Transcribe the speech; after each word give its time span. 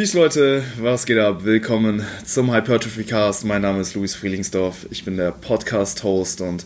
Peace 0.00 0.14
Leute, 0.14 0.64
was 0.78 1.04
geht 1.04 1.18
ab? 1.18 1.44
Willkommen 1.44 2.02
zum 2.24 2.54
Hypertrophy 2.54 3.04
Cast. 3.04 3.44
Mein 3.44 3.60
Name 3.60 3.80
ist 3.80 3.94
Luis 3.94 4.14
Frielingsdorf. 4.14 4.86
Ich 4.88 5.04
bin 5.04 5.18
der 5.18 5.30
Podcast-Host 5.30 6.40
und 6.40 6.64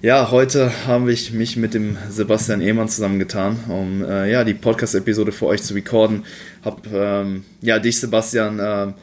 ja, 0.00 0.30
heute 0.30 0.72
habe 0.86 1.12
ich 1.12 1.30
mich 1.30 1.58
mit 1.58 1.74
dem 1.74 1.98
Sebastian 2.08 2.62
Ehmann 2.62 2.88
zusammengetan, 2.88 3.58
um 3.68 4.02
äh, 4.02 4.32
ja, 4.32 4.44
die 4.44 4.54
Podcast-Episode 4.54 5.30
für 5.30 5.44
euch 5.44 5.62
zu 5.62 5.74
recorden. 5.74 6.24
Hab 6.64 6.90
ähm, 6.90 7.44
ja 7.60 7.78
dich, 7.78 8.00
Sebastian, 8.00 8.58
äh, 8.58 8.94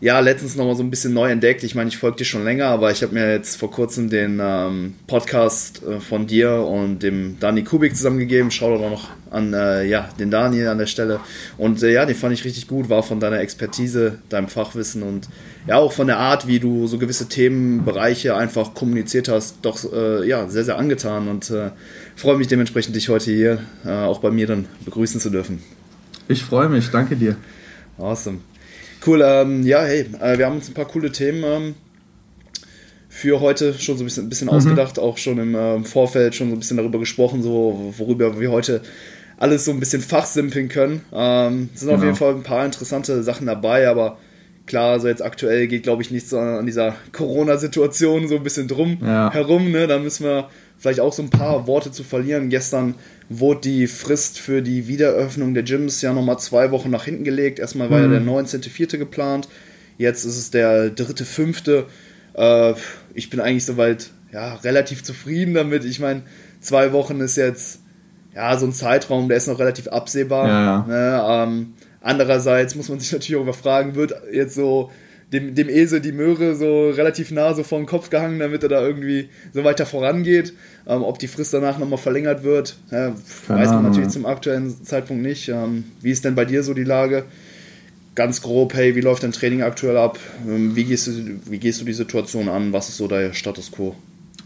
ja, 0.00 0.20
letztens 0.20 0.56
nochmal 0.56 0.76
so 0.76 0.82
ein 0.82 0.90
bisschen 0.90 1.14
neu 1.14 1.30
entdeckt. 1.30 1.62
Ich 1.62 1.74
meine, 1.74 1.88
ich 1.88 1.96
folge 1.96 2.18
dir 2.18 2.24
schon 2.26 2.44
länger, 2.44 2.66
aber 2.66 2.90
ich 2.90 3.02
habe 3.02 3.14
mir 3.14 3.32
jetzt 3.32 3.56
vor 3.56 3.70
kurzem 3.70 4.10
den 4.10 4.40
ähm, 4.42 4.94
Podcast 5.06 5.82
äh, 5.82 6.00
von 6.00 6.26
dir 6.26 6.52
und 6.52 7.02
dem 7.02 7.38
Dani 7.40 7.64
Kubik 7.64 7.96
zusammengegeben. 7.96 8.50
Schau 8.50 8.76
doch 8.76 8.90
noch 8.90 9.08
an 9.30 9.54
äh, 9.54 9.84
ja, 9.84 10.10
den 10.18 10.30
Daniel 10.30 10.68
an 10.68 10.76
der 10.76 10.86
Stelle. 10.86 11.20
Und 11.56 11.82
äh, 11.82 11.92
ja, 11.92 12.04
den 12.04 12.14
fand 12.14 12.34
ich 12.34 12.44
richtig 12.44 12.68
gut, 12.68 12.90
war 12.90 13.02
von 13.02 13.20
deiner 13.20 13.40
Expertise, 13.40 14.18
deinem 14.28 14.48
Fachwissen 14.48 15.02
und 15.02 15.28
ja, 15.66 15.76
auch 15.76 15.92
von 15.92 16.06
der 16.06 16.18
Art, 16.18 16.46
wie 16.46 16.60
du 16.60 16.86
so 16.86 16.98
gewisse 16.98 17.28
Themenbereiche 17.28 18.36
einfach 18.36 18.74
kommuniziert 18.74 19.28
hast, 19.28 19.56
doch 19.62 19.80
äh, 19.92 20.28
ja, 20.28 20.46
sehr, 20.48 20.64
sehr 20.64 20.78
angetan 20.78 21.26
und 21.26 21.50
äh, 21.50 21.70
freue 22.16 22.36
mich 22.36 22.48
dementsprechend, 22.48 22.94
dich 22.94 23.08
heute 23.08 23.32
hier 23.32 23.58
äh, 23.84 23.90
auch 23.90 24.20
bei 24.20 24.30
mir 24.30 24.46
dann 24.46 24.66
begrüßen 24.84 25.20
zu 25.20 25.30
dürfen. 25.30 25.62
Ich 26.28 26.44
freue 26.44 26.68
mich, 26.68 26.90
danke 26.90 27.16
dir. 27.16 27.36
Awesome. 27.98 28.40
Cool, 29.06 29.22
ähm, 29.24 29.64
ja, 29.64 29.84
hey, 29.84 30.06
äh, 30.20 30.36
wir 30.36 30.46
haben 30.46 30.56
uns 30.56 30.68
ein 30.68 30.74
paar 30.74 30.86
coole 30.86 31.12
Themen 31.12 31.44
ähm, 31.44 31.74
für 33.08 33.40
heute 33.40 33.74
schon 33.74 33.96
so 33.96 34.02
ein 34.02 34.06
bisschen, 34.06 34.26
ein 34.26 34.28
bisschen 34.28 34.48
mhm. 34.48 34.54
ausgedacht, 34.54 34.98
auch 34.98 35.16
schon 35.16 35.38
im 35.38 35.54
äh, 35.54 35.84
Vorfeld 35.84 36.34
schon 36.34 36.48
so 36.48 36.56
ein 36.56 36.58
bisschen 36.58 36.76
darüber 36.76 36.98
gesprochen, 36.98 37.40
so 37.40 37.94
worüber 37.98 38.40
wir 38.40 38.50
heute 38.50 38.80
alles 39.38 39.64
so 39.64 39.70
ein 39.70 39.78
bisschen 39.78 40.02
fachsimpeln 40.02 40.68
können. 40.68 41.02
Ähm, 41.12 41.68
sind 41.74 41.88
genau. 41.88 41.98
auf 41.98 42.04
jeden 42.04 42.16
Fall 42.16 42.34
ein 42.34 42.42
paar 42.42 42.64
interessante 42.64 43.22
Sachen 43.22 43.46
dabei, 43.46 43.88
aber 43.88 44.18
klar, 44.66 44.92
also 44.92 45.06
jetzt 45.06 45.22
aktuell 45.22 45.68
geht, 45.68 45.84
glaube 45.84 46.02
ich, 46.02 46.10
nichts 46.10 46.30
so 46.30 46.40
an 46.40 46.66
dieser 46.66 46.96
Corona-Situation 47.12 48.26
so 48.26 48.36
ein 48.36 48.42
bisschen 48.42 48.66
drum 48.66 48.98
ja. 49.00 49.32
herum. 49.32 49.70
Ne? 49.70 49.86
Da 49.86 50.00
müssen 50.00 50.24
wir 50.24 50.48
vielleicht 50.78 50.98
auch 50.98 51.12
so 51.12 51.22
ein 51.22 51.30
paar 51.30 51.68
Worte 51.68 51.92
zu 51.92 52.02
verlieren. 52.02 52.50
Gestern 52.50 52.96
wurde 53.28 53.62
die 53.62 53.86
Frist 53.86 54.38
für 54.38 54.62
die 54.62 54.86
Wiedereröffnung 54.86 55.54
der 55.54 55.62
Gyms 55.62 56.00
ja 56.02 56.12
nochmal 56.12 56.38
zwei 56.38 56.70
Wochen 56.70 56.90
nach 56.90 57.04
hinten 57.04 57.24
gelegt. 57.24 57.58
Erstmal 57.58 57.90
war 57.90 57.98
mhm. 57.98 58.12
ja 58.12 58.18
der 58.20 58.28
19.04. 58.28 58.98
geplant, 58.98 59.48
jetzt 59.98 60.24
ist 60.24 60.36
es 60.36 60.50
der 60.50 60.94
3.05. 60.94 61.84
Äh, 62.34 62.74
ich 63.14 63.30
bin 63.30 63.40
eigentlich 63.40 63.64
soweit 63.64 64.10
ja, 64.32 64.54
relativ 64.56 65.02
zufrieden 65.02 65.54
damit. 65.54 65.84
Ich 65.84 65.98
meine, 65.98 66.22
zwei 66.60 66.92
Wochen 66.92 67.20
ist 67.20 67.36
jetzt 67.36 67.80
ja 68.34 68.56
so 68.58 68.66
ein 68.66 68.72
Zeitraum, 68.72 69.28
der 69.28 69.38
ist 69.38 69.48
noch 69.48 69.58
relativ 69.58 69.88
absehbar. 69.88 70.46
Ja, 70.46 70.64
ja. 70.64 70.86
Ne? 70.86 71.24
Ähm, 71.48 71.74
andererseits 72.00 72.74
muss 72.74 72.88
man 72.88 73.00
sich 73.00 73.10
natürlich 73.12 73.36
auch 73.36 73.42
überfragen, 73.42 73.94
wird 73.94 74.14
jetzt 74.32 74.54
so 74.54 74.90
dem, 75.32 75.54
dem 75.54 75.68
Esel 75.68 76.00
die 76.00 76.12
Möhre 76.12 76.54
so 76.54 76.90
relativ 76.90 77.30
nah 77.30 77.52
so 77.52 77.64
vor 77.64 77.78
den 77.78 77.86
Kopf 77.86 78.10
gehangen, 78.10 78.38
damit 78.38 78.62
er 78.62 78.68
da 78.68 78.86
irgendwie 78.86 79.28
so 79.52 79.64
weiter 79.64 79.84
vorangeht. 79.84 80.52
Ähm, 80.86 81.02
ob 81.02 81.18
die 81.18 81.26
Frist 81.28 81.52
danach 81.52 81.78
nochmal 81.78 81.98
verlängert 81.98 82.44
wird, 82.44 82.76
ja, 82.90 83.14
weiß 83.48 83.70
man 83.70 83.84
natürlich 83.84 84.10
zum 84.10 84.24
aktuellen 84.24 84.84
Zeitpunkt 84.84 85.22
nicht. 85.22 85.48
Ähm, 85.48 85.84
wie 86.00 86.10
ist 86.12 86.24
denn 86.24 86.36
bei 86.36 86.44
dir 86.44 86.62
so 86.62 86.74
die 86.74 86.84
Lage? 86.84 87.24
Ganz 88.14 88.40
grob, 88.40 88.74
hey, 88.74 88.94
wie 88.94 89.00
läuft 89.00 89.24
dein 89.24 89.32
Training 89.32 89.62
aktuell 89.62 89.96
ab? 89.96 90.18
Ähm, 90.46 90.76
wie, 90.76 90.84
gehst 90.84 91.08
du, 91.08 91.12
wie 91.46 91.58
gehst 91.58 91.80
du 91.80 91.84
die 91.84 91.92
Situation 91.92 92.48
an? 92.48 92.72
Was 92.72 92.88
ist 92.88 92.96
so 92.96 93.08
der 93.08 93.32
Status 93.32 93.72
quo? 93.72 93.94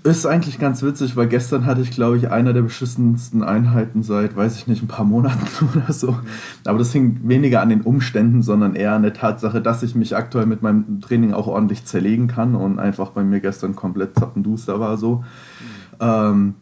Ist 0.03 0.25
eigentlich 0.25 0.59
ganz 0.59 0.83
witzig, 0.83 1.15
weil 1.17 1.29
gestern 1.29 1.67
hatte 1.67 1.83
ich, 1.83 1.91
glaube 1.91 2.17
ich, 2.17 2.31
einer 2.31 2.55
der 2.55 2.63
beschissensten 2.63 3.43
Einheiten 3.43 4.03
seit, 4.03 4.35
weiß 4.35 4.57
ich 4.57 4.67
nicht, 4.67 4.83
ein 4.83 4.89
paar 4.89 5.05
Monaten 5.05 5.47
oder 5.75 5.93
so. 5.93 6.19
Aber 6.65 6.79
das 6.79 6.93
hing 6.93 7.21
weniger 7.25 7.61
an 7.61 7.69
den 7.69 7.83
Umständen, 7.83 8.43
sondern 8.43 8.77
eher 8.77 8.95
an 8.95 9.03
der 9.03 9.13
Tatsache, 9.13 9.61
dass 9.61 9.83
ich 9.83 9.95
mich 9.95 10.17
aktuell 10.17 10.47
mit 10.47 10.63
meinem 10.63 11.03
Training 11.03 11.35
auch 11.35 11.49
ordentlich 11.49 11.85
zerlegen 11.85 12.29
kann 12.29 12.55
und 12.55 12.79
einfach 12.79 13.11
bei 13.11 13.23
mir 13.23 13.41
gestern 13.41 13.77
komplett 13.77 14.19
zappenduster 14.19 14.81
war 14.81 14.97
so. 14.97 15.17
Mhm. 15.17 15.25
Ähm, 16.01 16.55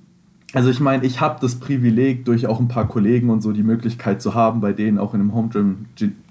also 0.54 0.71
ich 0.71 0.81
meine, 0.81 1.04
ich 1.04 1.21
habe 1.21 1.38
das 1.41 1.56
Privileg, 1.56 2.25
durch 2.25 2.47
auch 2.48 2.59
ein 2.59 2.69
paar 2.69 2.88
Kollegen 2.88 3.31
und 3.31 3.43
so 3.43 3.53
die 3.53 3.62
Möglichkeit 3.62 4.21
zu 4.21 4.34
haben, 4.34 4.60
bei 4.60 4.72
denen 4.72 4.98
auch 4.98 5.15
in 5.15 5.21
einem 5.21 5.34
Home 5.34 5.50
Gym 5.50 5.87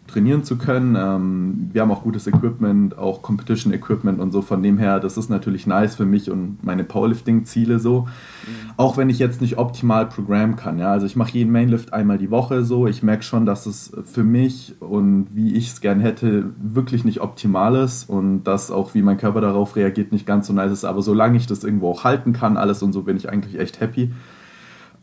trainieren 0.07 0.43
zu 0.43 0.57
können. 0.57 0.95
Ähm, 0.95 1.69
wir 1.71 1.81
haben 1.81 1.91
auch 1.91 2.03
gutes 2.03 2.27
Equipment, 2.27 2.97
auch 2.97 3.21
Competition 3.21 3.73
Equipment 3.73 4.19
und 4.19 4.31
so. 4.31 4.41
Von 4.41 4.63
dem 4.63 4.77
her, 4.77 4.99
das 4.99 5.17
ist 5.17 5.29
natürlich 5.29 5.67
nice 5.67 5.95
für 5.95 6.05
mich 6.05 6.31
und 6.31 6.63
meine 6.63 6.83
Powerlifting-Ziele 6.83 7.79
so. 7.79 8.01
Mhm. 8.01 8.71
Auch 8.77 8.97
wenn 8.97 9.09
ich 9.09 9.19
jetzt 9.19 9.41
nicht 9.41 9.57
optimal 9.57 10.07
programmen 10.07 10.55
kann. 10.55 10.79
Ja? 10.79 10.91
Also 10.91 11.05
ich 11.05 11.15
mache 11.15 11.33
jeden 11.33 11.51
Mainlift 11.51 11.93
einmal 11.93 12.17
die 12.17 12.31
Woche 12.31 12.63
so. 12.63 12.87
Ich 12.87 13.03
merke 13.03 13.23
schon, 13.23 13.45
dass 13.45 13.65
es 13.65 13.91
für 14.05 14.23
mich 14.23 14.75
und 14.79 15.27
wie 15.33 15.55
ich 15.55 15.69
es 15.69 15.81
gern 15.81 15.99
hätte, 15.99 16.51
wirklich 16.61 17.03
nicht 17.03 17.21
optimal 17.21 17.75
ist 17.75 18.09
und 18.09 18.43
dass 18.45 18.71
auch 18.71 18.93
wie 18.93 19.01
mein 19.01 19.17
Körper 19.17 19.41
darauf 19.41 19.75
reagiert, 19.75 20.11
nicht 20.11 20.25
ganz 20.25 20.47
so 20.47 20.53
nice 20.53 20.71
ist. 20.71 20.85
Aber 20.85 21.01
solange 21.01 21.37
ich 21.37 21.47
das 21.47 21.63
irgendwo 21.63 21.89
auch 21.91 22.03
halten 22.03 22.33
kann, 22.33 22.57
alles 22.57 22.81
und 22.81 22.93
so, 22.93 23.03
bin 23.03 23.17
ich 23.17 23.29
eigentlich 23.29 23.59
echt 23.59 23.81
happy. 23.81 24.11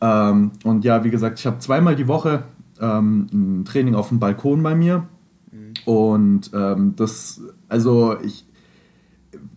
Ähm, 0.01 0.51
und 0.63 0.83
ja, 0.83 1.03
wie 1.03 1.09
gesagt, 1.09 1.39
ich 1.39 1.45
habe 1.45 1.59
zweimal 1.59 1.95
die 1.95 2.07
Woche 2.07 2.43
ähm, 2.79 3.27
ein 3.31 3.65
Training 3.65 3.95
auf 3.95 4.09
dem 4.09 4.19
Balkon 4.19 4.63
bei 4.63 4.75
mir. 4.75 5.07
Mhm. 5.51 5.73
Und 5.85 6.51
ähm, 6.53 6.93
das, 6.95 7.41
also 7.69 8.17
ich, 8.21 8.45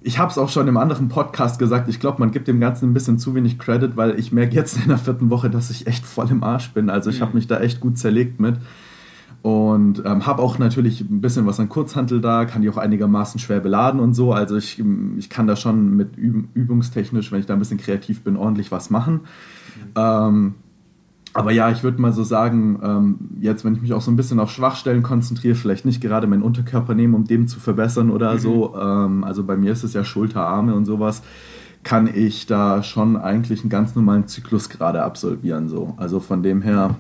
ich 0.00 0.18
habe 0.18 0.30
es 0.30 0.38
auch 0.38 0.48
schon 0.48 0.68
im 0.68 0.76
anderen 0.76 1.08
Podcast 1.08 1.58
gesagt, 1.58 1.88
ich 1.88 2.00
glaube, 2.00 2.20
man 2.20 2.30
gibt 2.30 2.48
dem 2.48 2.60
Ganzen 2.60 2.90
ein 2.90 2.94
bisschen 2.94 3.18
zu 3.18 3.34
wenig 3.34 3.58
Credit, 3.58 3.96
weil 3.96 4.18
ich 4.18 4.32
merke 4.32 4.54
jetzt 4.54 4.76
in 4.76 4.88
der 4.88 4.98
vierten 4.98 5.30
Woche, 5.30 5.50
dass 5.50 5.70
ich 5.70 5.86
echt 5.86 6.04
voll 6.04 6.30
im 6.30 6.42
Arsch 6.42 6.72
bin. 6.72 6.90
Also 6.90 7.10
ich 7.10 7.18
mhm. 7.18 7.22
habe 7.22 7.34
mich 7.34 7.46
da 7.46 7.60
echt 7.60 7.80
gut 7.80 7.98
zerlegt 7.98 8.40
mit. 8.40 8.56
Und 9.40 10.02
ähm, 10.04 10.26
habe 10.26 10.42
auch 10.42 10.58
natürlich 10.58 11.00
ein 11.00 11.20
bisschen 11.20 11.46
was 11.46 11.60
an 11.60 11.68
Kurzhantel 11.68 12.20
da, 12.20 12.44
kann 12.44 12.62
die 12.62 12.70
auch 12.70 12.76
einigermaßen 12.76 13.38
schwer 13.38 13.60
beladen 13.60 14.00
und 14.00 14.14
so. 14.14 14.32
Also 14.32 14.56
ich, 14.56 14.82
ich 15.16 15.30
kann 15.30 15.46
da 15.46 15.54
schon 15.54 15.96
mit 15.96 16.16
übungstechnisch, 16.16 17.30
wenn 17.30 17.38
ich 17.38 17.46
da 17.46 17.52
ein 17.52 17.60
bisschen 17.60 17.78
kreativ 17.78 18.22
bin, 18.22 18.36
ordentlich 18.36 18.72
was 18.72 18.90
machen. 18.90 19.14
Mhm. 19.14 19.92
Ähm, 19.94 20.54
aber 21.38 21.52
ja, 21.52 21.70
ich 21.70 21.82
würde 21.82 22.00
mal 22.00 22.12
so 22.12 22.24
sagen, 22.24 22.80
ähm, 22.82 23.18
jetzt, 23.40 23.64
wenn 23.64 23.74
ich 23.74 23.80
mich 23.80 23.92
auch 23.92 24.00
so 24.00 24.10
ein 24.10 24.16
bisschen 24.16 24.40
auf 24.40 24.50
Schwachstellen 24.50 25.02
konzentriere, 25.02 25.54
vielleicht 25.54 25.84
nicht 25.84 26.00
gerade 26.00 26.26
meinen 26.26 26.42
Unterkörper 26.42 26.94
nehmen, 26.94 27.14
um 27.14 27.24
den 27.24 27.46
zu 27.46 27.60
verbessern 27.60 28.10
oder 28.10 28.34
mhm. 28.34 28.38
so. 28.38 28.74
Ähm, 28.76 29.24
also 29.24 29.44
bei 29.44 29.56
mir 29.56 29.72
ist 29.72 29.84
es 29.84 29.92
ja 29.92 30.04
Schulter, 30.04 30.46
Arme 30.46 30.74
und 30.74 30.84
sowas, 30.84 31.22
kann 31.84 32.10
ich 32.12 32.46
da 32.46 32.82
schon 32.82 33.16
eigentlich 33.16 33.60
einen 33.60 33.70
ganz 33.70 33.94
normalen 33.94 34.26
Zyklus 34.26 34.68
gerade 34.68 35.02
absolvieren. 35.02 35.68
So. 35.68 35.94
Also 35.96 36.18
von 36.18 36.42
dem 36.42 36.60
her, 36.60 36.96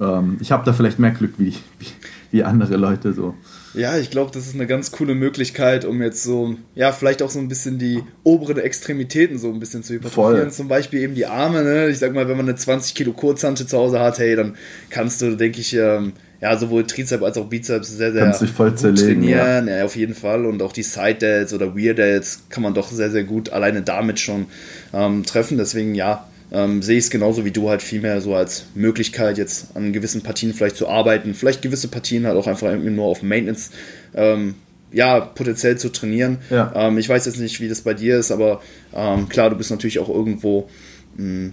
ähm, 0.00 0.38
ich 0.40 0.50
habe 0.50 0.64
da 0.64 0.72
vielleicht 0.72 0.98
mehr 0.98 1.10
Glück 1.10 1.34
wie, 1.36 1.54
wie, 1.78 1.86
wie 2.30 2.42
andere 2.42 2.76
Leute 2.76 3.12
so. 3.12 3.34
Ja, 3.74 3.98
ich 3.98 4.10
glaube, 4.10 4.30
das 4.32 4.46
ist 4.46 4.54
eine 4.54 4.66
ganz 4.66 4.92
coole 4.92 5.14
Möglichkeit, 5.14 5.84
um 5.84 6.00
jetzt 6.00 6.22
so, 6.22 6.54
ja, 6.74 6.92
vielleicht 6.92 7.22
auch 7.22 7.30
so 7.30 7.40
ein 7.40 7.48
bisschen 7.48 7.78
die 7.78 8.02
oberen 8.22 8.58
Extremitäten 8.58 9.38
so 9.38 9.52
ein 9.52 9.58
bisschen 9.58 9.82
zu 9.82 9.94
hypertrophieren. 9.94 10.50
Zum 10.50 10.68
Beispiel 10.68 11.00
eben 11.00 11.14
die 11.14 11.26
Arme, 11.26 11.64
ne? 11.64 11.88
Ich 11.88 11.98
sag 11.98 12.14
mal, 12.14 12.28
wenn 12.28 12.36
man 12.36 12.48
eine 12.48 12.56
20 12.56 12.94
Kilo 12.94 13.12
Kurzhantel 13.12 13.66
zu 13.66 13.76
Hause 13.76 13.98
hat, 13.98 14.18
hey, 14.18 14.36
dann 14.36 14.54
kannst 14.90 15.20
du, 15.22 15.36
denke 15.36 15.60
ich, 15.60 15.74
ähm, 15.74 16.12
ja, 16.40 16.56
sowohl 16.56 16.86
Trizeps 16.86 17.22
als 17.22 17.38
auch 17.38 17.46
Bizeps 17.46 17.88
sehr, 17.88 18.12
sehr 18.12 18.24
Kannst 18.24 18.42
dich 18.42 18.50
voll 18.50 18.74
zerlegen, 18.74 19.22
trainieren. 19.22 19.66
Ja. 19.66 19.78
ja. 19.78 19.84
auf 19.84 19.96
jeden 19.96 20.14
Fall. 20.14 20.44
Und 20.46 20.62
auch 20.62 20.72
die 20.72 20.82
Side 20.82 21.14
Delts 21.14 21.52
oder 21.52 21.74
Weird 21.74 21.98
Delts 21.98 22.44
kann 22.50 22.62
man 22.62 22.74
doch 22.74 22.90
sehr, 22.90 23.10
sehr 23.10 23.24
gut 23.24 23.50
alleine 23.50 23.82
damit 23.82 24.20
schon 24.20 24.46
ähm, 24.92 25.24
treffen. 25.24 25.56
Deswegen, 25.56 25.94
ja, 25.94 26.26
ähm, 26.52 26.82
sehe 26.82 26.98
ich 26.98 27.04
es 27.04 27.10
genauso 27.10 27.44
wie 27.44 27.50
du 27.50 27.68
halt 27.68 27.82
vielmehr 27.82 28.20
so 28.20 28.34
als 28.34 28.66
Möglichkeit, 28.74 29.38
jetzt 29.38 29.76
an 29.76 29.92
gewissen 29.92 30.22
Partien 30.22 30.54
vielleicht 30.54 30.76
zu 30.76 30.88
arbeiten, 30.88 31.34
vielleicht 31.34 31.62
gewisse 31.62 31.88
Partien 31.88 32.26
halt 32.26 32.36
auch 32.36 32.46
einfach 32.46 32.74
nur 32.76 33.06
auf 33.06 33.22
Maintenance, 33.22 33.70
ähm, 34.14 34.54
ja, 34.92 35.20
potenziell 35.20 35.76
zu 35.76 35.90
trainieren. 35.90 36.38
Ja. 36.50 36.72
Ähm, 36.74 36.98
ich 36.98 37.08
weiß 37.08 37.26
jetzt 37.26 37.40
nicht, 37.40 37.60
wie 37.60 37.68
das 37.68 37.80
bei 37.80 37.94
dir 37.94 38.18
ist, 38.18 38.30
aber 38.30 38.62
ähm, 38.94 39.28
klar, 39.28 39.50
du 39.50 39.56
bist 39.56 39.70
natürlich 39.70 39.98
auch 39.98 40.08
irgendwo, 40.08 40.68
mh, 41.16 41.24
hm, 41.24 41.52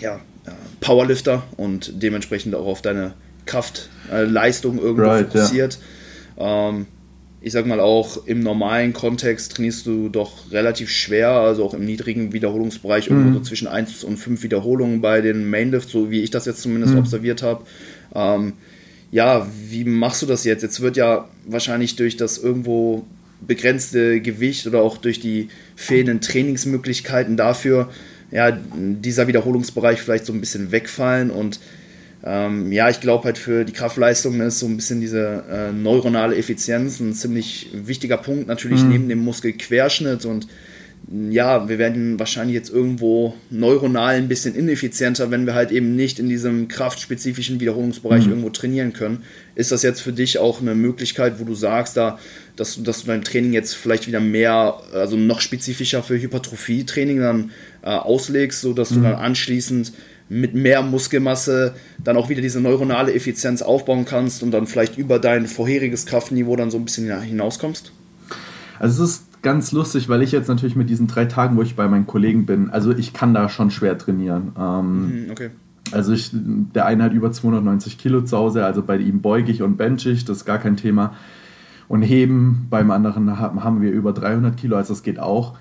ja, 0.00 0.16
äh, 0.46 0.50
Powerlifter 0.80 1.42
und 1.56 2.02
dementsprechend 2.02 2.54
auch 2.54 2.66
auf 2.66 2.82
deine 2.82 3.14
Kraftleistung 3.44 4.78
äh, 4.78 4.82
irgendwo 4.82 5.10
right, 5.10 5.26
fokussiert. 5.26 5.78
Ja. 6.38 6.68
Ich 7.46 7.52
sag 7.52 7.64
mal 7.64 7.78
auch 7.78 8.26
im 8.26 8.40
normalen 8.40 8.92
Kontext 8.92 9.52
trainierst 9.54 9.86
du 9.86 10.08
doch 10.08 10.50
relativ 10.50 10.90
schwer, 10.90 11.30
also 11.30 11.64
auch 11.64 11.74
im 11.74 11.84
niedrigen 11.84 12.32
Wiederholungsbereich, 12.32 13.08
mhm. 13.08 13.18
irgendwo 13.18 13.38
so 13.38 13.44
zwischen 13.44 13.68
1 13.68 14.02
und 14.02 14.16
5 14.16 14.42
Wiederholungen 14.42 15.00
bei 15.00 15.20
den 15.20 15.48
Mainlifts, 15.48 15.92
so 15.92 16.10
wie 16.10 16.22
ich 16.22 16.32
das 16.32 16.46
jetzt 16.46 16.60
zumindest 16.60 16.94
mhm. 16.94 16.98
observiert 16.98 17.44
habe. 17.44 17.64
Ähm, 18.16 18.54
ja, 19.12 19.46
wie 19.70 19.84
machst 19.84 20.22
du 20.22 20.26
das 20.26 20.42
jetzt? 20.42 20.62
Jetzt 20.62 20.80
wird 20.80 20.96
ja 20.96 21.28
wahrscheinlich 21.46 21.94
durch 21.94 22.16
das 22.16 22.36
irgendwo 22.36 23.06
begrenzte 23.40 24.20
Gewicht 24.20 24.66
oder 24.66 24.82
auch 24.82 24.96
durch 24.96 25.20
die 25.20 25.48
fehlenden 25.76 26.20
Trainingsmöglichkeiten 26.20 27.36
dafür, 27.36 27.90
ja, 28.32 28.58
dieser 28.74 29.28
Wiederholungsbereich 29.28 30.00
vielleicht 30.00 30.26
so 30.26 30.32
ein 30.32 30.40
bisschen 30.40 30.72
wegfallen 30.72 31.30
und 31.30 31.60
ähm, 32.28 32.72
ja, 32.72 32.90
ich 32.90 33.00
glaube 33.00 33.24
halt 33.24 33.38
für 33.38 33.64
die 33.64 33.72
Kraftleistung 33.72 34.40
ist 34.40 34.58
so 34.58 34.66
ein 34.66 34.76
bisschen 34.76 35.00
diese 35.00 35.44
äh, 35.48 35.72
neuronale 35.72 36.34
Effizienz 36.34 36.98
ein 36.98 37.14
ziemlich 37.14 37.70
wichtiger 37.72 38.16
Punkt, 38.16 38.48
natürlich 38.48 38.82
mhm. 38.82 38.88
neben 38.88 39.08
dem 39.08 39.20
Muskelquerschnitt 39.20 40.24
und 40.24 40.48
ja, 41.08 41.68
wir 41.68 41.78
werden 41.78 42.18
wahrscheinlich 42.18 42.54
jetzt 42.54 42.70
irgendwo 42.70 43.34
neuronal 43.48 44.16
ein 44.16 44.26
bisschen 44.26 44.56
ineffizienter, 44.56 45.30
wenn 45.30 45.46
wir 45.46 45.54
halt 45.54 45.70
eben 45.70 45.94
nicht 45.94 46.18
in 46.18 46.28
diesem 46.28 46.66
kraftspezifischen 46.66 47.60
Wiederholungsbereich 47.60 48.24
mhm. 48.24 48.30
irgendwo 48.30 48.50
trainieren 48.50 48.92
können. 48.92 49.22
Ist 49.54 49.70
das 49.70 49.84
jetzt 49.84 50.00
für 50.00 50.12
dich 50.12 50.38
auch 50.38 50.60
eine 50.60 50.74
Möglichkeit, 50.74 51.38
wo 51.38 51.44
du 51.44 51.54
sagst, 51.54 51.96
da, 51.96 52.18
dass, 52.56 52.82
dass 52.82 53.02
du 53.02 53.06
dein 53.06 53.22
Training 53.22 53.52
jetzt 53.52 53.74
vielleicht 53.74 54.08
wieder 54.08 54.18
mehr, 54.18 54.80
also 54.92 55.16
noch 55.16 55.40
spezifischer 55.40 56.02
für 56.02 56.20
Hypertrophie-Training 56.20 57.20
dann 57.20 57.50
äh, 57.86 57.90
auslegst, 57.90 58.60
sodass 58.60 58.90
mhm. 58.90 58.96
du 58.96 59.02
dann 59.02 59.14
anschließend 59.14 59.92
mit 60.28 60.54
mehr 60.54 60.82
Muskelmasse 60.82 61.74
dann 62.02 62.16
auch 62.16 62.28
wieder 62.28 62.42
diese 62.42 62.60
neuronale 62.60 63.14
Effizienz 63.14 63.62
aufbauen 63.62 64.04
kannst 64.04 64.42
und 64.42 64.50
dann 64.50 64.66
vielleicht 64.66 64.98
über 64.98 65.20
dein 65.20 65.46
vorheriges 65.46 66.04
Kraftniveau 66.04 66.56
dann 66.56 66.72
so 66.72 66.78
ein 66.78 66.84
bisschen 66.84 67.22
hinauskommst? 67.22 67.92
Also 68.80 69.04
es 69.04 69.10
ist 69.10 69.42
ganz 69.42 69.70
lustig, 69.70 70.08
weil 70.08 70.22
ich 70.22 70.32
jetzt 70.32 70.48
natürlich 70.48 70.74
mit 70.74 70.90
diesen 70.90 71.06
drei 71.06 71.26
Tagen, 71.26 71.56
wo 71.56 71.62
ich 71.62 71.76
bei 71.76 71.86
meinen 71.86 72.08
Kollegen 72.08 72.44
bin, 72.44 72.70
also 72.70 72.90
ich 72.90 73.12
kann 73.12 73.32
da 73.34 73.48
schon 73.48 73.70
schwer 73.70 73.96
trainieren. 73.96 74.52
Ähm, 74.58 75.24
mhm, 75.26 75.30
okay. 75.30 75.50
Also 75.92 76.12
ich, 76.12 76.30
der 76.32 76.86
eine 76.86 77.04
hat 77.04 77.12
über 77.12 77.30
290 77.30 77.96
Kilo 77.96 78.22
zu 78.22 78.36
Hause, 78.36 78.64
also 78.64 78.82
bei 78.82 78.96
ihm 78.96 79.22
beuge 79.22 79.52
ich 79.52 79.62
und 79.62 79.76
bench 79.76 80.04
ich, 80.06 80.24
das 80.24 80.38
ist 80.38 80.44
gar 80.44 80.58
kein 80.58 80.76
Thema. 80.76 81.14
Und 81.86 82.02
heben, 82.02 82.66
beim 82.68 82.90
anderen 82.90 83.38
haben 83.38 83.80
wir 83.80 83.92
über 83.92 84.12
300 84.12 84.56
Kilo, 84.56 84.76
also 84.76 84.92
das 84.92 85.04
geht 85.04 85.20
auch. 85.20 85.56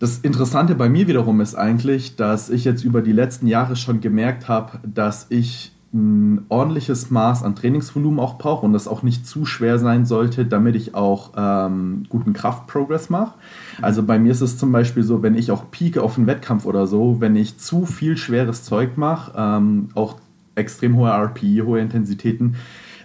Das 0.00 0.16
Interessante 0.16 0.74
bei 0.74 0.88
mir 0.88 1.08
wiederum 1.08 1.42
ist 1.42 1.54
eigentlich, 1.54 2.16
dass 2.16 2.48
ich 2.48 2.64
jetzt 2.64 2.84
über 2.84 3.02
die 3.02 3.12
letzten 3.12 3.46
Jahre 3.46 3.76
schon 3.76 4.00
gemerkt 4.00 4.48
habe, 4.48 4.78
dass 4.82 5.26
ich 5.28 5.72
ein 5.92 6.46
ordentliches 6.48 7.10
Maß 7.10 7.42
an 7.42 7.54
Trainingsvolumen 7.54 8.18
auch 8.18 8.38
brauche 8.38 8.64
und 8.64 8.72
das 8.72 8.88
auch 8.88 9.02
nicht 9.02 9.26
zu 9.26 9.44
schwer 9.44 9.78
sein 9.78 10.06
sollte, 10.06 10.46
damit 10.46 10.74
ich 10.74 10.94
auch 10.94 11.32
ähm, 11.36 12.04
guten 12.08 12.32
Kraftprogress 12.32 13.10
mache. 13.10 13.34
Also 13.82 14.02
bei 14.02 14.18
mir 14.18 14.32
ist 14.32 14.40
es 14.40 14.56
zum 14.56 14.72
Beispiel 14.72 15.02
so, 15.02 15.22
wenn 15.22 15.34
ich 15.34 15.50
auch 15.50 15.70
pieke 15.70 16.02
auf 16.02 16.16
einen 16.16 16.26
Wettkampf 16.26 16.64
oder 16.64 16.86
so, 16.86 17.20
wenn 17.20 17.36
ich 17.36 17.58
zu 17.58 17.84
viel 17.84 18.16
schweres 18.16 18.64
Zeug 18.64 18.96
mache, 18.96 19.32
ähm, 19.36 19.90
auch 19.94 20.16
extrem 20.54 20.96
hohe 20.96 21.10
RPI, 21.10 21.62
hohe 21.66 21.78
Intensitäten, 21.78 22.54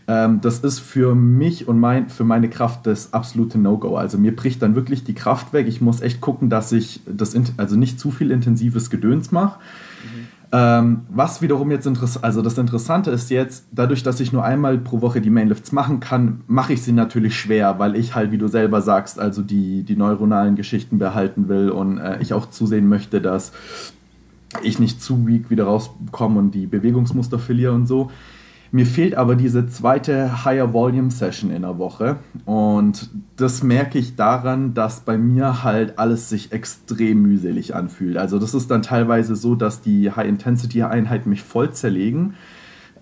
ähm, 0.07 0.40
das 0.42 0.60
ist 0.60 0.80
für 0.80 1.16
mich 1.16 1.68
und 1.68 1.80
mein, 1.80 2.10
für 2.10 2.24
meine 2.24 2.50
Kraft 2.50 2.86
das 2.86 3.13
absolute 3.13 3.57
No-Go. 3.57 3.98
Also 3.98 4.18
mir 4.18 4.36
bricht 4.36 4.62
dann 4.62 4.75
wirklich 4.75 5.04
die 5.04 5.16
Kraft 5.16 5.52
weg. 5.54 5.68
Ich 5.68 5.81
muss 5.81 6.02
echt 6.02 6.22
gucken, 6.22 6.50
dass 6.50 6.72
ich 6.72 7.02
das 7.07 7.36
also 7.57 7.75
nicht 7.75 8.00
zu 8.00 8.12
viel 8.12 8.31
intensives 8.31 8.90
Gedöns 8.90 9.31
mache. 9.31 9.60
Ähm, 10.52 11.02
was 11.10 11.42
wiederum 11.42 11.72
jetzt 11.72 11.88
interessant, 11.88 12.24
also 12.24 12.42
das 12.42 12.57
Interessante 12.57 13.10
ist 13.10 13.30
jetzt, 13.31 13.66
dadurch, 13.72 14.04
dass 14.04 14.19
ich 14.19 14.31
nur 14.31 14.46
einmal 14.46 14.78
pro 14.78 15.02
Woche 15.02 15.19
die 15.19 15.31
Mainlifts 15.31 15.72
machen 15.72 16.00
kann, 16.00 16.42
mache 16.48 16.74
ich 16.74 16.84
sie 16.84 16.94
natürlich 16.94 17.38
schwer, 17.38 17.80
weil 17.80 17.96
ich 17.96 18.16
halt, 18.16 18.31
wie 18.31 18.38
du 18.38 18.48
selber 18.48 18.81
sagst, 18.81 19.19
also 19.19 19.42
die, 19.42 19.84
die 19.84 19.96
neuronalen 19.96 20.56
Geschichten 20.56 21.00
behalten 21.00 21.50
will 21.50 21.72
und 21.72 21.98
äh, 21.98 22.22
ich 22.22 22.34
auch 22.34 22.50
zusehen 22.50 22.88
möchte, 22.88 23.22
dass 23.22 23.54
ich 24.62 24.80
nicht 24.80 25.01
zu 25.01 25.28
weak 25.28 25.50
wieder 25.50 25.66
rauskomme 25.66 26.40
und 26.40 26.51
die 26.51 26.68
Bewegungsmuster 26.68 27.40
verliere 27.40 27.74
und 27.74 27.88
so. 27.88 28.12
Mir 28.75 28.86
fehlt 28.86 29.16
aber 29.16 29.38
diese 29.38 29.68
zweite 29.68 30.44
Higher 30.44 30.74
Volume 30.74 31.10
Session 31.10 31.50
in 31.50 31.62
der 31.62 31.77
Woche 31.77 32.18
und 32.44 33.10
das 33.38 33.63
merke 33.63 33.98
ich 33.98 34.18
daran, 34.18 34.74
dass 34.74 35.00
bei 35.00 35.18
mir 35.18 35.63
halt 35.63 35.98
alles 35.98 36.27
sich 36.27 36.51
extrem 36.51 37.22
mühselig 37.22 37.74
anfühlt. 37.74 38.18
Also 38.18 38.38
das 38.38 38.54
ist 38.54 38.69
dann 38.69 38.81
teilweise 38.81 39.38
so, 39.38 39.56
dass 39.56 39.80
die 39.80 40.12
High 40.12 40.27
Intensity 40.27 40.83
Einheiten 40.83 41.30
mich 41.30 41.42
voll 41.42 41.72
zerlegen, 41.72 42.33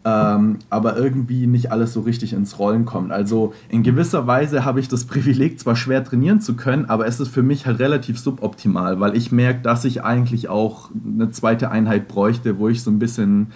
ähm, 0.05 0.59
aber 0.69 0.95
irgendwie 0.95 1.47
nicht 1.47 1.71
alles 1.71 1.93
so 1.93 2.01
richtig 2.01 2.33
ins 2.33 2.59
Rollen 2.59 2.85
kommt. 2.85 3.11
Also 3.11 3.55
in 3.67 3.81
gewisser 3.81 4.27
Weise 4.27 4.65
habe 4.65 4.79
ich 4.79 4.89
das 4.89 5.05
Privileg, 5.07 5.59
zwar 5.59 5.75
schwer 5.75 6.03
trainieren 6.03 6.39
zu 6.39 6.55
können, 6.55 6.85
aber 6.85 7.07
es 7.07 7.19
ist 7.19 7.29
für 7.29 7.41
mich 7.41 7.65
halt 7.65 7.79
relativ 7.79 8.19
suboptimal, 8.19 8.99
weil 8.99 9.17
ich 9.17 9.31
merke, 9.31 9.61
dass 9.63 9.85
ich 9.85 10.03
eigentlich 10.03 10.49
auch 10.49 10.91
eine 11.03 11.31
zweite 11.31 11.71
Einheit 11.71 12.07
bräuchte, 12.07 12.59
wo 12.59 12.69
ich 12.69 12.83
so 12.83 12.91
ein 12.91 12.99
bisschen 12.99 13.47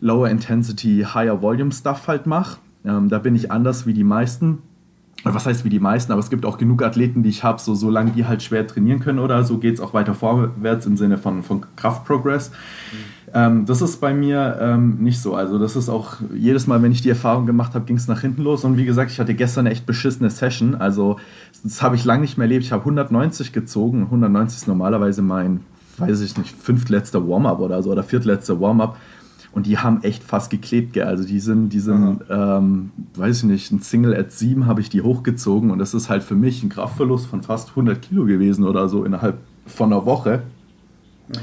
Lower 0.00 0.28
Intensity, 0.28 1.06
Higher 1.14 1.42
Volume 1.42 1.72
Stuff 1.72 2.06
halt 2.08 2.26
mache. 2.26 2.58
Ähm, 2.84 3.08
da 3.08 3.18
bin 3.18 3.34
ich 3.34 3.50
anders 3.50 3.86
wie 3.86 3.94
die 3.94 4.04
meisten. 4.04 4.58
Was 5.24 5.46
heißt 5.46 5.64
wie 5.64 5.68
die 5.68 5.80
meisten, 5.80 6.12
aber 6.12 6.20
es 6.20 6.30
gibt 6.30 6.46
auch 6.46 6.58
genug 6.58 6.80
Athleten, 6.80 7.24
die 7.24 7.28
ich 7.30 7.42
habe, 7.42 7.60
so 7.60 7.74
solange 7.74 8.12
die 8.12 8.26
halt 8.26 8.40
schwer 8.40 8.64
trainieren 8.68 9.00
können 9.00 9.18
oder 9.18 9.42
so, 9.42 9.58
geht 9.58 9.74
es 9.74 9.80
auch 9.80 9.92
weiter 9.92 10.14
vorwärts 10.14 10.86
im 10.86 10.96
Sinne 10.96 11.18
von, 11.18 11.42
von 11.42 11.66
Kraftprogress. 11.74 12.50
Mhm. 12.50 13.18
Ähm, 13.34 13.66
das 13.66 13.82
ist 13.82 14.00
bei 14.00 14.14
mir 14.14 14.58
ähm, 14.60 14.98
nicht 15.00 15.20
so. 15.20 15.34
Also 15.34 15.58
das 15.58 15.76
ist 15.76 15.88
auch 15.88 16.16
jedes 16.34 16.66
Mal, 16.66 16.82
wenn 16.82 16.92
ich 16.92 17.02
die 17.02 17.08
Erfahrung 17.08 17.46
gemacht 17.46 17.74
habe, 17.74 17.84
ging 17.84 17.96
es 17.96 18.08
nach 18.08 18.20
hinten 18.20 18.42
los. 18.42 18.64
Und 18.64 18.76
wie 18.76 18.84
gesagt, 18.84 19.10
ich 19.10 19.20
hatte 19.20 19.34
gestern 19.34 19.66
eine 19.66 19.70
echt 19.70 19.86
beschissene 19.86 20.30
Session. 20.30 20.74
Also 20.74 21.18
das 21.62 21.82
habe 21.82 21.96
ich 21.96 22.04
lange 22.04 22.22
nicht 22.22 22.38
mehr 22.38 22.44
erlebt. 22.44 22.64
Ich 22.64 22.72
habe 22.72 22.82
190 22.82 23.52
gezogen. 23.52 24.04
190 24.04 24.58
ist 24.58 24.68
normalerweise 24.68 25.22
mein, 25.22 25.60
weiß 25.98 26.20
ich 26.20 26.36
nicht, 26.38 26.56
fünftletzter 26.56 27.26
Warm-up 27.28 27.60
oder 27.60 27.82
so 27.82 27.90
oder 27.90 28.02
viertletzter 28.02 28.60
Warm-up. 28.60 28.96
Und 29.52 29.66
die 29.66 29.78
haben 29.78 30.02
echt 30.02 30.22
fast 30.22 30.50
geklebt, 30.50 30.92
gell. 30.92 31.06
Also 31.06 31.24
die 31.24 31.40
sind, 31.40 31.70
die 31.70 31.80
sind, 31.80 32.20
ähm, 32.30 32.90
weiß 33.14 33.38
ich 33.38 33.44
nicht, 33.44 33.72
ein 33.72 33.80
Single 33.80 34.14
at 34.14 34.32
7 34.32 34.66
habe 34.66 34.80
ich 34.80 34.90
die 34.90 35.02
hochgezogen 35.02 35.70
und 35.70 35.78
das 35.78 35.94
ist 35.94 36.08
halt 36.08 36.22
für 36.22 36.34
mich 36.34 36.62
ein 36.62 36.68
Kraftverlust 36.68 37.26
von 37.26 37.42
fast 37.42 37.70
100 37.70 38.00
Kilo 38.00 38.24
gewesen 38.24 38.64
oder 38.64 38.88
so 38.88 39.04
innerhalb 39.04 39.38
von 39.66 39.92
einer 39.92 40.04
Woche. 40.04 40.42
Ja. 41.34 41.40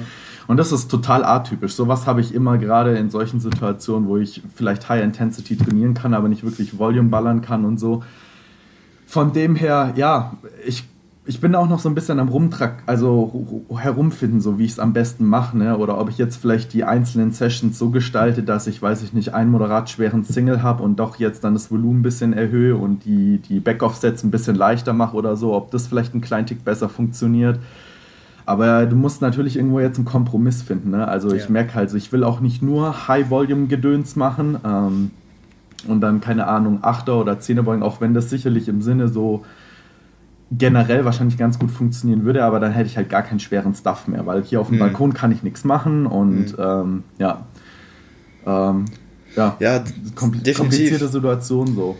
Und 0.47 0.57
das 0.57 0.71
ist 0.71 0.89
total 0.89 1.23
atypisch. 1.23 1.73
Sowas 1.73 2.05
habe 2.05 2.21
ich 2.21 2.33
immer 2.33 2.57
gerade 2.57 2.95
in 2.97 3.09
solchen 3.09 3.39
Situationen, 3.39 4.07
wo 4.07 4.17
ich 4.17 4.43
vielleicht 4.53 4.87
High 4.89 5.03
Intensity 5.03 5.57
trainieren 5.57 5.95
kann, 5.95 6.13
aber 6.13 6.29
nicht 6.29 6.43
wirklich 6.43 6.77
Volume 6.77 7.09
ballern 7.09 7.41
kann 7.41 7.65
und 7.65 7.79
so. 7.79 8.03
Von 9.07 9.33
dem 9.33 9.55
her, 9.55 9.93
ja, 9.95 10.37
ich 10.65 10.83
ich 11.27 11.41
bin 11.41 11.55
auch 11.55 11.67
noch 11.67 11.79
so 11.79 11.89
ein 11.89 11.95
bisschen 11.95 12.19
am 12.19 12.29
Rumtrack, 12.29 12.83
also 12.85 13.65
herumfinden, 13.75 14.41
so 14.41 14.59
wie 14.59 14.65
ich 14.65 14.73
es 14.73 14.79
am 14.79 14.93
besten 14.93 15.25
mache, 15.25 15.57
ne? 15.57 15.77
Oder 15.77 15.99
ob 15.99 16.09
ich 16.09 16.19
jetzt 16.19 16.35
vielleicht 16.35 16.71
die 16.73 16.83
einzelnen 16.83 17.31
Sessions 17.31 17.79
so 17.79 17.89
gestalte, 17.89 18.43
dass 18.43 18.67
ich, 18.67 18.79
weiß 18.79 19.01
ich 19.01 19.11
nicht, 19.11 19.33
einen 19.33 19.49
moderat 19.49 19.89
schweren 19.89 20.23
Single 20.23 20.61
habe 20.61 20.83
und 20.83 20.99
doch 20.99 21.17
jetzt 21.17 21.43
dann 21.43 21.53
das 21.53 21.71
Volumen 21.71 22.01
ein 22.01 22.03
bisschen 22.03 22.33
erhöhe 22.33 22.75
und 22.75 23.05
die, 23.05 23.39
die 23.39 23.59
Backoff-Sets 23.59 24.23
ein 24.23 24.29
bisschen 24.29 24.55
leichter 24.55 24.93
mache 24.93 25.15
oder 25.15 25.35
so, 25.35 25.55
ob 25.55 25.71
das 25.71 25.87
vielleicht 25.87 26.13
ein 26.13 26.21
kleinen 26.21 26.45
Tick 26.45 26.63
besser 26.63 26.89
funktioniert. 26.89 27.59
Aber 28.45 28.85
du 28.85 28.95
musst 28.95 29.23
natürlich 29.23 29.55
irgendwo 29.55 29.79
jetzt 29.79 29.97
einen 29.97 30.05
Kompromiss 30.05 30.61
finden, 30.61 30.91
ne? 30.91 31.07
Also 31.07 31.29
ja. 31.29 31.37
ich 31.37 31.49
merke 31.49 31.73
halt, 31.73 31.91
ich 31.95 32.11
will 32.11 32.23
auch 32.23 32.39
nicht 32.39 32.61
nur 32.61 33.07
High-Volume-Gedöns 33.07 34.15
machen 34.15 34.57
ähm, 34.63 35.09
und 35.87 36.01
dann, 36.01 36.21
keine 36.21 36.45
Ahnung, 36.45 36.83
Achter- 36.83 37.19
oder 37.19 37.39
Zehnerbeugen, 37.39 37.81
auch 37.81 37.99
wenn 37.99 38.13
das 38.13 38.29
sicherlich 38.29 38.67
im 38.67 38.83
Sinne 38.83 39.07
so 39.07 39.43
generell 40.51 41.05
wahrscheinlich 41.05 41.37
ganz 41.37 41.59
gut 41.59 41.71
funktionieren 41.71 42.23
würde, 42.23 42.43
aber 42.43 42.59
dann 42.59 42.71
hätte 42.71 42.87
ich 42.87 42.97
halt 42.97 43.09
gar 43.09 43.23
keinen 43.23 43.39
schweren 43.39 43.73
Stuff 43.73 44.07
mehr, 44.07 44.25
weil 44.25 44.43
hier 44.43 44.61
auf 44.61 44.67
dem 44.67 44.75
mhm. 44.75 44.79
Balkon 44.79 45.13
kann 45.13 45.31
ich 45.31 45.43
nichts 45.43 45.63
machen 45.63 46.05
und 46.05 46.57
mhm. 46.57 46.63
ähm, 46.63 47.03
ja. 47.17 47.47
Ähm, 48.45 48.85
ja, 49.35 49.57
ja 49.59 49.83
kompl 50.15 50.37
definitiv. 50.39 50.57
komplizierte 50.57 51.07
Situation 51.07 51.75
so. 51.75 51.97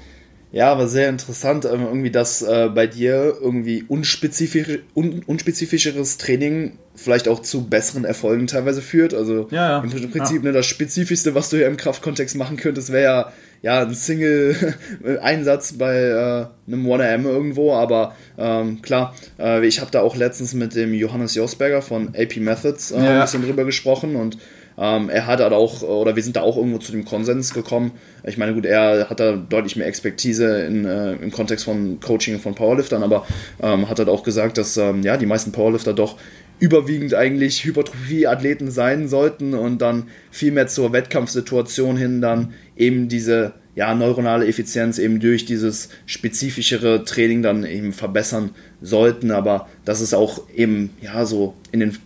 Ja, 0.51 0.71
aber 0.71 0.87
sehr 0.87 1.09
interessant, 1.09 1.65
ähm, 1.65 1.81
irgendwie, 1.81 2.11
dass 2.11 2.41
äh, 2.41 2.69
bei 2.73 2.87
dir 2.87 3.35
irgendwie 3.41 3.83
unspezifisch, 3.83 4.79
un, 4.93 5.21
unspezifischeres 5.25 6.17
Training 6.17 6.77
vielleicht 6.95 7.27
auch 7.27 7.41
zu 7.41 7.67
besseren 7.67 8.05
Erfolgen 8.05 8.47
teilweise 8.47 8.81
führt. 8.81 9.13
Also 9.13 9.49
ja, 9.51 9.71
ja. 9.71 9.83
im 9.83 9.89
Prinzip 10.11 10.37
ja. 10.37 10.43
Ne, 10.43 10.51
das 10.53 10.65
Spezifischste, 10.65 11.35
was 11.35 11.49
du 11.49 11.57
hier 11.57 11.67
im 11.67 11.75
Kraftkontext 11.75 12.37
machen 12.37 12.55
könntest, 12.55 12.93
wäre 12.93 13.03
ja 13.03 13.31
ja, 13.65 13.81
ein 13.81 13.95
Single-Einsatz 13.95 15.74
bei 15.79 15.98
äh, 15.98 16.72
einem 16.72 16.86
1AM 16.86 17.25
irgendwo, 17.25 17.74
aber 17.74 18.15
ähm, 18.38 18.84
klar, 18.84 19.15
äh, 19.39 19.65
ich 19.65 19.81
habe 19.81 19.89
da 19.89 20.01
auch 20.01 20.15
letztens 20.15 20.53
mit 20.53 20.75
dem 20.75 20.93
Johannes 20.93 21.34
Josberger 21.34 21.81
von 21.81 22.10
AP 22.10 22.38
Methods 22.38 22.91
äh, 22.91 23.03
ja. 23.03 23.15
ein 23.15 23.22
bisschen 23.22 23.41
drüber 23.41 23.65
gesprochen 23.65 24.17
und 24.17 24.38
ähm, 24.77 25.10
er 25.10 25.25
hat 25.25 25.39
halt 25.39 25.53
auch, 25.53 25.81
oder 25.81 26.15
wir 26.15 26.22
sind 26.22 26.36
da 26.36 26.41
auch 26.41 26.57
irgendwo 26.57 26.77
zu 26.77 26.91
dem 26.91 27.05
Konsens 27.05 27.55
gekommen. 27.55 27.93
Ich 28.24 28.38
meine, 28.38 28.53
gut, 28.53 28.67
er 28.67 29.10
hat 29.10 29.19
da 29.19 29.31
deutlich 29.31 29.75
mehr 29.77 29.88
Expertise 29.88 30.63
in, 30.65 30.86
äh, 30.86 31.13
im 31.13 31.31
Kontext 31.31 31.65
von 31.65 32.00
Coaching 32.00 32.39
von 32.39 32.53
Powerliftern, 32.53 33.01
aber 33.01 33.25
ähm, 33.63 33.89
hat 33.89 33.98
halt 33.98 34.10
auch 34.10 34.22
gesagt, 34.22 34.60
dass 34.60 34.77
ähm, 34.77 35.01
ja, 35.01 35.17
die 35.17 35.25
meisten 35.25 35.51
Powerlifter 35.51 35.93
doch 35.93 36.17
überwiegend 36.59 37.13
eigentlich 37.13 37.65
Hypertrophie-Athleten 37.65 38.71
sein 38.71 39.07
sollten 39.07 39.53
und 39.53 39.79
dann 39.81 40.07
viel 40.31 40.51
mehr 40.51 40.67
zur 40.67 40.93
Wettkampfsituation 40.93 41.97
hin 41.97 42.21
dann 42.21 42.53
eben 42.77 43.09
diese 43.09 43.53
ja, 43.75 43.93
neuronale 43.93 44.47
Effizienz 44.47 45.00
eben 45.00 45.19
durch 45.19 45.45
dieses 45.45 45.89
spezifischere 46.05 47.03
Training 47.03 47.41
dann 47.41 47.65
eben 47.65 47.91
verbessern 47.91 48.51
sollten, 48.81 49.31
aber 49.31 49.67
dass 49.83 50.00
es 50.00 50.13
auch 50.13 50.50
eben 50.55 50.91
ja 51.01 51.25
so 51.25 51.55
in 51.71 51.81
den 51.81 51.97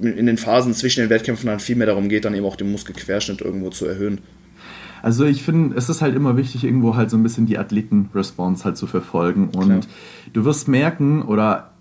in 0.00 0.26
den 0.26 0.38
Phasen 0.38 0.74
zwischen 0.74 1.00
den 1.00 1.10
Wettkämpfen 1.10 1.46
dann 1.46 1.60
viel 1.60 1.76
mehr 1.76 1.86
darum 1.86 2.08
geht, 2.08 2.24
dann 2.24 2.34
eben 2.34 2.46
auch 2.46 2.56
den 2.56 2.72
Muskelquerschnitt 2.72 3.42
irgendwo 3.42 3.70
zu 3.70 3.86
erhöhen. 3.86 4.18
Also 5.02 5.24
ich 5.24 5.42
finde, 5.42 5.76
es 5.76 5.88
ist 5.88 6.00
halt 6.00 6.16
immer 6.16 6.36
wichtig, 6.36 6.64
irgendwo 6.64 6.96
halt 6.96 7.10
so 7.10 7.16
ein 7.16 7.22
bisschen 7.22 7.46
die 7.46 7.58
Athleten-Response 7.58 8.64
halt 8.64 8.76
zu 8.76 8.86
verfolgen. 8.86 9.48
Und 9.48 9.66
Klar. 9.66 9.80
du 10.32 10.44
wirst 10.44 10.68
merken, 10.68 11.22
oder 11.22 11.72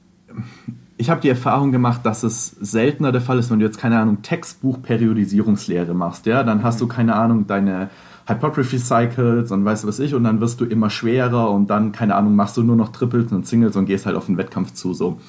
ich 1.01 1.09
habe 1.09 1.19
die 1.19 1.29
Erfahrung 1.29 1.71
gemacht, 1.71 2.01
dass 2.03 2.21
es 2.21 2.55
seltener 2.61 3.11
der 3.11 3.21
Fall 3.21 3.39
ist, 3.39 3.49
wenn 3.49 3.57
du 3.57 3.65
jetzt 3.65 3.79
keine 3.79 3.97
Ahnung 3.97 4.21
Textbuch-Periodisierungslehre 4.21 5.95
machst, 5.95 6.27
ja, 6.27 6.43
dann 6.43 6.61
hast 6.61 6.79
du 6.79 6.85
mhm. 6.85 6.89
keine 6.89 7.15
Ahnung 7.15 7.47
deine 7.47 7.89
Hypertrophy 8.27 8.77
Cycles 8.77 9.51
und 9.51 9.65
weißt 9.65 9.83
du 9.83 9.87
was 9.87 9.99
ich 9.99 10.13
und 10.13 10.23
dann 10.23 10.39
wirst 10.41 10.61
du 10.61 10.65
immer 10.65 10.91
schwerer 10.91 11.49
und 11.49 11.71
dann, 11.71 11.91
keine 11.91 12.13
Ahnung, 12.13 12.35
machst 12.35 12.55
du 12.55 12.61
nur 12.61 12.75
noch 12.75 12.89
Triples 12.89 13.31
und 13.31 13.47
Singles 13.47 13.75
und 13.75 13.87
gehst 13.87 14.05
halt 14.05 14.15
auf 14.15 14.27
den 14.27 14.37
Wettkampf 14.37 14.73
zu 14.73 14.93
so. 14.93 15.19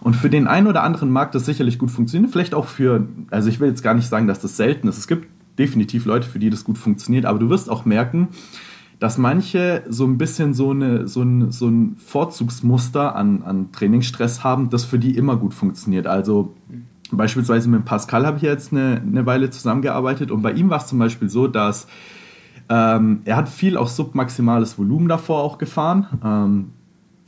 Und 0.00 0.14
für 0.14 0.30
den 0.30 0.46
einen 0.46 0.68
oder 0.68 0.84
anderen 0.84 1.10
mag 1.10 1.32
das 1.32 1.46
sicherlich 1.46 1.80
gut 1.80 1.90
funktionieren, 1.90 2.30
vielleicht 2.30 2.54
auch 2.54 2.66
für, 2.66 3.04
also 3.32 3.48
ich 3.48 3.58
will 3.58 3.68
jetzt 3.68 3.82
gar 3.82 3.94
nicht 3.94 4.08
sagen, 4.08 4.28
dass 4.28 4.38
das 4.38 4.56
selten 4.56 4.86
ist. 4.86 4.98
Es 4.98 5.08
gibt 5.08 5.26
definitiv 5.58 6.04
Leute, 6.04 6.28
für 6.28 6.38
die 6.38 6.48
das 6.48 6.62
gut 6.62 6.78
funktioniert, 6.78 7.26
aber 7.26 7.40
du 7.40 7.50
wirst 7.50 7.68
auch 7.68 7.84
merken, 7.84 8.28
dass 8.98 9.16
manche 9.16 9.84
so 9.88 10.04
ein 10.04 10.18
bisschen 10.18 10.54
so, 10.54 10.70
eine, 10.70 11.06
so, 11.06 11.22
ein, 11.22 11.52
so 11.52 11.68
ein 11.68 11.96
Vorzugsmuster 11.98 13.14
an, 13.14 13.42
an 13.42 13.70
Trainingsstress 13.72 14.42
haben, 14.42 14.70
das 14.70 14.84
für 14.84 14.98
die 14.98 15.16
immer 15.16 15.36
gut 15.36 15.54
funktioniert. 15.54 16.06
Also 16.06 16.54
beispielsweise 17.12 17.68
mit 17.68 17.84
Pascal 17.84 18.26
habe 18.26 18.38
ich 18.38 18.42
jetzt 18.42 18.72
eine, 18.72 19.00
eine 19.00 19.24
Weile 19.24 19.50
zusammengearbeitet 19.50 20.30
und 20.30 20.42
bei 20.42 20.52
ihm 20.52 20.68
war 20.68 20.78
es 20.78 20.88
zum 20.88 20.98
Beispiel 20.98 21.28
so, 21.28 21.46
dass 21.46 21.86
ähm, 22.68 23.20
er 23.24 23.36
hat 23.36 23.48
viel 23.48 23.76
auch 23.76 23.88
submaximales 23.88 24.78
Volumen 24.78 25.08
davor 25.08 25.42
auch 25.42 25.58
gefahren. 25.58 26.06
Ähm, 26.24 26.70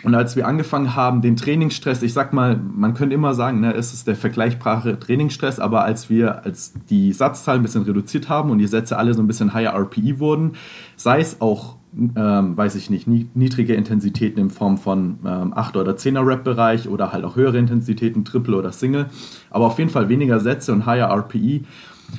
und 0.02 0.14
als 0.14 0.34
wir 0.34 0.46
angefangen 0.46 0.96
haben, 0.96 1.20
den 1.20 1.36
Trainingsstress, 1.36 2.02
ich 2.02 2.14
sag 2.14 2.32
mal, 2.32 2.56
man 2.56 2.94
könnte 2.94 3.14
immer 3.14 3.34
sagen, 3.34 3.60
ne, 3.60 3.74
es 3.74 3.92
ist 3.92 4.06
der 4.06 4.16
vergleichbare 4.16 4.98
Trainingsstress, 4.98 5.60
aber 5.60 5.84
als 5.84 6.08
wir, 6.08 6.44
als 6.44 6.72
die 6.88 7.12
Satzzahl 7.12 7.56
ein 7.56 7.62
bisschen 7.62 7.82
reduziert 7.82 8.30
haben 8.30 8.50
und 8.50 8.58
die 8.58 8.66
Sätze 8.66 8.96
alle 8.96 9.12
so 9.12 9.22
ein 9.22 9.26
bisschen 9.26 9.52
higher 9.52 9.74
RPI 9.74 10.18
wurden, 10.18 10.52
sei 10.96 11.20
es 11.20 11.42
auch, 11.42 11.76
ähm, 12.16 12.56
weiß 12.56 12.76
ich 12.76 12.88
nicht, 12.88 13.08
niedrige 13.08 13.74
Intensitäten 13.74 14.40
in 14.40 14.48
Form 14.48 14.78
von 14.78 15.18
ähm, 15.26 15.52
8 15.54 15.76
oder 15.76 15.92
10er 15.92 16.26
Rap-Bereich 16.26 16.88
oder 16.88 17.12
halt 17.12 17.24
auch 17.24 17.36
höhere 17.36 17.58
Intensitäten, 17.58 18.24
Triple 18.24 18.56
oder 18.56 18.72
Single, 18.72 19.06
aber 19.50 19.66
auf 19.66 19.78
jeden 19.78 19.90
Fall 19.90 20.08
weniger 20.08 20.40
Sätze 20.40 20.72
und 20.72 20.86
higher 20.86 21.10
RPI 21.10 21.64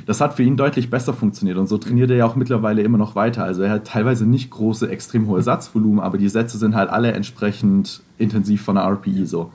das 0.05 0.21
hat 0.21 0.33
für 0.33 0.43
ihn 0.43 0.57
deutlich 0.57 0.89
besser 0.89 1.13
funktioniert 1.13 1.57
und 1.57 1.67
so 1.67 1.77
trainiert 1.77 2.10
er 2.12 2.17
ja 2.17 2.25
auch 2.25 2.36
mittlerweile 2.36 2.81
immer 2.81 2.98
noch 2.98 3.15
weiter. 3.15 3.43
Also 3.43 3.62
er 3.63 3.71
hat 3.71 3.88
teilweise 3.88 4.25
nicht 4.25 4.50
große, 4.50 4.89
extrem 4.89 5.27
hohe 5.27 5.41
Satzvolumen, 5.41 6.00
aber 6.00 6.17
die 6.17 6.29
Sätze 6.29 6.57
sind 6.57 6.75
halt 6.75 6.89
alle 6.89 7.12
entsprechend 7.12 8.01
intensiv 8.17 8.62
von 8.62 8.75
der 8.75 8.86
RPI 8.86 9.25
so. 9.25 9.51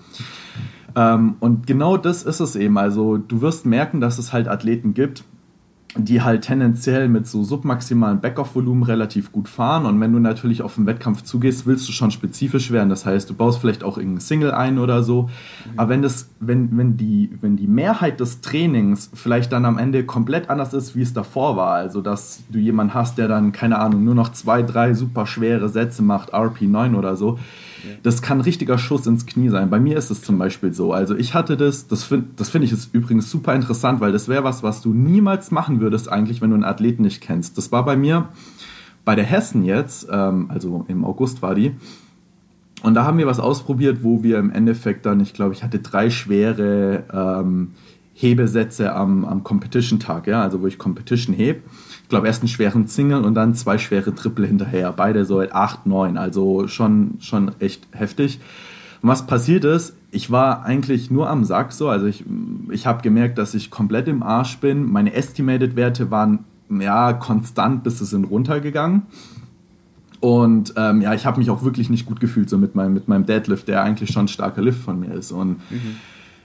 Ähm, 0.94 1.36
und 1.40 1.66
genau 1.66 1.96
das 1.96 2.22
ist 2.22 2.40
es 2.40 2.56
eben. 2.56 2.78
Also 2.78 3.18
du 3.18 3.40
wirst 3.42 3.66
merken, 3.66 4.00
dass 4.00 4.18
es 4.18 4.32
halt 4.32 4.48
Athleten 4.48 4.94
gibt, 4.94 5.24
die 5.98 6.22
halt 6.22 6.42
tendenziell 6.42 7.08
mit 7.08 7.26
so 7.26 7.42
submaximalen 7.44 8.20
Backoff-Volumen 8.20 8.82
relativ 8.82 9.32
gut 9.32 9.48
fahren. 9.48 9.86
Und 9.86 10.00
wenn 10.00 10.12
du 10.12 10.18
natürlich 10.18 10.62
auf 10.62 10.74
den 10.74 10.86
Wettkampf 10.86 11.22
zugehst, 11.22 11.66
willst 11.66 11.88
du 11.88 11.92
schon 11.92 12.10
spezifisch 12.10 12.70
werden. 12.70 12.88
Das 12.88 13.06
heißt, 13.06 13.28
du 13.30 13.34
baust 13.34 13.60
vielleicht 13.60 13.84
auch 13.84 13.96
irgendeinen 13.96 14.20
Single 14.20 14.52
ein 14.52 14.78
oder 14.78 15.02
so. 15.02 15.22
Mhm. 15.22 15.78
Aber 15.78 15.88
wenn, 15.90 16.02
das, 16.02 16.30
wenn, 16.40 16.76
wenn, 16.76 16.96
die, 16.96 17.30
wenn 17.40 17.56
die 17.56 17.66
Mehrheit 17.66 18.20
des 18.20 18.40
Trainings 18.40 19.10
vielleicht 19.14 19.52
dann 19.52 19.64
am 19.64 19.78
Ende 19.78 20.04
komplett 20.04 20.50
anders 20.50 20.74
ist, 20.74 20.94
wie 20.96 21.02
es 21.02 21.12
davor 21.12 21.56
war, 21.56 21.74
also 21.74 22.00
dass 22.00 22.42
du 22.50 22.58
jemanden 22.58 22.94
hast, 22.94 23.18
der 23.18 23.28
dann, 23.28 23.52
keine 23.52 23.78
Ahnung, 23.78 24.04
nur 24.04 24.14
noch 24.14 24.30
zwei, 24.30 24.62
drei 24.62 24.94
super 24.94 25.26
schwere 25.26 25.68
Sätze 25.68 26.02
macht, 26.02 26.34
RP9 26.34 26.96
oder 26.96 27.16
so, 27.16 27.38
das 28.02 28.22
kann 28.22 28.38
ein 28.38 28.42
richtiger 28.42 28.78
Schuss 28.78 29.06
ins 29.06 29.26
Knie 29.26 29.48
sein. 29.48 29.70
Bei 29.70 29.80
mir 29.80 29.96
ist 29.96 30.10
es 30.10 30.22
zum 30.22 30.38
Beispiel 30.38 30.72
so. 30.72 30.92
Also 30.92 31.14
ich 31.16 31.34
hatte 31.34 31.56
das, 31.56 31.86
das 31.86 32.04
finde 32.04 32.28
das 32.36 32.48
find 32.48 32.64
ich 32.64 32.72
ist 32.72 32.94
übrigens 32.94 33.30
super 33.30 33.54
interessant, 33.54 34.00
weil 34.00 34.12
das 34.12 34.28
wäre 34.28 34.44
was, 34.44 34.62
was 34.62 34.82
du 34.82 34.92
niemals 34.92 35.50
machen 35.50 35.80
würdest 35.80 36.10
eigentlich, 36.10 36.40
wenn 36.40 36.50
du 36.50 36.54
einen 36.54 36.64
Athleten 36.64 37.02
nicht 37.02 37.20
kennst. 37.20 37.58
Das 37.58 37.72
war 37.72 37.84
bei 37.84 37.96
mir 37.96 38.28
bei 39.04 39.14
der 39.14 39.24
Hessen 39.24 39.64
jetzt, 39.64 40.08
ähm, 40.10 40.50
also 40.50 40.84
im 40.88 41.04
August 41.04 41.40
war 41.42 41.54
die. 41.54 41.76
Und 42.82 42.94
da 42.94 43.04
haben 43.04 43.18
wir 43.18 43.26
was 43.26 43.40
ausprobiert, 43.40 43.98
wo 44.02 44.22
wir 44.22 44.38
im 44.38 44.50
Endeffekt 44.50 45.06
dann, 45.06 45.20
ich 45.20 45.32
glaube, 45.32 45.54
ich 45.54 45.62
hatte 45.62 45.78
drei 45.78 46.10
schwere 46.10 47.04
ähm, 47.12 47.72
Hebesätze 48.14 48.94
am, 48.94 49.24
am 49.24 49.44
Competition-Tag, 49.44 50.26
ja, 50.26 50.42
also 50.42 50.60
wo 50.60 50.66
ich 50.66 50.78
Competition 50.78 51.34
heb 51.34 51.62
ich 52.06 52.10
glaube, 52.10 52.28
erst 52.28 52.42
einen 52.42 52.48
schweren 52.48 52.86
Single 52.86 53.24
und 53.24 53.34
dann 53.34 53.56
zwei 53.56 53.78
schwere 53.78 54.14
Triple 54.14 54.46
hinterher. 54.46 54.92
Beide 54.92 55.24
so 55.24 55.40
8, 55.40 55.86
9, 55.86 56.16
also 56.16 56.68
schon, 56.68 57.14
schon 57.18 57.50
echt 57.58 57.88
heftig. 57.90 58.38
Und 59.02 59.08
was 59.08 59.26
passiert 59.26 59.64
ist, 59.64 59.96
ich 60.12 60.30
war 60.30 60.64
eigentlich 60.64 61.10
nur 61.10 61.28
am 61.28 61.44
Sack 61.44 61.72
so, 61.72 61.88
also 61.88 62.06
ich, 62.06 62.22
ich 62.70 62.86
habe 62.86 63.02
gemerkt, 63.02 63.38
dass 63.38 63.54
ich 63.54 63.72
komplett 63.72 64.06
im 64.06 64.22
Arsch 64.22 64.58
bin. 64.58 64.88
Meine 64.88 65.14
Estimated-Werte 65.14 66.12
waren 66.12 66.44
ja 66.68 67.12
konstant 67.12 67.82
bis 67.82 68.00
es 68.00 68.10
sind 68.10 68.26
runtergegangen. 68.26 69.02
Und 70.20 70.74
ähm, 70.76 71.00
ja, 71.00 71.12
ich 71.12 71.26
habe 71.26 71.40
mich 71.40 71.50
auch 71.50 71.64
wirklich 71.64 71.90
nicht 71.90 72.06
gut 72.06 72.20
gefühlt 72.20 72.48
so 72.48 72.56
mit 72.56 72.76
meinem, 72.76 72.94
mit 72.94 73.08
meinem 73.08 73.26
Deadlift, 73.26 73.66
der 73.66 73.82
eigentlich 73.82 74.12
schon 74.12 74.26
ein 74.26 74.28
starker 74.28 74.62
Lift 74.62 74.80
von 74.80 75.00
mir 75.00 75.12
ist. 75.12 75.32
Und 75.32 75.58
mhm 75.70 75.96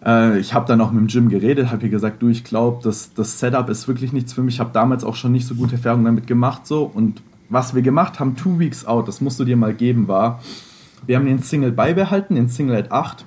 äh, 0.05 0.39
ich 0.39 0.53
habe 0.53 0.67
dann 0.67 0.81
auch 0.81 0.91
mit 0.91 1.01
dem 1.01 1.07
Jim 1.07 1.29
geredet, 1.29 1.71
habe 1.71 1.83
ihr 1.83 1.89
gesagt, 1.89 2.21
du, 2.21 2.29
ich 2.29 2.43
glaube, 2.43 2.81
das, 2.83 3.13
das 3.13 3.39
Setup 3.39 3.69
ist 3.69 3.87
wirklich 3.87 4.13
nichts 4.13 4.33
für 4.33 4.41
mich. 4.41 4.55
Ich 4.55 4.59
habe 4.59 4.71
damals 4.73 5.03
auch 5.03 5.15
schon 5.15 5.31
nicht 5.31 5.47
so 5.47 5.55
gute 5.55 5.73
Erfahrungen 5.75 6.05
damit 6.05 6.27
gemacht. 6.27 6.65
So. 6.67 6.83
Und 6.83 7.21
was 7.49 7.75
wir 7.75 7.81
gemacht 7.81 8.19
haben, 8.19 8.35
Two 8.35 8.59
Weeks 8.59 8.85
Out, 8.85 9.07
das 9.07 9.21
musst 9.21 9.39
du 9.39 9.45
dir 9.45 9.57
mal 9.57 9.73
geben, 9.73 10.07
war, 10.07 10.41
wir 11.05 11.17
haben 11.17 11.25
den 11.25 11.39
Single 11.39 11.71
beibehalten, 11.71 12.35
den 12.35 12.47
Single 12.47 12.75
at 12.75 12.91
8 12.91 13.25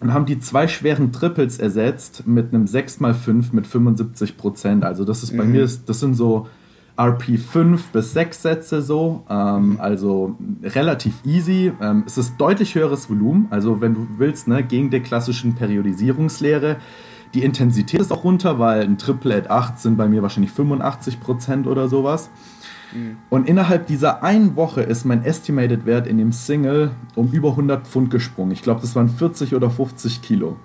und 0.00 0.12
haben 0.12 0.26
die 0.26 0.40
zwei 0.40 0.68
schweren 0.68 1.12
Triples 1.12 1.58
ersetzt 1.58 2.26
mit 2.26 2.52
einem 2.52 2.64
6x5 2.64 3.46
mit 3.52 3.66
75 3.66 4.36
Prozent. 4.36 4.84
Also 4.84 5.04
das 5.04 5.22
ist 5.22 5.32
mhm. 5.32 5.38
bei 5.38 5.44
mir, 5.44 5.68
das 5.86 6.00
sind 6.00 6.14
so 6.14 6.48
RP 6.96 7.38
5 7.38 7.88
bis 7.88 8.12
6 8.12 8.42
Sätze 8.42 8.82
so, 8.82 9.24
ähm, 9.28 9.78
also 9.80 10.36
relativ 10.62 11.14
easy. 11.24 11.72
Ähm, 11.80 12.04
es 12.06 12.18
ist 12.18 12.34
deutlich 12.38 12.74
höheres 12.74 13.10
Volumen, 13.10 13.48
also 13.50 13.80
wenn 13.80 13.94
du 13.94 14.06
willst, 14.16 14.46
ne, 14.46 14.62
gegen 14.62 14.90
der 14.90 15.00
klassischen 15.00 15.54
Periodisierungslehre. 15.54 16.76
Die 17.34 17.42
Intensität 17.42 18.00
ist 18.00 18.12
auch 18.12 18.22
runter, 18.22 18.60
weil 18.60 18.82
ein 18.82 18.96
Triple 18.96 19.34
at 19.34 19.50
8 19.50 19.78
sind 19.78 19.96
bei 19.96 20.06
mir 20.06 20.22
wahrscheinlich 20.22 20.52
85% 20.52 21.66
oder 21.66 21.88
sowas. 21.88 22.30
Mhm. 22.92 23.16
Und 23.28 23.48
innerhalb 23.48 23.88
dieser 23.88 24.22
einen 24.22 24.54
Woche 24.54 24.82
ist 24.82 25.04
mein 25.04 25.24
Estimated 25.24 25.86
Wert 25.86 26.06
in 26.06 26.18
dem 26.18 26.30
Single 26.30 26.92
um 27.16 27.32
über 27.32 27.50
100 27.50 27.88
Pfund 27.88 28.10
gesprungen. 28.10 28.52
Ich 28.52 28.62
glaube, 28.62 28.80
das 28.82 28.94
waren 28.94 29.08
40 29.08 29.54
oder 29.56 29.68
50 29.68 30.22
Kilo. 30.22 30.56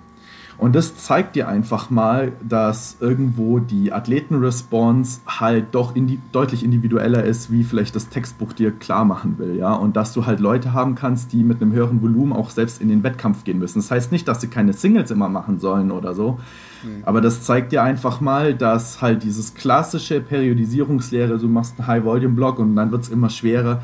Und 0.60 0.74
das 0.74 0.94
zeigt 0.96 1.36
dir 1.36 1.48
einfach 1.48 1.88
mal, 1.88 2.32
dass 2.46 2.98
irgendwo 3.00 3.60
die 3.60 3.94
Athletenresponse 3.94 5.20
halt 5.26 5.68
doch 5.72 5.96
indi 5.96 6.18
deutlich 6.32 6.62
individueller 6.62 7.24
ist, 7.24 7.50
wie 7.50 7.64
vielleicht 7.64 7.96
das 7.96 8.10
Textbuch 8.10 8.52
dir 8.52 8.70
klar 8.70 9.06
machen 9.06 9.38
will, 9.38 9.56
ja. 9.56 9.72
Und 9.72 9.96
dass 9.96 10.12
du 10.12 10.26
halt 10.26 10.38
Leute 10.38 10.74
haben 10.74 10.96
kannst, 10.96 11.32
die 11.32 11.44
mit 11.44 11.62
einem 11.62 11.72
höheren 11.72 12.02
Volumen 12.02 12.34
auch 12.34 12.50
selbst 12.50 12.82
in 12.82 12.90
den 12.90 13.02
Wettkampf 13.02 13.44
gehen 13.44 13.58
müssen. 13.58 13.78
Das 13.78 13.90
heißt 13.90 14.12
nicht, 14.12 14.28
dass 14.28 14.42
sie 14.42 14.48
keine 14.48 14.74
Singles 14.74 15.10
immer 15.10 15.30
machen 15.30 15.58
sollen 15.60 15.90
oder 15.90 16.14
so. 16.14 16.38
Mhm. 16.82 17.04
Aber 17.04 17.22
das 17.22 17.42
zeigt 17.42 17.72
dir 17.72 17.82
einfach 17.82 18.20
mal, 18.20 18.54
dass 18.54 19.00
halt 19.00 19.22
dieses 19.22 19.54
klassische 19.54 20.20
Periodisierungslehre, 20.20 21.38
du 21.38 21.48
machst 21.48 21.78
einen 21.78 21.86
High-Volume-Block 21.86 22.58
und 22.58 22.76
dann 22.76 22.90
wird 22.90 23.02
es 23.02 23.08
immer 23.08 23.30
schwerer, 23.30 23.80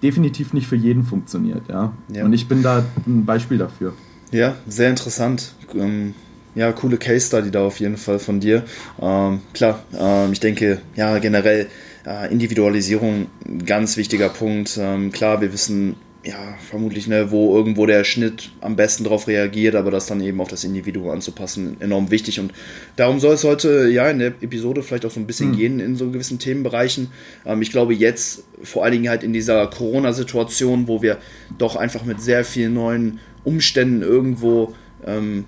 definitiv 0.00 0.52
nicht 0.52 0.68
für 0.68 0.76
jeden 0.76 1.02
funktioniert, 1.02 1.68
ja? 1.68 1.92
ja. 2.08 2.24
Und 2.24 2.32
ich 2.32 2.46
bin 2.46 2.62
da 2.62 2.84
ein 3.04 3.24
Beispiel 3.24 3.58
dafür. 3.58 3.94
Ja, 4.32 4.56
sehr 4.66 4.90
interessant. 4.90 5.54
Ähm, 5.74 6.14
ja, 6.54 6.72
coole 6.72 6.96
Case 6.98 7.26
Study 7.26 7.50
da 7.50 7.64
auf 7.64 7.80
jeden 7.80 7.96
Fall 7.96 8.18
von 8.18 8.40
dir. 8.40 8.64
Ähm, 9.00 9.40
klar, 9.52 9.84
ähm, 9.98 10.32
ich 10.32 10.40
denke, 10.40 10.80
ja, 10.96 11.18
generell 11.18 11.68
äh, 12.06 12.30
Individualisierung, 12.30 13.26
ganz 13.66 13.96
wichtiger 13.96 14.28
Punkt. 14.28 14.78
Ähm, 14.80 15.12
klar, 15.12 15.40
wir 15.40 15.52
wissen 15.52 15.96
ja 16.24 16.36
vermutlich, 16.68 17.06
ne, 17.06 17.30
wo 17.30 17.56
irgendwo 17.56 17.86
der 17.86 18.04
Schnitt 18.04 18.50
am 18.60 18.76
besten 18.76 19.04
darauf 19.04 19.26
reagiert, 19.26 19.74
aber 19.74 19.90
das 19.90 20.06
dann 20.06 20.20
eben 20.20 20.40
auf 20.40 20.48
das 20.48 20.64
Individuum 20.64 21.08
anzupassen, 21.08 21.76
enorm 21.80 22.10
wichtig. 22.10 22.40
Und 22.40 22.52
darum 22.96 23.20
soll 23.20 23.34
es 23.34 23.44
heute 23.44 23.88
ja 23.88 24.10
in 24.10 24.18
der 24.18 24.28
Episode 24.40 24.82
vielleicht 24.82 25.06
auch 25.06 25.10
so 25.10 25.20
ein 25.20 25.26
bisschen 25.26 25.52
mhm. 25.52 25.56
gehen 25.56 25.80
in 25.80 25.96
so 25.96 26.10
gewissen 26.10 26.38
Themenbereichen. 26.38 27.10
Ähm, 27.46 27.62
ich 27.62 27.70
glaube, 27.70 27.94
jetzt 27.94 28.44
vor 28.62 28.84
allen 28.84 28.92
Dingen 28.92 29.08
halt 29.08 29.22
in 29.22 29.32
dieser 29.32 29.66
Corona-Situation, 29.68 30.88
wo 30.88 31.00
wir 31.00 31.18
doch 31.56 31.76
einfach 31.76 32.04
mit 32.04 32.20
sehr 32.20 32.44
vielen 32.44 32.74
neuen 32.74 33.18
Umständen 33.44 34.02
irgendwo 34.02 34.74
ähm, 35.04 35.46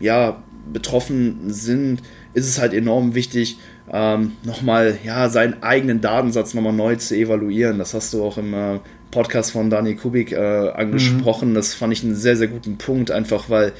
ja, 0.00 0.42
betroffen 0.72 1.50
sind, 1.52 2.02
ist 2.32 2.48
es 2.48 2.60
halt 2.60 2.72
enorm 2.72 3.14
wichtig, 3.14 3.58
ähm, 3.92 4.32
nochmal 4.44 4.98
ja, 5.04 5.28
seinen 5.28 5.62
eigenen 5.62 6.00
Datensatz 6.00 6.54
nochmal 6.54 6.72
neu 6.72 6.96
zu 6.96 7.14
evaluieren. 7.16 7.78
Das 7.78 7.94
hast 7.94 8.14
du 8.14 8.24
auch 8.24 8.38
im 8.38 8.54
äh, 8.54 8.80
Podcast 9.10 9.52
von 9.52 9.70
Dani 9.70 9.94
Kubik 9.94 10.32
äh, 10.32 10.70
angesprochen. 10.70 11.50
Mhm. 11.50 11.54
Das 11.54 11.74
fand 11.74 11.92
ich 11.92 12.02
einen 12.02 12.14
sehr, 12.14 12.36
sehr 12.36 12.48
guten 12.48 12.78
Punkt, 12.78 13.10
einfach 13.10 13.50
weil 13.50 13.72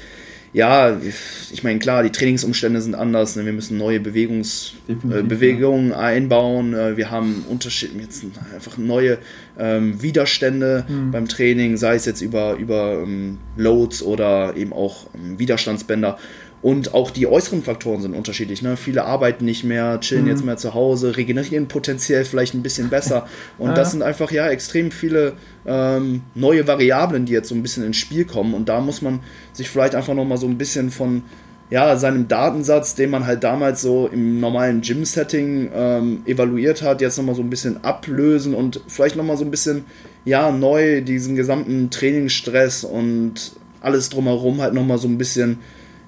ja, 0.54 0.96
ich 1.00 1.64
meine, 1.64 1.80
klar, 1.80 2.04
die 2.04 2.11
Trainingsumstände 2.11 2.80
sind 2.80 2.94
anders. 2.94 3.34
Ne? 3.34 3.44
Wir 3.44 3.52
müssen 3.52 3.76
neue 3.76 3.99
Bewegungs, 3.99 4.75
äh, 4.87 5.23
Bewegungen 5.25 5.90
ja. 5.90 5.99
einbauen. 5.99 6.75
Äh, 6.75 6.96
wir 6.96 7.11
haben 7.11 7.44
Unterschied, 7.50 7.90
jetzt 8.00 8.25
einfach 8.54 8.78
neue 8.78 9.18
ähm, 9.58 10.00
Widerstände 10.00 10.87
mhm. 10.88 11.11
beim 11.11 11.26
Training, 11.26 11.76
sei 11.76 11.96
es 11.96 12.04
jetzt 12.04 12.20
über, 12.20 12.54
über 12.54 13.02
ähm, 13.02 13.38
Loads 13.56 14.04
oder 14.04 14.56
eben 14.56 14.73
auch 14.73 15.08
ähm, 15.16 15.40
Widerstandsbänder. 15.40 16.18
Und 16.64 16.94
auch 16.94 17.11
die 17.11 17.26
äußeren 17.26 17.62
Faktoren 17.62 18.00
sind 18.00 18.14
unterschiedlich. 18.14 18.62
Ne? 18.62 18.78
Viele 18.78 19.04
arbeiten 19.04 19.44
nicht 19.44 19.64
mehr, 19.64 20.00
chillen 20.00 20.23
mhm. 20.23 20.30
jetzt 20.30 20.44
mehr 20.47 20.56
zu 20.56 20.73
Hause, 20.73 21.14
regenerieren 21.14 21.68
potenziell 21.68 22.25
vielleicht 22.25 22.54
ein 22.54 22.62
bisschen 22.62 22.88
besser. 22.88 23.28
Und 23.59 23.68
ja. 23.68 23.75
das 23.75 23.90
sind 23.90 24.00
einfach 24.00 24.30
ja 24.30 24.49
extrem 24.49 24.90
viele 24.90 25.35
ähm, 25.66 26.23
neue 26.35 26.66
Variablen, 26.66 27.26
die 27.26 27.35
jetzt 27.35 27.50
so 27.50 27.54
ein 27.54 27.61
bisschen 27.61 27.85
ins 27.85 27.99
Spiel 27.99 28.25
kommen. 28.25 28.54
Und 28.54 28.71
da 28.71 28.80
muss 28.80 29.02
man 29.02 29.21
sich 29.52 29.68
vielleicht 29.68 29.94
einfach 29.94 30.14
nochmal 30.14 30.38
so 30.38 30.47
ein 30.47 30.56
bisschen 30.56 30.90
von 30.90 31.25
ja, 31.68 31.99
seinem 31.99 32.28
Datensatz, 32.28 32.94
den 32.94 33.11
man 33.11 33.26
halt 33.26 33.44
damals 33.44 33.83
so 33.83 34.09
im 34.11 34.40
normalen 34.40 34.80
Gym-Setting 34.80 35.71
ähm, 35.71 36.23
evaluiert 36.25 36.80
hat, 36.80 37.02
jetzt 37.02 37.18
nochmal 37.18 37.35
so 37.35 37.42
ein 37.42 37.50
bisschen 37.50 37.85
ablösen 37.85 38.54
und 38.54 38.80
vielleicht 38.88 39.16
nochmal 39.16 39.37
so 39.37 39.44
ein 39.44 39.50
bisschen, 39.50 39.85
ja, 40.25 40.50
neu 40.50 41.02
diesen 41.02 41.37
gesamten 41.37 41.90
Trainingsstress 41.90 42.85
und 42.85 43.52
alles 43.83 44.09
drumherum 44.09 44.62
halt 44.62 44.73
nochmal 44.73 44.97
so 44.97 45.09
ein 45.09 45.18
bisschen, 45.18 45.59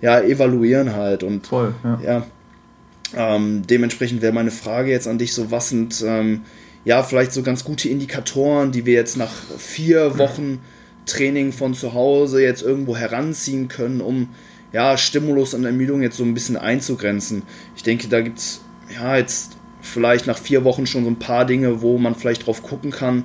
ja, 0.07 0.21
evaluieren 0.21 0.95
halt. 0.95 1.25
Und 1.25 1.49
Voll, 1.49 1.75
ja. 1.83 2.01
ja 2.05 2.27
ähm, 3.17 3.63
dementsprechend 3.69 4.23
wäre 4.23 4.33
meine 4.33 4.53
Frage 4.53 4.93
jetzt 4.93 5.09
an 5.09 5.19
dich 5.19 5.33
so, 5.33 5.51
was 5.51 5.71
sind, 5.71 6.03
ähm, 6.07 6.43
ja, 6.85 7.03
vielleicht 7.03 7.33
so 7.33 7.43
ganz 7.43 7.65
gute 7.65 7.89
Indikatoren, 7.89 8.71
die 8.71 8.87
wir 8.87 8.95
jetzt 8.95 9.17
nach 9.17 9.33
vier 9.59 10.17
Wochen 10.17 10.61
Training 11.07 11.53
von 11.53 11.75
zu 11.75 11.93
Hause 11.93 12.41
jetzt 12.41 12.63
irgendwo 12.63 12.97
heranziehen 12.97 13.67
können, 13.67 14.01
um 14.01 14.29
ja, 14.73 14.97
Stimulus 14.97 15.55
und 15.55 15.65
Ermüdung 15.65 16.03
jetzt 16.03 16.19
so 16.19 16.25
ein 16.25 16.35
bisschen 16.35 16.57
einzugrenzen. 16.57 17.43
Ich 17.75 17.83
denke, 17.83 18.07
da 18.07 18.21
gibt 18.21 18.39
es 18.39 18.61
ja 18.95 19.17
jetzt 19.17 19.57
vielleicht 19.81 20.29
nach 20.29 20.39
vier 20.39 20.63
Wochen 20.63 20.87
schon 20.87 21.03
so 21.03 21.11
ein 21.11 21.19
paar 21.19 21.47
Dinge, 21.47 21.83
wo 21.83 21.99
man 21.99 22.15
vielleicht 22.15 22.47
drauf 22.47 22.63
gucken 22.63 22.93
kann, 22.93 23.25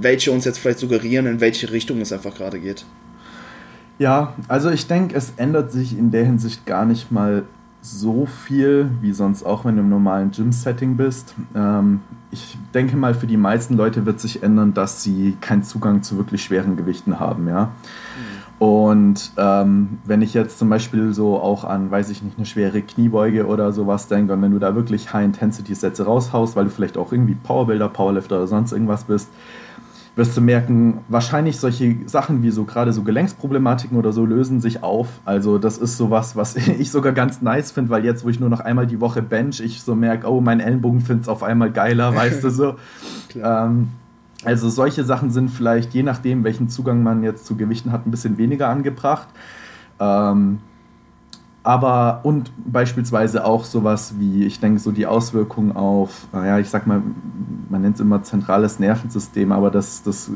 welche 0.00 0.30
uns 0.30 0.44
jetzt 0.44 0.58
vielleicht 0.58 0.78
suggerieren, 0.78 1.26
in 1.26 1.40
welche 1.40 1.72
Richtung 1.72 2.00
es 2.00 2.12
einfach 2.12 2.36
gerade 2.36 2.60
geht. 2.60 2.84
Ja, 3.98 4.34
also 4.46 4.70
ich 4.70 4.86
denke, 4.86 5.16
es 5.16 5.34
ändert 5.36 5.72
sich 5.72 5.98
in 5.98 6.10
der 6.10 6.24
Hinsicht 6.24 6.66
gar 6.66 6.84
nicht 6.84 7.10
mal 7.10 7.44
so 7.80 8.26
viel 8.26 8.90
wie 9.00 9.12
sonst 9.12 9.44
auch, 9.44 9.64
wenn 9.64 9.76
du 9.76 9.82
im 9.82 9.88
normalen 9.88 10.30
Gym-Setting 10.30 10.96
bist. 10.96 11.34
Ähm, 11.54 12.00
ich 12.30 12.58
denke 12.74 12.96
mal, 12.96 13.14
für 13.14 13.26
die 13.26 13.36
meisten 13.36 13.76
Leute 13.76 14.04
wird 14.04 14.20
sich 14.20 14.42
ändern, 14.42 14.74
dass 14.74 15.02
sie 15.02 15.36
keinen 15.40 15.62
Zugang 15.62 16.02
zu 16.02 16.16
wirklich 16.16 16.42
schweren 16.42 16.76
Gewichten 16.76 17.18
haben, 17.18 17.48
ja. 17.48 17.64
Mhm. 17.64 18.38
Und 18.58 19.32
ähm, 19.36 19.98
wenn 20.04 20.20
ich 20.20 20.34
jetzt 20.34 20.58
zum 20.58 20.68
Beispiel 20.68 21.12
so 21.14 21.40
auch 21.40 21.62
an, 21.62 21.92
weiß 21.92 22.10
ich 22.10 22.24
nicht, 22.24 22.38
eine 22.38 22.46
schwere 22.46 22.82
Kniebeuge 22.82 23.46
oder 23.46 23.70
sowas 23.70 24.08
denke 24.08 24.32
und 24.32 24.42
wenn 24.42 24.50
du 24.50 24.58
da 24.58 24.74
wirklich 24.74 25.12
High-Intensity-Sätze 25.12 26.04
raushaust, 26.04 26.56
weil 26.56 26.64
du 26.64 26.70
vielleicht 26.70 26.96
auch 26.98 27.12
irgendwie 27.12 27.36
Powerbuilder, 27.36 27.88
Powerlifter 27.88 28.36
oder 28.36 28.48
sonst 28.48 28.72
irgendwas 28.72 29.04
bist, 29.04 29.28
wirst 30.18 30.36
du 30.36 30.40
merken, 30.40 30.98
wahrscheinlich 31.06 31.60
solche 31.60 31.94
Sachen 32.06 32.42
wie 32.42 32.50
so 32.50 32.64
gerade 32.64 32.92
so 32.92 33.04
Gelenksproblematiken 33.04 33.96
oder 33.96 34.12
so 34.12 34.26
lösen 34.26 34.60
sich 34.60 34.82
auf. 34.82 35.06
Also 35.24 35.58
das 35.58 35.78
ist 35.78 35.96
sowas, 35.96 36.34
was 36.34 36.56
ich 36.56 36.90
sogar 36.90 37.12
ganz 37.12 37.40
nice 37.40 37.70
finde, 37.70 37.90
weil 37.90 38.04
jetzt, 38.04 38.24
wo 38.24 38.28
ich 38.28 38.40
nur 38.40 38.50
noch 38.50 38.58
einmal 38.58 38.88
die 38.88 39.00
Woche 39.00 39.22
bench, 39.22 39.60
ich 39.60 39.80
so 39.80 39.94
merke, 39.94 40.28
oh, 40.28 40.40
mein 40.40 40.58
Ellenbogen 40.58 41.02
findet 41.02 41.22
es 41.22 41.28
auf 41.28 41.44
einmal 41.44 41.70
geiler, 41.70 42.16
weißt 42.16 42.42
du 42.42 42.50
so. 42.50 42.74
ähm, 43.36 43.90
also 44.44 44.68
solche 44.68 45.04
Sachen 45.04 45.30
sind 45.30 45.50
vielleicht, 45.50 45.94
je 45.94 46.02
nachdem, 46.02 46.42
welchen 46.42 46.68
Zugang 46.68 47.04
man 47.04 47.22
jetzt 47.22 47.46
zu 47.46 47.54
Gewichten 47.54 47.92
hat, 47.92 48.04
ein 48.04 48.10
bisschen 48.10 48.38
weniger 48.38 48.68
angebracht. 48.68 49.28
Ähm, 50.00 50.58
aber 51.62 52.20
und 52.22 52.50
beispielsweise 52.56 53.44
auch 53.44 53.64
sowas 53.64 54.14
wie, 54.18 54.44
ich 54.44 54.60
denke, 54.60 54.80
so 54.80 54.90
die 54.90 55.06
Auswirkungen 55.06 55.72
auf, 55.72 56.26
naja, 56.32 56.58
ich 56.58 56.70
sag 56.70 56.86
mal, 56.86 57.02
man 57.68 57.82
nennt 57.82 57.96
es 57.96 58.00
immer 58.00 58.22
zentrales 58.22 58.78
Nervensystem, 58.78 59.52
aber 59.52 59.70
das, 59.70 60.02
das 60.02 60.30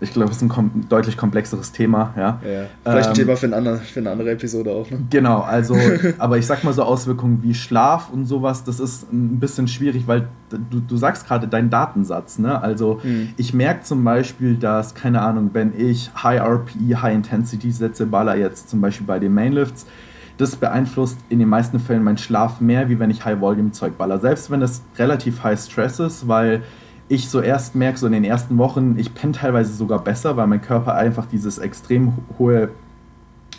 ich 0.00 0.12
glaube, 0.12 0.30
es 0.30 0.38
ist 0.38 0.42
ein 0.42 0.48
kom 0.48 0.88
deutlich 0.88 1.16
komplexeres 1.16 1.72
Thema. 1.72 2.12
Ja. 2.16 2.40
ja 2.44 2.66
vielleicht 2.82 3.10
ein 3.10 3.14
ähm, 3.14 3.14
Thema 3.14 3.36
für 3.36 3.46
eine, 3.46 3.56
andere, 3.56 3.76
für 3.78 4.00
eine 4.00 4.10
andere 4.10 4.30
Episode 4.32 4.70
auch. 4.72 4.90
Ne? 4.90 5.00
Genau, 5.08 5.40
also, 5.40 5.76
aber 6.18 6.36
ich 6.38 6.46
sag 6.46 6.64
mal 6.64 6.72
so 6.72 6.82
Auswirkungen 6.82 7.42
wie 7.42 7.54
Schlaf 7.54 8.10
und 8.10 8.26
sowas, 8.26 8.64
das 8.64 8.80
ist 8.80 9.12
ein 9.12 9.38
bisschen 9.40 9.68
schwierig, 9.68 10.06
weil 10.06 10.28
du, 10.50 10.80
du 10.80 10.96
sagst 10.96 11.26
gerade 11.26 11.48
deinen 11.48 11.70
Datensatz. 11.70 12.38
Ne? 12.38 12.60
Also 12.60 13.00
mhm. 13.02 13.30
ich 13.36 13.54
merke 13.54 13.82
zum 13.82 14.04
Beispiel, 14.04 14.56
dass, 14.56 14.94
keine 14.94 15.22
Ahnung, 15.22 15.50
wenn 15.52 15.72
ich 15.78 16.10
High 16.22 16.40
RPE, 16.40 17.02
High 17.02 17.14
Intensity 17.14 17.70
setze, 17.70 18.06
baller 18.06 18.36
jetzt 18.36 18.68
zum 18.68 18.80
Beispiel 18.80 19.06
bei 19.06 19.18
den 19.18 19.32
Mainlifts, 19.32 19.86
das 20.36 20.56
beeinflusst 20.56 21.18
in 21.28 21.38
den 21.38 21.48
meisten 21.48 21.78
Fällen 21.78 22.02
meinen 22.02 22.18
Schlaf 22.18 22.60
mehr, 22.60 22.88
wie 22.88 22.98
wenn 22.98 23.10
ich 23.10 23.24
High-Volume-Zeug 23.24 23.96
baller. 23.96 24.18
Selbst 24.18 24.50
wenn 24.50 24.62
es 24.62 24.82
relativ 24.98 25.42
High 25.44 25.60
Stress 25.60 26.00
ist, 26.00 26.26
weil 26.26 26.62
ich 27.08 27.28
so 27.28 27.40
erst 27.40 27.74
merke, 27.74 27.98
so 27.98 28.06
in 28.06 28.12
den 28.12 28.24
ersten 28.24 28.58
Wochen, 28.58 28.98
ich 28.98 29.14
penne 29.14 29.32
teilweise 29.32 29.74
sogar 29.74 30.02
besser, 30.02 30.36
weil 30.36 30.46
mein 30.46 30.62
Körper 30.62 30.94
einfach 30.94 31.26
dieses 31.26 31.58
extrem 31.58 32.14
hohe, 32.38 32.70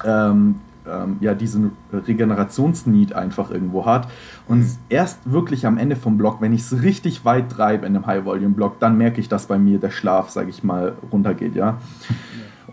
ähm, 0.03 0.55
ähm, 0.87 1.17
ja, 1.19 1.33
diesen 1.33 1.71
Regenerationsneed 1.93 3.13
einfach 3.13 3.51
irgendwo 3.51 3.85
hat. 3.85 4.07
Und 4.47 4.59
mhm. 4.59 4.71
erst 4.89 5.31
wirklich 5.31 5.65
am 5.65 5.77
Ende 5.77 5.95
vom 5.95 6.17
Block, 6.17 6.41
wenn 6.41 6.53
ich 6.53 6.61
es 6.61 6.81
richtig 6.81 7.23
weit 7.23 7.51
treibe 7.51 7.85
in 7.85 7.95
einem 7.95 8.05
High-Volume-Block, 8.05 8.79
dann 8.79 8.97
merke 8.97 9.21
ich, 9.21 9.29
dass 9.29 9.45
bei 9.45 9.57
mir 9.57 9.79
der 9.79 9.91
Schlaf, 9.91 10.29
sage 10.29 10.49
ich 10.49 10.63
mal, 10.63 10.93
runtergeht, 11.11 11.55
ja. 11.55 11.77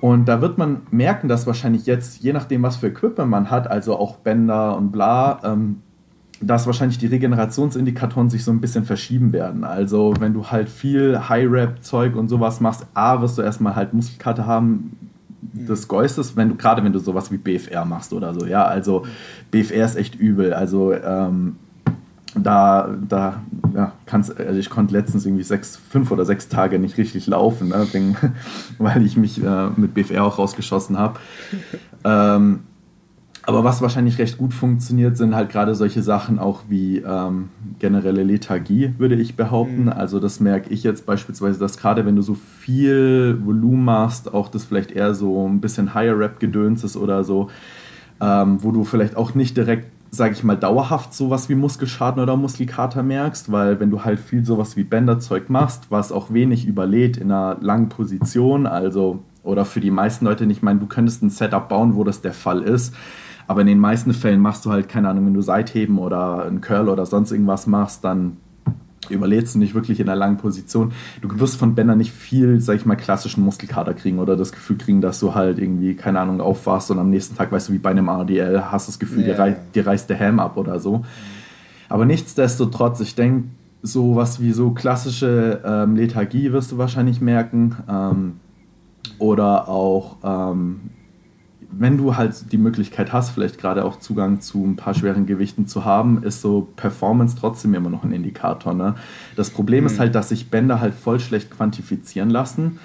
Und 0.02 0.26
da 0.26 0.40
wird 0.40 0.58
man 0.58 0.82
merken, 0.90 1.28
dass 1.28 1.46
wahrscheinlich 1.46 1.86
jetzt, 1.86 2.24
je 2.24 2.32
nachdem, 2.32 2.64
was 2.64 2.74
für 2.74 2.88
Equipment 2.88 3.30
man 3.30 3.50
hat, 3.52 3.70
also 3.70 3.96
auch 3.96 4.16
Bänder 4.16 4.76
und 4.76 4.90
bla, 4.90 5.38
ähm, 5.44 5.80
dass 6.40 6.66
wahrscheinlich 6.66 6.98
die 6.98 7.06
Regenerationsindikatoren 7.06 8.28
sich 8.28 8.42
so 8.42 8.50
ein 8.50 8.60
bisschen 8.60 8.84
verschieben 8.84 9.32
werden. 9.32 9.62
Also 9.62 10.12
wenn 10.18 10.34
du 10.34 10.46
halt 10.46 10.68
viel 10.68 11.28
High-Rap-Zeug 11.28 12.16
und 12.16 12.26
sowas 12.26 12.60
machst, 12.60 12.84
A, 12.94 13.22
wirst 13.22 13.38
du 13.38 13.42
erstmal 13.42 13.76
halt 13.76 13.94
Muskelkarte 13.94 14.44
haben, 14.44 14.96
des 15.52 15.86
Geustes, 15.86 16.36
wenn 16.36 16.48
du 16.48 16.54
gerade 16.56 16.82
wenn 16.82 16.92
du 16.92 16.98
sowas 16.98 17.30
wie 17.30 17.36
BFR 17.36 17.84
machst 17.84 18.12
oder 18.12 18.34
so, 18.34 18.44
ja, 18.44 18.64
also 18.64 19.04
BFR 19.52 19.84
ist 19.84 19.96
echt 19.96 20.16
übel. 20.16 20.52
Also 20.52 20.92
ähm, 20.94 21.56
da, 22.34 22.88
da 23.08 23.42
ja, 23.74 23.92
kannst, 24.06 24.38
also 24.38 24.58
ich 24.58 24.70
konnte 24.70 24.94
letztens 24.94 25.26
irgendwie 25.26 25.42
sechs, 25.42 25.76
fünf 25.76 26.10
oder 26.10 26.24
sechs 26.24 26.48
Tage 26.48 26.78
nicht 26.78 26.96
richtig 26.96 27.26
laufen, 27.26 27.68
ne, 27.68 27.86
weil 28.78 29.04
ich 29.04 29.16
mich 29.16 29.42
äh, 29.42 29.68
mit 29.76 29.94
BFR 29.94 30.24
auch 30.24 30.38
rausgeschossen 30.38 30.98
habe. 30.98 31.20
ähm, 32.04 32.60
aber 33.44 33.64
was 33.64 33.82
wahrscheinlich 33.82 34.18
recht 34.18 34.38
gut 34.38 34.54
funktioniert, 34.54 35.16
sind 35.16 35.34
halt 35.34 35.50
gerade 35.50 35.74
solche 35.74 36.00
Sachen 36.00 36.38
auch 36.38 36.60
wie 36.68 36.98
ähm, 36.98 37.48
generelle 37.80 38.22
Lethargie, 38.22 38.94
würde 38.98 39.16
ich 39.16 39.34
behaupten. 39.34 39.84
Mhm. 39.84 39.92
Also 39.92 40.20
das 40.20 40.38
merke 40.38 40.70
ich 40.70 40.84
jetzt 40.84 41.06
beispielsweise, 41.06 41.58
dass 41.58 41.76
gerade 41.76 42.06
wenn 42.06 42.14
du 42.14 42.22
so 42.22 42.34
viel 42.34 43.40
Volumen 43.44 43.84
machst, 43.84 44.32
auch 44.32 44.48
das 44.48 44.64
vielleicht 44.64 44.92
eher 44.92 45.14
so 45.14 45.48
ein 45.48 45.60
bisschen 45.60 45.92
Higher 45.92 46.16
Rap 46.16 46.38
gedöns 46.38 46.84
ist 46.84 46.96
oder 46.96 47.24
so, 47.24 47.50
ähm, 48.20 48.62
wo 48.62 48.70
du 48.70 48.84
vielleicht 48.84 49.16
auch 49.16 49.34
nicht 49.34 49.56
direkt 49.56 49.88
sage 50.14 50.34
ich 50.34 50.44
mal, 50.44 50.58
dauerhaft 50.58 51.14
sowas 51.14 51.48
wie 51.48 51.54
Muskelschaden 51.54 52.22
oder 52.22 52.36
Muskelkater 52.36 53.02
merkst, 53.02 53.50
weil 53.50 53.80
wenn 53.80 53.90
du 53.90 54.04
halt 54.04 54.20
viel 54.20 54.44
sowas 54.44 54.76
wie 54.76 54.84
Bänderzeug 54.84 55.48
machst, 55.48 55.90
was 55.90 56.12
auch 56.12 56.30
wenig 56.30 56.66
überlädt 56.66 57.16
in 57.16 57.32
einer 57.32 57.56
langen 57.62 57.88
Position, 57.88 58.66
also 58.66 59.20
oder 59.42 59.64
für 59.64 59.80
die 59.80 59.90
meisten 59.90 60.26
Leute 60.26 60.44
nicht, 60.44 60.58
ich 60.58 60.62
meine, 60.62 60.80
du 60.80 60.86
könntest 60.86 61.22
ein 61.22 61.30
Setup 61.30 61.66
bauen, 61.66 61.96
wo 61.96 62.04
das 62.04 62.20
der 62.20 62.34
Fall 62.34 62.62
ist, 62.62 62.94
aber 63.46 63.62
in 63.62 63.66
den 63.66 63.80
meisten 63.80 64.12
Fällen 64.12 64.40
machst 64.40 64.66
du 64.66 64.70
halt, 64.70 64.86
keine 64.86 65.08
Ahnung, 65.08 65.26
wenn 65.26 65.34
du 65.34 65.40
Seitheben 65.40 65.98
oder 65.98 66.44
einen 66.44 66.60
Curl 66.60 66.90
oder 66.90 67.06
sonst 67.06 67.32
irgendwas 67.32 67.66
machst, 67.66 68.04
dann 68.04 68.36
überlädst 69.08 69.54
du 69.54 69.58
nicht 69.58 69.74
wirklich 69.74 70.00
in 70.00 70.08
einer 70.08 70.16
langen 70.16 70.36
Position. 70.36 70.92
Du 71.20 71.40
wirst 71.40 71.56
von 71.56 71.74
Bänder 71.74 71.96
nicht 71.96 72.12
viel, 72.12 72.60
sag 72.60 72.76
ich 72.76 72.86
mal, 72.86 72.96
klassischen 72.96 73.42
Muskelkater 73.44 73.94
kriegen 73.94 74.18
oder 74.18 74.36
das 74.36 74.52
Gefühl 74.52 74.78
kriegen, 74.78 75.00
dass 75.00 75.18
du 75.20 75.34
halt 75.34 75.58
irgendwie, 75.58 75.94
keine 75.94 76.20
Ahnung, 76.20 76.40
aufwachst 76.40 76.90
und 76.90 76.98
am 76.98 77.10
nächsten 77.10 77.36
Tag, 77.36 77.50
weißt 77.50 77.68
du, 77.68 77.72
wie 77.72 77.78
bei 77.78 77.90
einem 77.90 78.08
RDL, 78.08 78.70
hast 78.70 78.88
das 78.88 78.98
Gefühl, 78.98 79.26
ja. 79.26 79.34
dir, 79.34 79.38
rei 79.38 79.56
dir 79.74 79.86
reißt 79.86 80.08
der 80.08 80.16
Helm 80.16 80.38
ab 80.38 80.56
oder 80.56 80.78
so. 80.78 81.04
Aber 81.88 82.06
nichtsdestotrotz, 82.06 83.00
ich 83.00 83.14
denke, 83.14 83.48
so 83.82 84.14
was 84.14 84.40
wie 84.40 84.52
so 84.52 84.70
klassische 84.70 85.60
ähm, 85.64 85.96
Lethargie 85.96 86.52
wirst 86.52 86.72
du 86.72 86.78
wahrscheinlich 86.78 87.20
merken. 87.20 87.76
Ähm, 87.88 88.32
oder 89.18 89.68
auch 89.68 90.16
ähm, 90.24 90.80
wenn 91.78 91.96
du 91.96 92.16
halt 92.16 92.52
die 92.52 92.58
Möglichkeit 92.58 93.12
hast, 93.12 93.30
vielleicht 93.30 93.58
gerade 93.58 93.84
auch 93.84 93.98
Zugang 93.98 94.40
zu 94.40 94.64
ein 94.64 94.76
paar 94.76 94.94
schweren 94.94 95.26
Gewichten 95.26 95.66
zu 95.66 95.84
haben, 95.84 96.22
ist 96.22 96.40
so 96.40 96.68
Performance 96.76 97.36
trotzdem 97.38 97.74
immer 97.74 97.90
noch 97.90 98.04
ein 98.04 98.12
Indikator. 98.12 98.74
Ne? 98.74 98.94
Das 99.36 99.50
Problem 99.50 99.84
mhm. 99.84 99.90
ist 99.90 99.98
halt, 99.98 100.14
dass 100.14 100.28
sich 100.28 100.50
Bänder 100.50 100.80
halt 100.80 100.94
voll 100.94 101.20
schlecht 101.20 101.50
quantifizieren 101.50 102.30
lassen, 102.30 102.78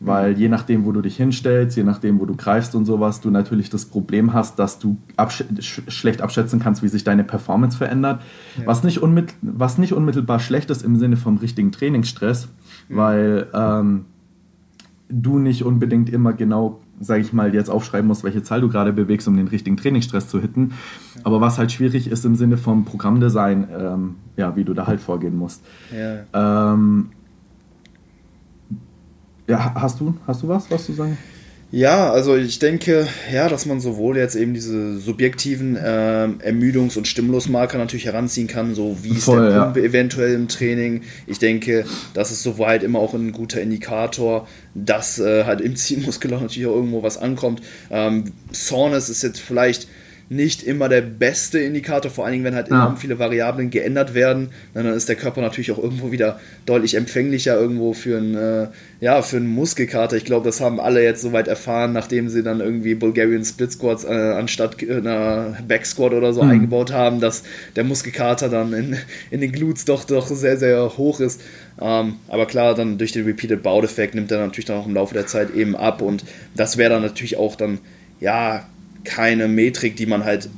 weil 0.00 0.36
je 0.36 0.48
nachdem, 0.48 0.84
wo 0.84 0.92
du 0.92 1.00
dich 1.00 1.16
hinstellst, 1.16 1.76
je 1.76 1.84
nachdem, 1.84 2.18
wo 2.18 2.26
du 2.26 2.34
greifst 2.34 2.74
und 2.74 2.84
sowas, 2.84 3.20
du 3.20 3.30
natürlich 3.30 3.70
das 3.70 3.84
Problem 3.84 4.32
hast, 4.32 4.58
dass 4.58 4.80
du 4.80 4.96
absch 5.16 5.44
schlecht 5.60 6.22
abschätzen 6.22 6.58
kannst, 6.58 6.82
wie 6.82 6.88
sich 6.88 7.04
deine 7.04 7.22
Performance 7.22 7.76
verändert. 7.76 8.20
Ja. 8.58 8.66
Was, 8.66 8.82
nicht 8.82 9.00
was 9.42 9.78
nicht 9.78 9.92
unmittelbar 9.92 10.40
schlecht 10.40 10.70
ist 10.70 10.82
im 10.82 10.96
Sinne 10.96 11.16
vom 11.16 11.36
richtigen 11.36 11.70
Trainingsstress, 11.70 12.48
mhm. 12.88 12.96
weil 12.96 13.46
ähm, 13.54 14.04
du 15.08 15.38
nicht 15.38 15.62
unbedingt 15.62 16.10
immer 16.10 16.32
genau 16.32 16.80
sage 17.02 17.20
ich 17.20 17.32
mal, 17.32 17.54
jetzt 17.54 17.68
aufschreiben 17.68 18.06
musst, 18.06 18.24
welche 18.24 18.42
Zahl 18.42 18.60
du 18.60 18.68
gerade 18.68 18.92
bewegst, 18.92 19.26
um 19.28 19.36
den 19.36 19.48
richtigen 19.48 19.76
Trainingsstress 19.76 20.28
zu 20.28 20.40
hitten. 20.40 20.72
Aber 21.24 21.40
was 21.40 21.58
halt 21.58 21.72
schwierig 21.72 22.08
ist 22.08 22.24
im 22.24 22.36
Sinne 22.36 22.56
vom 22.56 22.84
Programmdesign, 22.84 23.68
ähm, 23.76 24.16
ja, 24.36 24.56
wie 24.56 24.64
du 24.64 24.72
da 24.72 24.86
halt 24.86 25.00
vorgehen 25.00 25.36
musst. 25.36 25.62
Ja. 25.92 26.72
Ähm, 26.72 27.10
ja, 29.48 29.74
hast 29.74 30.00
du, 30.00 30.14
hast 30.26 30.42
du 30.42 30.48
was, 30.48 30.70
was 30.70 30.86
du 30.86 30.92
sagen? 30.92 31.18
Ja, 31.74 32.12
also 32.12 32.36
ich 32.36 32.58
denke, 32.58 33.08
ja, 33.32 33.48
dass 33.48 33.64
man 33.64 33.80
sowohl 33.80 34.18
jetzt 34.18 34.34
eben 34.34 34.52
diese 34.52 34.98
subjektiven 34.98 35.74
äh, 35.76 36.28
Ermüdungs- 36.44 36.98
und 36.98 37.08
Stimulusmarker 37.08 37.78
natürlich 37.78 38.04
heranziehen 38.04 38.46
kann, 38.46 38.74
so 38.74 38.98
wie 39.00 39.16
ist 39.16 39.24
Voll, 39.24 39.48
der 39.48 39.58
Pumpe 39.58 39.80
ja. 39.80 39.86
eventuell 39.86 40.34
im 40.34 40.48
Training. 40.48 41.00
Ich 41.26 41.38
denke, 41.38 41.86
das 42.12 42.30
ist 42.30 42.42
soweit 42.42 42.82
immer 42.82 42.98
auch 42.98 43.14
ein 43.14 43.32
guter 43.32 43.62
Indikator, 43.62 44.46
dass 44.74 45.18
äh, 45.18 45.44
halt 45.44 45.62
im 45.62 45.74
Zielmuskel 45.74 46.34
auch 46.34 46.42
natürlich 46.42 46.66
auch 46.66 46.76
irgendwo 46.76 47.02
was 47.02 47.16
ankommt. 47.16 47.62
Ähm, 47.90 48.32
Soreness 48.52 49.08
ist 49.08 49.22
jetzt 49.22 49.40
vielleicht 49.40 49.88
nicht 50.28 50.62
immer 50.62 50.88
der 50.88 51.02
beste 51.02 51.58
Indikator, 51.58 52.10
vor 52.10 52.24
allen 52.24 52.32
Dingen, 52.32 52.44
wenn 52.44 52.54
halt 52.54 52.68
ja. 52.68 52.76
enorm 52.76 52.96
viele 52.96 53.18
Variablen 53.18 53.70
geändert 53.70 54.14
werden. 54.14 54.48
Dann 54.74 54.86
ist 54.86 55.08
der 55.08 55.16
Körper 55.16 55.40
natürlich 55.40 55.70
auch 55.72 55.78
irgendwo 55.78 56.10
wieder 56.10 56.40
deutlich 56.66 56.94
empfänglicher 56.94 57.58
irgendwo 57.58 57.92
für 57.92 58.16
einen, 58.16 58.34
äh, 58.34 58.68
ja, 59.00 59.22
für 59.22 59.36
einen 59.36 59.46
Muskelkater. 59.46 60.16
Ich 60.16 60.24
glaube, 60.24 60.46
das 60.46 60.60
haben 60.60 60.80
alle 60.80 61.02
jetzt 61.02 61.22
soweit 61.22 61.48
erfahren, 61.48 61.92
nachdem 61.92 62.28
sie 62.28 62.42
dann 62.42 62.60
irgendwie 62.60 62.94
Bulgarian 62.94 63.44
Split 63.44 63.72
Squats 63.72 64.04
äh, 64.04 64.08
anstatt 64.08 64.76
einer 64.82 65.56
Back 65.66 65.86
Squat 65.86 66.12
oder 66.12 66.32
so 66.32 66.42
mhm. 66.42 66.50
eingebaut 66.50 66.92
haben, 66.92 67.20
dass 67.20 67.42
der 67.76 67.84
Muskelkater 67.84 68.48
dann 68.48 68.72
in, 68.72 68.96
in 69.30 69.40
den 69.40 69.52
Glutes 69.52 69.84
doch, 69.84 70.04
doch 70.04 70.26
sehr, 70.26 70.56
sehr 70.56 70.96
hoch 70.96 71.20
ist. 71.20 71.40
Ähm, 71.80 72.16
aber 72.28 72.46
klar, 72.46 72.74
dann 72.74 72.98
durch 72.98 73.12
den 73.12 73.24
Repeated 73.24 73.62
Bout 73.62 73.82
Effekt 73.82 74.14
nimmt 74.14 74.30
er 74.30 74.38
natürlich 74.38 74.66
dann 74.66 74.78
auch 74.78 74.86
im 74.86 74.94
Laufe 74.94 75.14
der 75.14 75.26
Zeit 75.26 75.54
eben 75.54 75.74
ab 75.74 76.02
und 76.02 76.24
das 76.54 76.76
wäre 76.76 76.90
dann 76.90 77.02
natürlich 77.02 77.36
auch 77.36 77.56
dann, 77.56 77.78
ja, 78.20 78.66
keine 79.04 79.48
Metrik, 79.48 79.96
die 79.96 80.06
man 80.06 80.24
halt, 80.24 80.48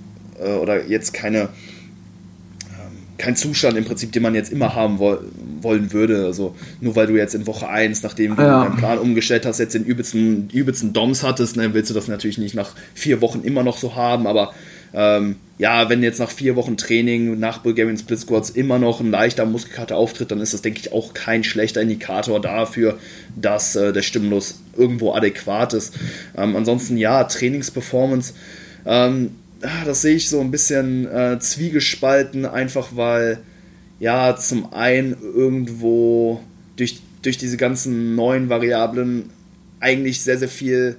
äh, 0.41 0.53
oder 0.53 0.87
jetzt 0.87 1.13
keine, 1.13 1.41
ähm, 1.41 2.99
kein 3.19 3.37
Zustand 3.37 3.77
im 3.77 3.85
Prinzip, 3.85 4.13
den 4.13 4.23
man 4.23 4.35
jetzt 4.35 4.53
immer 4.53 4.75
haben 4.75 4.99
wo 4.99 5.19
wollen 5.61 5.93
würde. 5.93 6.27
Also 6.27 6.55
nur 6.81 6.95
weil 6.95 7.07
du 7.07 7.17
jetzt 7.17 7.35
in 7.35 7.47
Woche 7.47 7.69
1, 7.69 8.03
nachdem 8.03 8.37
du 8.37 8.43
ja. 8.43 8.65
deinen 8.65 8.77
Plan 8.77 8.99
umgestellt 8.99 9.47
hast, 9.47 9.59
jetzt 9.59 9.75
den 9.75 9.85
übelsten, 9.85 10.51
übelsten 10.51 10.93
DOMs 10.93 11.23
hattest, 11.23 11.57
ne, 11.57 11.75
willst 11.75 11.91
du 11.91 11.95
das 11.95 12.07
natürlich 12.07 12.39
nicht 12.39 12.55
nach 12.55 12.75
vier 12.95 13.21
Wochen 13.21 13.41
immer 13.43 13.63
noch 13.63 13.79
so 13.79 13.97
haben, 13.97 14.27
aber 14.27 14.53
ähm, 14.95 15.37
ja, 15.59 15.89
wenn 15.89 16.03
jetzt 16.03 16.19
nach 16.19 16.31
vier 16.31 16.57
Wochen 16.57 16.77
Training 16.77 17.39
nach 17.39 17.59
Bulgarian 17.59 17.97
Split 17.97 18.21
Squats 18.21 18.51
immer 18.51 18.79
noch 18.79 19.01
ein 19.01 19.11
leichter 19.11 19.45
Muskelkater 19.47 19.97
auftritt, 19.97 20.31
dann 20.31 20.41
ist 20.41 20.55
das, 20.55 20.63
denke 20.63 20.81
ich, 20.81 20.93
auch 20.93 21.15
kein 21.15 21.45
schlechter 21.45 21.81
Indikator 21.81 22.41
dafür, 22.41 22.99
dass 23.37 23.77
äh, 23.77 23.93
der 23.93 24.03
Stimulus 24.03 24.61
irgendwo 24.77 25.13
adäquat 25.13 25.75
ist. 25.75 25.95
Ähm, 26.37 26.57
ansonsten 26.57 26.97
ja, 26.97 27.25
Trainingsperformance, 27.25 28.35
ähm, 28.87 29.31
ah, 29.63 29.85
das 29.85 30.03
sehe 30.03 30.17
ich 30.17 30.29
so 30.29 30.41
ein 30.41 30.51
bisschen 30.51 31.07
äh, 31.07 31.39
zwiegespalten, 31.39 32.47
einfach 32.47 32.89
weil 32.95 33.39
ja, 34.01 34.37
zum 34.37 34.73
einen 34.73 35.17
irgendwo 35.23 36.41
durch, 36.77 37.01
durch 37.23 37.39
diese 37.39 37.57
ganzen 37.57 38.17
neuen 38.17 38.49
Variablen 38.49 39.31
eigentlich 39.79 40.23
sehr, 40.23 40.39
sehr 40.39 40.49
viel 40.49 40.97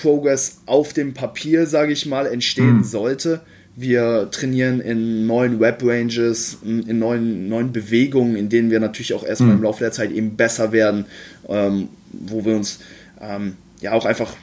Progress 0.00 0.60
auf 0.66 0.92
dem 0.92 1.14
Papier, 1.14 1.66
sage 1.66 1.92
ich 1.92 2.06
mal, 2.06 2.26
entstehen 2.26 2.78
mhm. 2.78 2.84
sollte. 2.84 3.40
Wir 3.76 4.28
trainieren 4.32 4.80
in 4.80 5.26
neuen 5.26 5.60
Web-Ranges, 5.60 6.58
in 6.64 6.98
neuen, 6.98 7.48
neuen 7.48 7.72
Bewegungen, 7.72 8.34
in 8.34 8.48
denen 8.48 8.70
wir 8.70 8.80
natürlich 8.80 9.14
auch 9.14 9.24
erstmal 9.24 9.50
mhm. 9.50 9.58
im 9.58 9.62
Laufe 9.62 9.84
der 9.84 9.92
Zeit 9.92 10.10
eben 10.10 10.36
besser 10.36 10.72
werden, 10.72 11.06
ähm, 11.48 11.88
wo 12.12 12.44
wir 12.44 12.56
uns 12.56 12.80
ähm, 13.20 13.56
ja 13.80 13.92
auch 13.92 14.04
einfach 14.04 14.34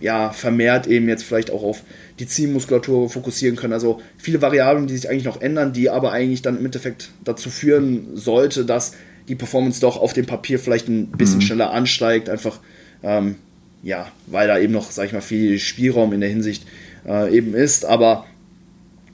ja, 0.00 0.30
vermehrt 0.30 0.86
eben 0.86 1.08
jetzt 1.08 1.24
vielleicht 1.24 1.50
auch 1.50 1.62
auf 1.62 1.82
die 2.18 2.26
Zielmuskulatur 2.26 3.10
fokussieren 3.10 3.56
können. 3.56 3.72
Also 3.72 4.00
viele 4.16 4.40
Variablen, 4.40 4.86
die 4.86 4.96
sich 4.96 5.10
eigentlich 5.10 5.24
noch 5.24 5.40
ändern, 5.40 5.72
die 5.72 5.90
aber 5.90 6.12
eigentlich 6.12 6.42
dann 6.42 6.56
im 6.56 6.64
Endeffekt 6.64 7.10
dazu 7.24 7.50
führen 7.50 8.16
sollte, 8.16 8.64
dass 8.64 8.92
die 9.26 9.34
Performance 9.34 9.80
doch 9.80 9.96
auf 9.96 10.12
dem 10.12 10.26
Papier 10.26 10.58
vielleicht 10.58 10.88
ein 10.88 11.08
bisschen 11.08 11.38
mhm. 11.38 11.42
schneller 11.42 11.72
ansteigt, 11.72 12.28
einfach 12.28 12.60
ähm, 13.02 13.36
ja, 13.82 14.10
weil 14.26 14.48
da 14.48 14.58
eben 14.58 14.72
noch, 14.72 14.90
sag 14.90 15.06
ich 15.06 15.12
mal, 15.12 15.20
viel 15.20 15.58
Spielraum 15.58 16.12
in 16.12 16.20
der 16.20 16.30
Hinsicht 16.30 16.66
äh, 17.06 17.34
eben 17.34 17.54
ist. 17.54 17.84
Aber 17.84 18.26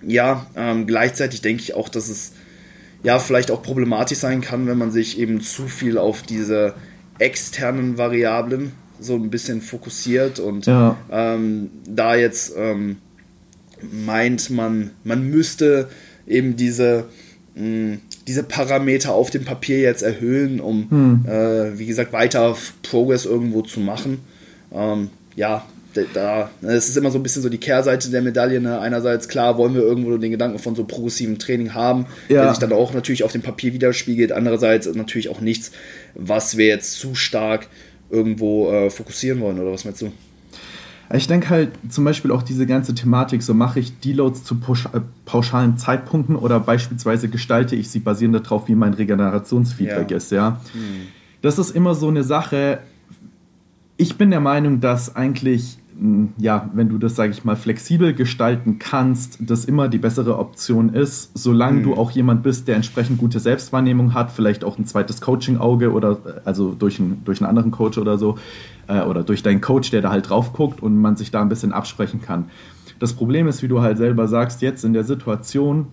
ja, 0.07 0.47
ähm, 0.57 0.87
gleichzeitig 0.87 1.43
denke 1.43 1.63
ich 1.63 1.75
auch, 1.75 1.89
dass 1.89 2.09
es 2.09 2.33
ja 3.03 3.19
vielleicht 3.19 3.51
auch 3.51 3.63
problematisch 3.63 4.19
sein 4.19 4.41
kann, 4.41 4.67
wenn 4.67 4.79
man 4.79 4.91
sich 4.91 5.19
eben 5.19 5.41
zu 5.41 5.69
viel 5.69 5.99
auf 5.99 6.23
diese 6.23 6.75
externen 7.19 7.99
Variablen 7.99 8.73
so 8.99 9.15
ein 9.15 9.31
bisschen 9.31 9.61
fokussiert 9.61 10.39
und 10.41 10.67
ja. 10.67 10.97
ähm, 11.11 11.71
da 11.87 12.15
jetzt 12.15 12.55
ähm, 12.57 12.97
meint 13.93 14.51
man, 14.51 14.91
man 15.05 15.29
müsste 15.29 15.89
eben 16.27 16.57
diese, 16.57 17.07
mh, 17.55 17.99
diese 18.27 18.43
Parameter 18.43 19.13
auf 19.13 19.31
dem 19.31 19.45
Papier 19.45 19.81
jetzt 19.81 20.03
erhöhen, 20.03 20.61
um, 20.61 20.91
hm. 20.91 21.25
äh, 21.29 21.79
wie 21.79 21.87
gesagt, 21.87 22.13
weiter 22.13 22.57
Progress 22.83 23.27
irgendwo 23.27 23.63
zu 23.63 23.81
machen. 23.81 24.21
Ähm, 24.75 25.11
ja, 25.37 25.65
da, 26.13 26.51
ne, 26.61 26.73
es 26.73 26.89
ist 26.89 26.97
immer 26.97 27.11
so 27.11 27.19
ein 27.19 27.23
bisschen 27.23 27.43
so 27.43 27.49
die 27.49 27.59
Kehrseite 27.59 28.11
der 28.11 28.23
Medaille. 28.23 28.61
Ne? 28.61 28.81
Einerseits, 28.81 29.29
klar, 29.29 29.57
wollen 29.59 29.75
wir 29.75 29.83
irgendwo 29.83 30.17
den 30.17 30.31
Gedanken 30.31 30.59
von 30.59 30.75
so 30.75 30.85
progressivem 30.85 31.39
Training 31.39 31.75
haben, 31.75 32.07
ja. 32.29 32.43
der 32.43 32.51
sich 32.51 32.59
dann 32.59 32.73
auch 32.73 32.93
natürlich 32.93 33.25
auf 33.25 33.33
dem 33.33 33.43
Papier 33.43 33.73
widerspiegelt. 33.73 34.33
Andererseits 34.33 34.93
natürlich 34.93 35.29
auch 35.29 35.41
nichts, 35.41 35.73
was 36.15 36.57
wir 36.57 36.67
jetzt 36.67 36.99
zu 36.99 37.15
stark 37.15 37.69
irgendwo 38.11 38.71
äh, 38.71 38.91
fokussieren 38.91 39.41
wollen, 39.41 39.59
oder 39.59 39.73
was 39.73 39.85
meinst 39.85 40.03
du? 40.03 40.13
Ich 41.13 41.27
denke 41.27 41.51
halt 41.51 41.71
zum 41.91 42.05
Beispiel 42.05 42.31
auch 42.31 42.43
diese 42.43 42.67
ganze 42.67 42.95
Thematik, 42.95 43.43
so 43.43 43.53
mache 43.55 43.79
ich 43.79 43.99
Deloads 44.01 44.43
zu 44.43 44.55
äh, 44.55 45.01
pauschalen 45.27 45.77
Zeitpunkten 45.77 46.35
oder 46.35 46.61
beispielsweise 46.61 47.29
gestalte 47.29 47.77
ich 47.77 47.91
sie 47.91 48.01
basierend 48.01 48.47
darauf, 48.47 48.69
wie 48.69 48.75
mein 48.75 48.95
Regenerationsfeedback 48.95 50.11
ja. 50.11 50.17
ist, 50.17 50.33
ja. 50.33 50.61
Hm. 50.73 51.09
Das 51.43 51.59
ist 51.59 51.77
immer 51.77 51.95
so 51.95 52.09
eine 52.09 52.25
Sache, 52.25 52.79
ich 53.97 54.17
bin 54.17 54.31
der 54.31 54.41
Meinung, 54.41 54.81
dass 54.81 55.15
eigentlich, 55.15 55.79
hm, 55.99 56.33
ja, 56.37 56.71
wenn 56.75 56.89
du 56.89 56.99
das, 56.99 57.15
sage 57.15 57.33
ich 57.33 57.45
mal, 57.45 57.57
flexibel 57.57 58.13
gestalten 58.15 58.79
kannst, 58.79 59.39
das 59.41 59.65
immer 59.65 59.89
die 59.89 59.99
bessere 59.99 60.39
Option 60.39 60.93
ist, 60.93 61.31
solange 61.35 61.81
mhm. 61.81 61.83
du 61.85 61.95
auch 61.95 62.11
jemand 62.11 62.43
bist, 62.43 62.67
der 62.67 62.77
entsprechend 62.77 63.19
gute 63.19 63.39
Selbstwahrnehmung 63.39 64.15
hat, 64.15 64.33
vielleicht 64.33 64.65
auch 64.65 64.79
ein 64.79 64.87
zweites 64.87 65.21
Coaching-Auge 65.21 65.93
oder 65.93 66.13
äh, 66.13 66.41
also 66.45 66.75
durch, 66.75 66.99
ein, 66.99 67.23
durch 67.25 67.41
einen 67.41 67.49
anderen 67.49 67.71
Coach 67.71 67.99
oder 67.99 68.19
so, 68.19 68.37
äh, 68.89 69.03
oder 69.03 69.23
durch 69.23 69.43
deinen 69.43 69.61
Coach, 69.61 69.91
der 69.91 70.03
da 70.03 70.11
halt 70.11 70.29
drauf 70.29 70.53
guckt 70.53 70.83
und 70.83 71.01
man 71.01 71.17
sich 71.17 71.31
da 71.31 71.41
ein 71.41 71.49
bisschen 71.49 71.73
absprechen 71.73 72.21
kann. 72.21 72.47
Das 72.99 73.13
Problem 73.13 73.47
ist, 73.49 73.63
wie 73.63 73.69
du 73.69 73.81
halt 73.81 73.99
selber 73.99 74.29
sagst, 74.29 74.63
jetzt 74.63 74.85
in 74.85 74.93
der 74.93 75.05
Situation 75.05 75.89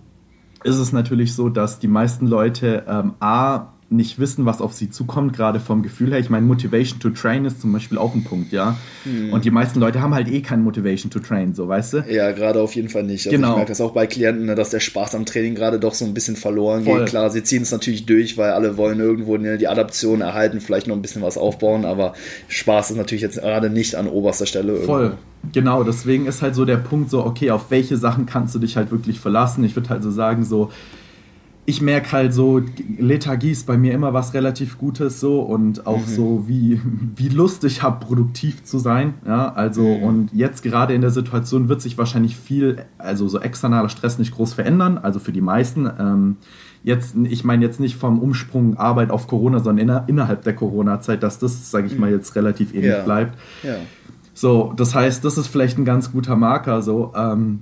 ist 0.64 0.76
es 0.76 0.92
natürlich 0.92 1.34
so, 1.34 1.48
dass 1.48 1.78
die 1.78 1.88
meisten 1.88 2.26
Leute 2.26 2.84
ähm, 2.88 3.14
A 3.20 3.71
nicht 3.92 4.18
wissen, 4.18 4.46
was 4.46 4.60
auf 4.60 4.72
sie 4.72 4.90
zukommt, 4.90 5.34
gerade 5.34 5.60
vom 5.60 5.82
Gefühl 5.82 6.10
her. 6.10 6.18
Ich 6.18 6.30
meine, 6.30 6.46
Motivation 6.46 6.98
to 7.00 7.10
Train 7.10 7.44
ist 7.44 7.60
zum 7.60 7.72
Beispiel 7.72 7.98
auch 7.98 8.14
ein 8.14 8.24
Punkt, 8.24 8.52
ja. 8.52 8.76
Hm. 9.04 9.32
Und 9.32 9.44
die 9.44 9.50
meisten 9.50 9.80
Leute 9.80 10.00
haben 10.00 10.14
halt 10.14 10.28
eh 10.28 10.40
kein 10.40 10.62
Motivation 10.62 11.10
to 11.10 11.20
Train, 11.20 11.54
so 11.54 11.68
weißt 11.68 11.92
du? 11.94 11.98
Ja, 12.08 12.32
gerade 12.32 12.60
auf 12.60 12.74
jeden 12.74 12.88
Fall 12.88 13.04
nicht. 13.04 13.26
Also 13.26 13.36
genau. 13.36 13.50
Ich 13.50 13.56
merke 13.56 13.70
das 13.70 13.80
auch 13.80 13.92
bei 13.92 14.06
Klienten, 14.06 14.46
ne, 14.46 14.54
dass 14.54 14.70
der 14.70 14.80
Spaß 14.80 15.14
am 15.14 15.26
Training 15.26 15.54
gerade 15.54 15.78
doch 15.78 15.94
so 15.94 16.04
ein 16.04 16.14
bisschen 16.14 16.36
verloren 16.36 16.84
Voll. 16.84 17.00
geht. 17.00 17.08
Klar, 17.10 17.30
sie 17.30 17.42
ziehen 17.42 17.62
es 17.62 17.70
natürlich 17.70 18.06
durch, 18.06 18.36
weil 18.36 18.52
alle 18.52 18.76
wollen 18.76 18.98
irgendwo 18.98 19.36
ne, 19.36 19.58
die 19.58 19.68
Adaption 19.68 20.20
erhalten, 20.20 20.60
vielleicht 20.60 20.86
noch 20.86 20.96
ein 20.96 21.02
bisschen 21.02 21.22
was 21.22 21.36
aufbauen, 21.38 21.84
aber 21.84 22.14
Spaß 22.48 22.92
ist 22.92 22.96
natürlich 22.96 23.22
jetzt 23.22 23.40
gerade 23.40 23.70
nicht 23.70 23.94
an 23.94 24.08
oberster 24.08 24.46
Stelle 24.46 24.72
irgendwo. 24.72 24.92
Voll. 24.92 25.12
Genau, 25.52 25.82
deswegen 25.82 26.26
ist 26.26 26.40
halt 26.40 26.54
so 26.54 26.64
der 26.64 26.76
Punkt 26.76 27.10
so, 27.10 27.24
okay, 27.24 27.50
auf 27.50 27.70
welche 27.70 27.96
Sachen 27.96 28.26
kannst 28.26 28.54
du 28.54 28.60
dich 28.60 28.76
halt 28.76 28.92
wirklich 28.92 29.18
verlassen? 29.18 29.64
Ich 29.64 29.74
würde 29.74 29.88
halt 29.88 30.02
so 30.02 30.10
sagen, 30.10 30.44
so, 30.44 30.70
ich 31.64 31.80
merke 31.80 32.10
halt 32.10 32.34
so, 32.34 32.60
Lethargie 32.98 33.52
ist 33.52 33.66
bei 33.66 33.78
mir 33.78 33.92
immer 33.92 34.12
was 34.12 34.34
relativ 34.34 34.78
Gutes 34.78 35.20
so 35.20 35.40
und 35.40 35.86
auch 35.86 36.06
mhm. 36.06 36.10
so, 36.10 36.44
wie, 36.48 36.80
wie 37.14 37.28
Lust 37.28 37.62
ich 37.62 37.82
habe, 37.82 38.04
produktiv 38.04 38.64
zu 38.64 38.80
sein. 38.80 39.14
Ja, 39.24 39.52
also 39.52 39.82
mhm. 39.82 40.02
und 40.02 40.30
jetzt 40.32 40.64
gerade 40.64 40.92
in 40.92 41.02
der 41.02 41.10
Situation 41.10 41.68
wird 41.68 41.80
sich 41.80 41.96
wahrscheinlich 41.96 42.36
viel, 42.36 42.84
also 42.98 43.28
so 43.28 43.38
externer 43.38 43.88
Stress 43.88 44.18
nicht 44.18 44.34
groß 44.34 44.54
verändern, 44.54 44.98
also 44.98 45.20
für 45.20 45.30
die 45.30 45.40
meisten. 45.40 45.88
Ähm, 45.98 46.36
jetzt, 46.82 47.14
ich 47.16 47.44
meine 47.44 47.64
jetzt 47.64 47.78
nicht 47.78 47.94
vom 47.94 48.18
Umsprung 48.18 48.76
Arbeit 48.76 49.10
auf 49.10 49.28
Corona, 49.28 49.60
sondern 49.60 49.78
inner, 49.78 50.04
innerhalb 50.08 50.42
der 50.42 50.56
Corona-Zeit, 50.56 51.22
dass 51.22 51.38
das, 51.38 51.70
sage 51.70 51.86
ich 51.86 51.94
mhm. 51.94 52.00
mal, 52.00 52.10
jetzt 52.10 52.34
relativ 52.34 52.74
ähnlich 52.74 52.90
ja. 52.90 53.02
bleibt. 53.02 53.38
Ja. 53.62 53.76
So, 54.34 54.72
das 54.76 54.96
heißt, 54.96 55.24
das 55.24 55.38
ist 55.38 55.46
vielleicht 55.46 55.78
ein 55.78 55.84
ganz 55.84 56.10
guter 56.10 56.34
Marker 56.34 56.82
so. 56.82 57.12
Ähm, 57.14 57.60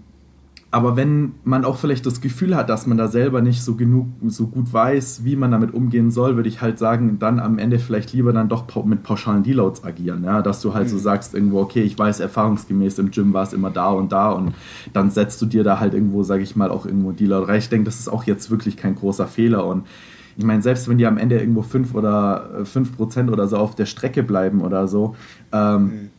aber 0.73 0.97
wenn 0.97 1.33
man 1.43 1.65
auch 1.65 1.79
vielleicht 1.79 2.07
das 2.07 2.21
Gefühl 2.21 2.55
hat, 2.55 2.71
dass 2.71 2.87
man 2.87 2.97
da 2.97 3.09
selber 3.09 3.41
nicht 3.41 3.63
so 3.63 3.75
genug, 3.75 4.07
so 4.27 4.47
gut 4.47 4.73
weiß, 4.73 5.25
wie 5.25 5.35
man 5.35 5.51
damit 5.51 5.75
umgehen 5.75 6.13
soll, 6.13 6.37
würde 6.37 6.49
ich 6.49 6.61
halt 6.61 6.79
sagen, 6.79 7.19
dann 7.19 7.41
am 7.41 7.59
Ende 7.59 7.81
vielleicht 7.81 8.13
lieber 8.13 8.33
dann 8.33 8.49
doch 8.49 8.85
mit 8.85 9.03
pauschalen 9.03 9.43
Deloads 9.43 9.83
agieren. 9.83 10.23
Ja? 10.23 10.43
Dass 10.43 10.61
du 10.61 10.73
halt 10.73 10.87
mhm. 10.87 10.91
so 10.91 10.99
sagst, 10.99 11.35
irgendwo, 11.35 11.61
okay, 11.61 11.83
ich 11.83 11.99
weiß 11.99 12.21
erfahrungsgemäß 12.21 13.01
im 13.01 13.11
Gym 13.11 13.33
war 13.33 13.43
es 13.43 13.53
immer 13.53 13.71
da 13.71 13.91
und 13.91 14.13
da 14.13 14.31
und 14.31 14.55
dann 14.93 15.11
setzt 15.11 15.43
du 15.43 15.47
dir 15.47 15.65
da 15.65 15.81
halt 15.81 15.93
irgendwo, 15.93 16.23
sage 16.23 16.45
ich 16.45 16.55
mal, 16.55 16.71
auch 16.71 16.87
irgendwo 16.87 17.11
Deload 17.11 17.47
rein. 17.47 17.59
Ich 17.59 17.69
denke, 17.69 17.87
das 17.87 17.99
ist 17.99 18.09
auch 18.09 18.23
jetzt 18.25 18.51
wirklich 18.51 18.77
kein 18.77 18.95
großer 18.95 19.27
Fehler 19.27 19.67
und 19.67 19.87
ich 20.37 20.45
meine, 20.45 20.63
selbst 20.63 20.89
wenn 20.89 20.97
die 20.97 21.07
am 21.07 21.19
Ende 21.19 21.39
irgendwo 21.39 21.63
5 21.63 21.95
oder 21.95 22.65
5 22.65 22.97
Prozent 22.97 23.31
oder 23.31 23.49
so 23.49 23.57
auf 23.57 23.75
der 23.75 23.87
Strecke 23.87 24.23
bleiben 24.23 24.63
oder 24.63 24.87
so, 24.87 25.17
ähm, 25.53 25.83
mhm 25.83 26.11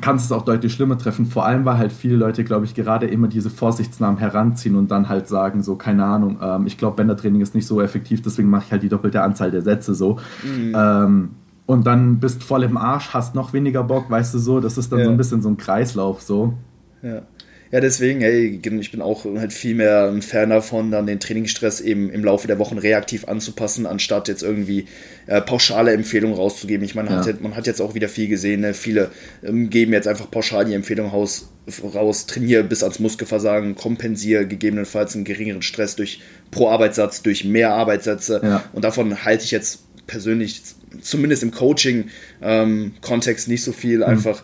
kannst 0.00 0.24
es 0.24 0.32
auch 0.32 0.42
deutlich 0.42 0.72
schlimmer 0.72 0.98
treffen. 0.98 1.26
Vor 1.26 1.46
allem, 1.46 1.64
weil 1.64 1.78
halt 1.78 1.92
viele 1.92 2.16
Leute, 2.16 2.44
glaube 2.44 2.64
ich, 2.64 2.74
gerade 2.74 3.06
immer 3.06 3.28
diese 3.28 3.50
Vorsichtsnahmen 3.50 4.18
heranziehen 4.18 4.76
und 4.76 4.90
dann 4.90 5.08
halt 5.08 5.28
sagen, 5.28 5.62
so, 5.62 5.76
keine 5.76 6.04
Ahnung, 6.04 6.38
ähm, 6.42 6.66
ich 6.66 6.78
glaube, 6.78 6.96
Bändertraining 6.96 7.40
ist 7.40 7.54
nicht 7.54 7.66
so 7.66 7.80
effektiv, 7.80 8.22
deswegen 8.22 8.50
mache 8.50 8.64
ich 8.66 8.72
halt 8.72 8.82
die 8.82 8.88
doppelte 8.88 9.22
Anzahl 9.22 9.50
der 9.50 9.62
Sätze 9.62 9.94
so. 9.94 10.18
Mhm. 10.44 10.72
Ähm, 10.74 11.30
und 11.66 11.86
dann 11.86 12.18
bist 12.18 12.42
voll 12.42 12.62
im 12.62 12.76
Arsch, 12.76 13.12
hast 13.12 13.34
noch 13.34 13.52
weniger 13.52 13.84
Bock, 13.84 14.10
weißt 14.10 14.32
du 14.34 14.38
so, 14.38 14.60
das 14.60 14.78
ist 14.78 14.90
dann 14.90 15.00
ja. 15.00 15.04
so 15.04 15.10
ein 15.10 15.16
bisschen 15.16 15.42
so 15.42 15.50
ein 15.50 15.56
Kreislauf 15.56 16.22
so. 16.22 16.54
Ja. 17.02 17.22
Ja, 17.70 17.80
deswegen, 17.80 18.20
hey, 18.20 18.60
ich 18.62 18.90
bin 18.90 19.02
auch 19.02 19.24
halt 19.24 19.52
viel 19.52 19.74
mehr 19.74 20.08
ein 20.08 20.22
Fan 20.22 20.48
davon, 20.50 20.90
dann 20.90 21.06
den 21.06 21.20
Trainingsstress 21.20 21.80
eben 21.80 22.08
im 22.10 22.24
Laufe 22.24 22.46
der 22.46 22.58
Wochen 22.58 22.78
reaktiv 22.78 23.28
anzupassen, 23.28 23.84
anstatt 23.84 24.28
jetzt 24.28 24.42
irgendwie 24.42 24.86
äh, 25.26 25.42
pauschale 25.42 25.92
Empfehlungen 25.92 26.36
rauszugeben. 26.36 26.84
Ich 26.84 26.94
meine, 26.94 27.10
ja. 27.10 27.26
hat, 27.26 27.40
man 27.42 27.56
hat 27.56 27.66
jetzt 27.66 27.82
auch 27.82 27.94
wieder 27.94 28.08
viel 28.08 28.28
gesehen, 28.28 28.62
ne? 28.62 28.72
viele 28.72 29.10
ähm, 29.44 29.68
geben 29.68 29.92
jetzt 29.92 30.08
einfach 30.08 30.30
pauschal 30.30 30.64
die 30.64 30.72
Empfehlung 30.72 31.10
raus, 31.10 31.50
raus, 31.94 32.26
trainiere 32.26 32.64
bis 32.64 32.82
ans 32.82 33.00
Muskelversagen, 33.00 33.74
kompensiere 33.74 34.46
gegebenenfalls 34.46 35.14
einen 35.14 35.24
geringeren 35.24 35.60
Stress 35.60 35.94
durch 35.94 36.22
pro 36.50 36.70
Arbeitssatz, 36.70 37.20
durch 37.22 37.44
mehr 37.44 37.74
Arbeitssätze. 37.74 38.40
Ja. 38.42 38.64
Und 38.72 38.84
davon 38.84 39.24
halte 39.26 39.44
ich 39.44 39.50
jetzt 39.50 39.80
persönlich 40.06 40.62
zumindest 41.02 41.42
im 41.42 41.50
Coaching-Kontext 41.50 43.46
ähm, 43.46 43.52
nicht 43.52 43.62
so 43.62 43.72
viel, 43.72 43.98
mhm. 43.98 44.04
einfach 44.04 44.42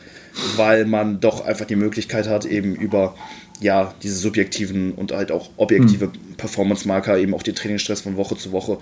weil 0.56 0.84
man 0.84 1.20
doch 1.20 1.44
einfach 1.44 1.66
die 1.66 1.76
Möglichkeit 1.76 2.28
hat, 2.28 2.44
eben 2.44 2.74
über 2.74 3.14
ja, 3.60 3.94
diese 4.02 4.16
subjektiven 4.16 4.92
und 4.92 5.12
halt 5.12 5.30
auch 5.30 5.50
objektive 5.56 6.06
mhm. 6.06 6.36
Performance-Marker, 6.36 7.18
eben 7.18 7.34
auch 7.34 7.42
den 7.42 7.54
Trainingsstress 7.54 8.00
von 8.00 8.16
Woche 8.16 8.36
zu 8.36 8.52
Woche 8.52 8.78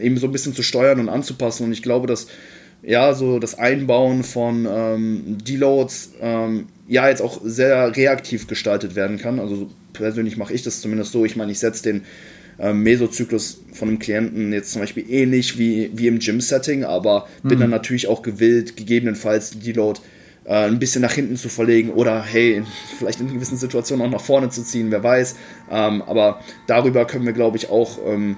eben 0.00 0.16
so 0.16 0.26
ein 0.26 0.32
bisschen 0.32 0.54
zu 0.54 0.62
steuern 0.62 1.00
und 1.00 1.08
anzupassen. 1.08 1.64
Und 1.64 1.72
ich 1.72 1.82
glaube, 1.82 2.06
dass 2.06 2.26
ja, 2.82 3.14
so 3.14 3.38
das 3.38 3.58
Einbauen 3.58 4.22
von 4.22 4.66
ähm, 4.70 5.38
Deloads 5.46 6.12
ähm, 6.20 6.66
ja 6.86 7.08
jetzt 7.08 7.22
auch 7.22 7.40
sehr 7.42 7.96
reaktiv 7.96 8.46
gestaltet 8.46 8.94
werden 8.94 9.18
kann. 9.18 9.40
Also 9.40 9.70
persönlich 9.92 10.36
mache 10.36 10.52
ich 10.52 10.62
das 10.62 10.80
zumindest 10.80 11.12
so. 11.12 11.24
Ich 11.24 11.36
meine, 11.36 11.52
ich 11.52 11.58
setze 11.58 11.82
den 11.82 12.02
ähm, 12.58 12.82
Mesozyklus 12.82 13.60
von 13.72 13.88
einem 13.88 13.98
Klienten 13.98 14.52
jetzt 14.52 14.72
zum 14.72 14.82
Beispiel 14.82 15.04
ähnlich 15.10 15.58
wie, 15.58 15.90
wie 15.94 16.06
im 16.06 16.18
Gym-Setting, 16.18 16.84
aber 16.84 17.26
mhm. 17.42 17.48
bin 17.48 17.60
dann 17.60 17.70
natürlich 17.70 18.06
auch 18.08 18.22
gewillt, 18.22 18.76
gegebenenfalls 18.76 19.50
die 19.50 19.58
Deload 19.58 20.00
äh, 20.46 20.66
ein 20.66 20.78
bisschen 20.78 21.02
nach 21.02 21.12
hinten 21.12 21.36
zu 21.36 21.48
verlegen 21.48 21.90
oder 21.90 22.22
hey, 22.22 22.62
vielleicht 22.98 23.20
in 23.20 23.32
gewissen 23.32 23.56
Situationen 23.56 24.06
auch 24.06 24.10
nach 24.10 24.24
vorne 24.24 24.48
zu 24.48 24.62
ziehen, 24.62 24.90
wer 24.90 25.02
weiß. 25.02 25.36
Ähm, 25.70 26.02
aber 26.02 26.40
darüber 26.66 27.06
können 27.06 27.26
wir, 27.26 27.32
glaube 27.32 27.56
ich, 27.56 27.68
auch 27.70 27.98
ähm, 28.06 28.36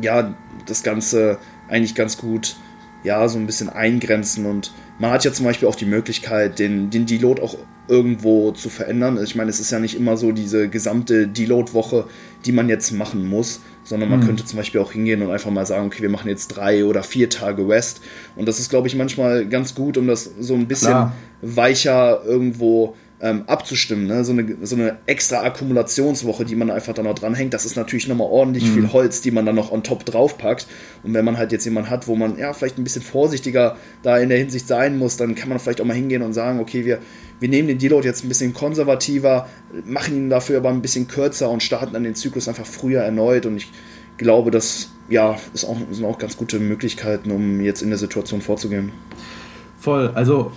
ja, 0.00 0.34
das 0.66 0.82
Ganze 0.82 1.38
eigentlich 1.68 1.94
ganz 1.94 2.18
gut 2.18 2.56
ja, 3.04 3.28
so 3.28 3.38
ein 3.38 3.46
bisschen 3.46 3.68
eingrenzen 3.68 4.46
und 4.46 4.72
man 4.98 5.10
hat 5.10 5.24
ja 5.24 5.32
zum 5.32 5.44
Beispiel 5.44 5.68
auch 5.68 5.74
die 5.74 5.84
Möglichkeit, 5.84 6.58
den, 6.58 6.90
den 6.90 7.04
Deload 7.04 7.42
auch 7.42 7.58
irgendwo 7.86 8.52
zu 8.52 8.70
verändern. 8.70 9.22
Ich 9.22 9.34
meine, 9.34 9.50
es 9.50 9.60
ist 9.60 9.70
ja 9.70 9.78
nicht 9.78 9.96
immer 9.96 10.16
so 10.16 10.32
diese 10.32 10.68
gesamte 10.68 11.28
Deload-Woche, 11.28 12.06
die 12.46 12.52
man 12.52 12.68
jetzt 12.68 12.92
machen 12.92 13.28
muss, 13.28 13.60
sondern 13.84 14.10
man 14.10 14.20
mhm. 14.20 14.26
könnte 14.26 14.44
zum 14.44 14.56
Beispiel 14.56 14.80
auch 14.80 14.92
hingehen 14.92 15.22
und 15.22 15.30
einfach 15.30 15.50
mal 15.50 15.66
sagen, 15.66 15.86
okay, 15.86 16.02
wir 16.02 16.08
machen 16.08 16.28
jetzt 16.28 16.48
drei 16.48 16.84
oder 16.84 17.02
vier 17.02 17.30
Tage 17.30 17.68
West. 17.68 18.00
Und 18.34 18.48
das 18.48 18.58
ist, 18.58 18.70
glaube 18.70 18.88
ich, 18.88 18.96
manchmal 18.96 19.46
ganz 19.46 19.74
gut, 19.74 19.96
um 19.96 20.06
das 20.06 20.24
so 20.40 20.54
ein 20.54 20.66
bisschen 20.66 20.88
Klar. 20.88 21.14
weicher 21.42 22.24
irgendwo 22.24 22.96
ähm, 23.24 23.44
abzustimmen. 23.46 24.06
Ne? 24.06 24.22
So, 24.22 24.32
eine, 24.32 24.54
so 24.62 24.76
eine 24.76 24.98
extra 25.06 25.42
Akkumulationswoche, 25.44 26.44
die 26.44 26.56
man 26.56 26.70
einfach 26.70 26.92
da 26.92 27.02
noch 27.02 27.14
dranhängt, 27.14 27.54
das 27.54 27.64
ist 27.64 27.74
natürlich 27.74 28.06
nochmal 28.06 28.28
ordentlich 28.30 28.64
mhm. 28.64 28.74
viel 28.74 28.92
Holz, 28.92 29.22
die 29.22 29.30
man 29.30 29.46
dann 29.46 29.54
noch 29.54 29.72
on 29.72 29.82
top 29.82 30.04
draufpackt. 30.04 30.66
Und 31.02 31.14
wenn 31.14 31.24
man 31.24 31.38
halt 31.38 31.50
jetzt 31.50 31.64
jemanden 31.64 31.88
hat, 31.88 32.06
wo 32.06 32.16
man 32.16 32.36
ja 32.36 32.52
vielleicht 32.52 32.76
ein 32.76 32.84
bisschen 32.84 33.00
vorsichtiger 33.00 33.78
da 34.02 34.18
in 34.18 34.28
der 34.28 34.36
Hinsicht 34.36 34.68
sein 34.68 34.98
muss, 34.98 35.16
dann 35.16 35.34
kann 35.34 35.48
man 35.48 35.58
vielleicht 35.58 35.80
auch 35.80 35.86
mal 35.86 35.94
hingehen 35.96 36.20
und 36.20 36.34
sagen, 36.34 36.60
okay, 36.60 36.84
wir, 36.84 36.98
wir 37.40 37.48
nehmen 37.48 37.66
den 37.66 37.78
Deload 37.78 38.06
jetzt 38.06 38.24
ein 38.24 38.28
bisschen 38.28 38.52
konservativer, 38.52 39.48
machen 39.86 40.14
ihn 40.14 40.28
dafür 40.28 40.58
aber 40.58 40.68
ein 40.68 40.82
bisschen 40.82 41.08
kürzer 41.08 41.48
und 41.48 41.62
starten 41.62 41.94
dann 41.94 42.04
den 42.04 42.14
Zyklus 42.14 42.46
einfach 42.46 42.66
früher 42.66 43.00
erneut. 43.00 43.46
Und 43.46 43.56
ich 43.56 43.72
glaube, 44.18 44.50
das 44.50 44.90
ja, 45.08 45.38
ist 45.54 45.64
auch, 45.64 45.78
sind 45.90 46.04
auch 46.04 46.18
ganz 46.18 46.36
gute 46.36 46.58
Möglichkeiten, 46.60 47.30
um 47.30 47.62
jetzt 47.62 47.80
in 47.80 47.88
der 47.88 47.98
Situation 47.98 48.42
vorzugehen. 48.42 48.92
Voll, 49.78 50.10
also 50.14 50.52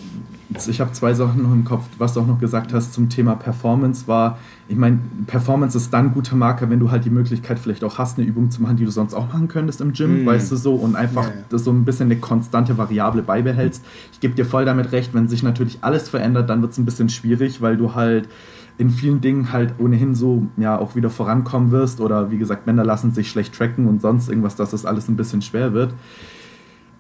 ich 0.50 0.80
habe 0.80 0.92
zwei 0.94 1.14
Sachen 1.14 1.44
noch 1.44 1.52
im 1.52 1.66
Kopf. 1.66 1.84
Was 1.98 2.14
du 2.14 2.22
auch 2.22 2.28
noch 2.28 2.40
gesagt 2.40 2.74
hast 2.74 2.94
zum 2.94 3.10
Thema 3.10 3.36
Performance 3.36 4.08
war, 4.08 4.38
ich 4.70 4.78
meine, 4.78 5.00
Performance 5.28 5.78
ist 5.78 5.94
dann 5.94 6.08
ein 6.08 6.14
guter 6.14 6.36
Marker, 6.36 6.70
wenn 6.70 6.80
du 6.80 6.90
halt 6.92 7.06
die 7.06 7.10
Möglichkeit 7.10 7.60
vielleicht 7.60 7.84
auch 7.84 7.98
hast, 7.98 8.18
eine 8.18 8.28
Übung 8.28 8.50
zu 8.50 8.62
machen, 8.62 8.78
die 8.78 8.86
du 8.86 8.92
sonst 8.92 9.14
auch 9.14 9.28
machen 9.32 9.48
könntest 9.48 9.82
im 9.82 9.94
Gym, 9.94 10.24
mm. 10.24 10.26
weißt 10.26 10.52
du 10.52 10.56
so, 10.56 10.76
und 10.76 10.96
einfach 10.96 11.28
ja, 11.28 11.34
ja. 11.52 11.58
so 11.58 11.72
ein 11.72 11.86
bisschen 11.86 12.08
eine 12.08 12.18
konstante 12.18 12.78
Variable 12.78 13.24
beibehältst. 13.24 13.84
Ich 14.12 14.20
gebe 14.20 14.36
dir 14.36 14.46
voll 14.46 14.66
damit 14.66 14.92
recht, 14.92 15.14
wenn 15.14 15.28
sich 15.28 15.44
natürlich 15.44 15.80
alles 15.82 16.10
verändert, 16.10 16.50
dann 16.50 16.62
wird 16.62 16.72
es 16.72 16.78
ein 16.78 16.86
bisschen 16.86 17.10
schwierig, 17.10 17.62
weil 17.62 17.78
du 17.78 17.96
halt 17.96 18.30
in 18.78 18.90
vielen 18.90 19.22
Dingen 19.22 19.52
halt 19.52 19.74
ohnehin 19.80 20.16
so 20.16 20.48
ja 20.56 20.78
auch 20.78 20.96
wieder 20.96 21.10
vorankommen 21.10 21.72
wirst 21.72 22.00
oder 22.00 22.32
wie 22.32 22.38
gesagt, 22.38 22.68
Männer 22.68 22.84
lassen 22.84 23.12
sich 23.12 23.30
schlecht 23.30 23.56
tracken 23.56 23.88
und 23.88 24.02
sonst 24.02 24.30
irgendwas, 24.30 24.56
dass 24.56 24.72
das 24.72 24.86
alles 24.86 25.08
ein 25.08 25.16
bisschen 25.16 25.42
schwer 25.42 25.74
wird. 25.74 25.94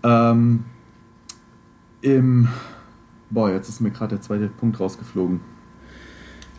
Ähm, 0.03 0.63
Im 2.01 2.47
Boah, 3.29 3.51
jetzt 3.51 3.69
ist 3.69 3.81
mir 3.81 3.91
gerade 3.91 4.15
der 4.15 4.21
zweite 4.21 4.47
Punkt 4.47 4.79
rausgeflogen. 4.79 5.41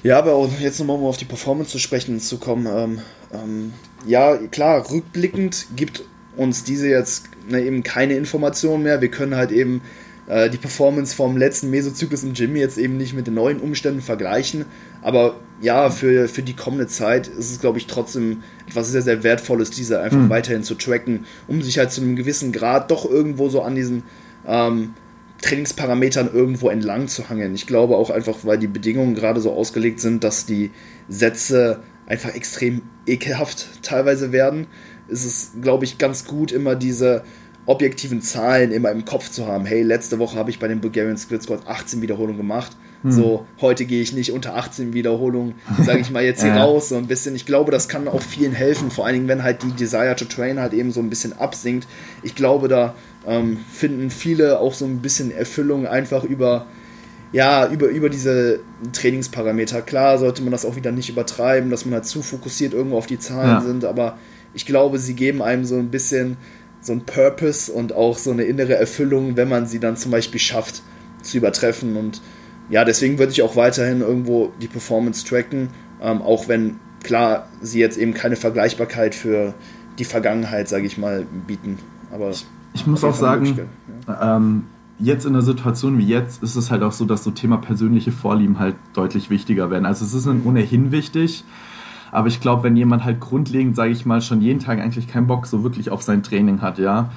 Ja, 0.03 0.19
aber 0.19 0.49
jetzt 0.61 0.79
nochmal 0.79 0.97
um 0.97 1.05
auf 1.05 1.17
die 1.17 1.25
Performance 1.25 1.71
zu 1.71 1.79
sprechen 1.79 2.21
zu 2.21 2.39
kommen. 2.39 2.67
Ähm, 2.67 3.01
ähm, 3.33 3.73
ja, 4.07 4.37
klar, 4.37 4.89
rückblickend 4.91 5.67
gibt 5.75 6.05
uns 6.37 6.63
diese 6.63 6.89
jetzt 6.89 7.25
ne, 7.49 7.63
eben 7.63 7.83
keine 7.83 8.15
Informationen 8.15 8.85
mehr. 8.85 9.01
Wir 9.01 9.11
können 9.11 9.35
halt 9.35 9.51
eben 9.51 9.83
äh, 10.29 10.51
die 10.51 10.57
Performance 10.57 11.17
vom 11.17 11.37
letzten 11.37 11.71
Mesozyklus 11.71 12.23
im 12.23 12.35
Gym 12.35 12.55
jetzt 12.55 12.79
eben 12.79 12.97
nicht 12.97 13.15
mit 13.15 13.27
den 13.27 13.35
neuen 13.35 13.59
Umständen 13.61 14.03
vergleichen. 14.03 14.67
Aber 15.03 15.41
ja, 15.61 15.91
für, 15.91 16.29
für 16.29 16.43
die 16.43 16.55
kommende 16.55 16.87
Zeit 16.87 17.27
ist 17.27 17.51
es, 17.51 17.61
glaube 17.61 17.79
ich, 17.79 17.89
trotzdem 17.89 18.43
etwas 18.69 18.91
sehr, 18.91 19.03
sehr 19.03 19.25
Wertvolles, 19.25 19.71
diese 19.71 20.01
einfach 20.01 20.19
mhm. 20.19 20.31
weiterhin 20.31 20.63
zu 20.63 20.77
tracken, 20.77 21.27
um 21.49 21.61
sich 21.61 21.79
halt 21.79 21.91
zu 21.91 22.03
einem 22.03 22.15
gewissen 22.15 22.53
Grad 22.53 22.91
doch 22.93 23.05
irgendwo 23.05 23.49
so 23.49 23.63
an 23.63 23.75
diesen 23.75 24.05
ähm, 24.47 24.95
Trainingsparametern 25.41 26.31
irgendwo 26.33 26.69
entlang 26.69 27.09
zu 27.09 27.29
hangeln. 27.29 27.55
Ich 27.55 27.67
glaube 27.67 27.97
auch 27.97 28.11
einfach, 28.11 28.39
weil 28.43 28.59
die 28.59 28.67
Bedingungen 28.67 29.15
gerade 29.15 29.41
so 29.41 29.53
ausgelegt 29.53 30.01
sind, 30.01 30.25
dass 30.25 30.47
die 30.47 30.71
Sätze 31.09 31.81
einfach 32.07 32.35
extrem 32.35 32.83
ekelhaft 33.07 33.83
teilweise 33.83 34.33
werden, 34.33 34.67
ist 35.09 35.25
es, 35.25 35.53
glaube 35.61 35.85
ich, 35.85 35.99
ganz 35.99 36.25
gut, 36.25 36.53
immer 36.53 36.75
diese 36.75 37.23
objektiven 37.67 38.23
Zahlen 38.23 38.73
immer 38.73 38.91
im 38.91 39.05
Kopf 39.05 39.31
zu 39.31 39.47
haben. 39.47 39.67
Hey, 39.67 39.83
letzte 39.83 40.19
Woche 40.19 40.39
habe 40.39 40.49
ich 40.51 40.59
bei 40.59 40.69
den 40.69 40.81
Bulgarian 40.81 41.19
Split 41.19 41.43
Squats 41.43 41.67
18 41.67 42.01
Wiederholungen 42.01 42.39
gemacht. 42.39 42.73
Hm. 43.03 43.13
So, 43.13 43.47
heute 43.61 43.85
gehe 43.85 44.01
ich 44.01 44.13
nicht 44.15 44.33
unter 44.33 44.57
18 44.57 44.95
Wiederholungen, 44.95 45.55
sage 45.85 46.01
ich 46.01 46.11
mal 46.11 46.25
jetzt 46.25 46.43
hier 46.43 46.51
ja. 46.55 46.65
raus, 46.65 46.89
so 46.89 46.97
ein 46.97 47.07
bisschen. 47.07 47.37
Ich 47.37 47.47
glaube, 47.47 47.71
das 47.71 47.89
kann 47.89 48.09
auch 48.09 48.23
vielen 48.23 48.53
helfen, 48.53 48.91
vor 48.91 49.05
allen 49.05 49.15
Dingen, 49.15 49.29
wenn 49.29 49.43
halt 49.43 49.63
die 49.63 49.73
Desire 49.73 50.17
to 50.17 50.25
Train 50.25 50.59
halt 50.59 50.73
eben 50.73 50.91
so 50.91 51.01
ein 51.01 51.11
bisschen 51.11 51.39
absinkt. 51.39 51.87
Ich 52.23 52.35
glaube, 52.35 52.69
da 52.69 52.95
ähm, 53.29 53.59
finden 53.71 54.11
viele 54.11 54.59
auch 54.59 54.73
so 54.73 54.87
ein 54.87 55.01
bisschen 55.01 55.31
Erfüllung 55.31 55.87
einfach 55.87 56.25
über, 56.25 56.67
ja, 57.31 57.71
über, 57.71 57.89
über 57.89 58.09
diese 58.09 58.61
Trainingsparameter. 58.93 59.83
Klar 59.83 60.19
sollte 60.19 60.43
man 60.43 60.51
das 60.51 60.65
auch 60.65 60.77
wieder 60.77 60.93
nicht 60.93 61.11
übertreiben, 61.11 61.71
dass 61.71 61.85
man 61.85 61.95
halt 61.95 62.07
zu 62.07 62.23
fokussiert 62.23 62.73
irgendwo 62.73 62.97
auf 62.97 63.07
die 63.07 63.19
Zahlen 63.19 63.49
ja. 63.49 63.61
sind, 63.61 63.85
aber 63.85 64.19
ich 64.55 64.65
glaube, 64.65 64.99
sie 64.99 65.15
geben 65.15 65.43
einem 65.43 65.67
so 65.67 65.77
ein 65.77 65.91
bisschen 65.91 66.39
so 66.81 66.93
ein 66.93 67.05
Purpose 67.05 67.71
und 67.71 67.93
auch 67.93 68.17
so 68.17 68.31
eine 68.31 68.45
innere 68.45 68.75
Erfüllung, 68.75 69.37
wenn 69.37 69.49
man 69.49 69.67
sie 69.67 69.79
dann 69.79 69.97
zum 69.97 70.11
Beispiel 70.11 70.41
schafft 70.41 70.83
zu 71.23 71.37
übertreffen. 71.37 71.97
Und 71.97 72.23
ja, 72.71 72.85
deswegen 72.85 73.19
würde 73.19 73.33
ich 73.33 73.43
auch 73.43 73.57
weiterhin 73.57 74.01
irgendwo 74.01 74.53
die 74.63 74.69
Performance 74.69 75.27
tracken, 75.27 75.69
ähm, 76.01 76.23
auch 76.23 76.49
wenn 76.49 76.77
klar 77.03 77.49
sie 77.61 77.81
jetzt 77.81 77.99
eben 77.99 78.15
keine 78.15 78.37
Vergleichbarkeit 78.37 79.15
für 79.15 79.55
die 79.99 80.05
Vergangenheit, 80.05 80.69
sage 80.69 80.87
ich 80.87 80.97
mal, 80.97 81.27
bieten. 81.47 81.79
Aber 82.11 82.31
ich 82.31 82.47
ich 82.75 82.87
muss 82.87 83.05
auch 83.05 83.15
sagen, 83.15 83.61
ähm, 84.21 84.65
jetzt 84.99 85.27
in 85.27 85.33
der 85.33 85.43
Situation 85.43 85.99
wie 85.99 86.07
jetzt 86.07 86.43
ist 86.43 86.57
es 86.57 86.71
halt 86.71 86.83
auch 86.83 86.93
so, 86.93 87.05
dass 87.05 87.25
so 87.25 87.31
Thema 87.31 87.59
persönliche 87.59 88.13
Vorlieben 88.13 88.59
halt 88.59 88.77
deutlich 88.95 89.31
wichtiger 89.31 89.71
werden. 89.71 89.87
Also 89.87 90.05
es 90.05 90.15
ist 90.15 90.27
ohnehin 90.27 90.91
wichtig, 90.91 91.45
aber 92.11 92.29
ich 92.29 92.41
glaube, 92.41 92.65
wenn 92.65 92.77
jemand 92.77 93.05
halt 93.05 93.21
grundlegend, 93.21 93.77
sage 93.77 93.93
ich 93.93 94.07
mal, 94.07 94.21
schon 94.21 94.41
jeden 94.41 94.61
Tag 94.61 94.81
eigentlich 94.81 95.09
keinen 95.09 95.27
Bock 95.27 95.47
so 95.47 95.63
wirklich 95.63 95.91
auf 95.91 96.03
sein 96.03 96.23
Training 96.23 96.63
hat, 96.63 96.79
ja, 96.79 97.11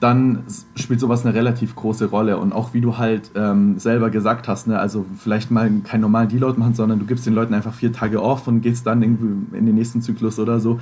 dann 0.00 0.44
spielt 0.74 1.00
sowas 1.00 1.24
eine 1.24 1.34
relativ 1.34 1.74
große 1.74 2.06
Rolle. 2.06 2.36
Und 2.38 2.52
auch 2.52 2.74
wie 2.74 2.80
du 2.80 2.98
halt 2.98 3.30
ähm, 3.34 3.78
selber 3.78 4.10
gesagt 4.10 4.46
hast, 4.46 4.68
ne, 4.68 4.78
also 4.78 5.06
vielleicht 5.18 5.50
mal 5.50 5.70
keinen 5.84 6.02
normalen 6.02 6.28
Deload 6.28 6.58
machen, 6.58 6.74
sondern 6.74 6.98
du 6.98 7.06
gibst 7.06 7.26
den 7.26 7.34
Leuten 7.34 7.54
einfach 7.54 7.72
vier 7.72 7.92
Tage 7.92 8.22
off 8.22 8.46
und 8.46 8.60
gehst 8.60 8.86
dann 8.86 9.02
irgendwie 9.02 9.56
in 9.56 9.66
den 9.66 9.74
nächsten 9.74 10.02
Zyklus 10.02 10.38
oder 10.38 10.60
so 10.60 10.78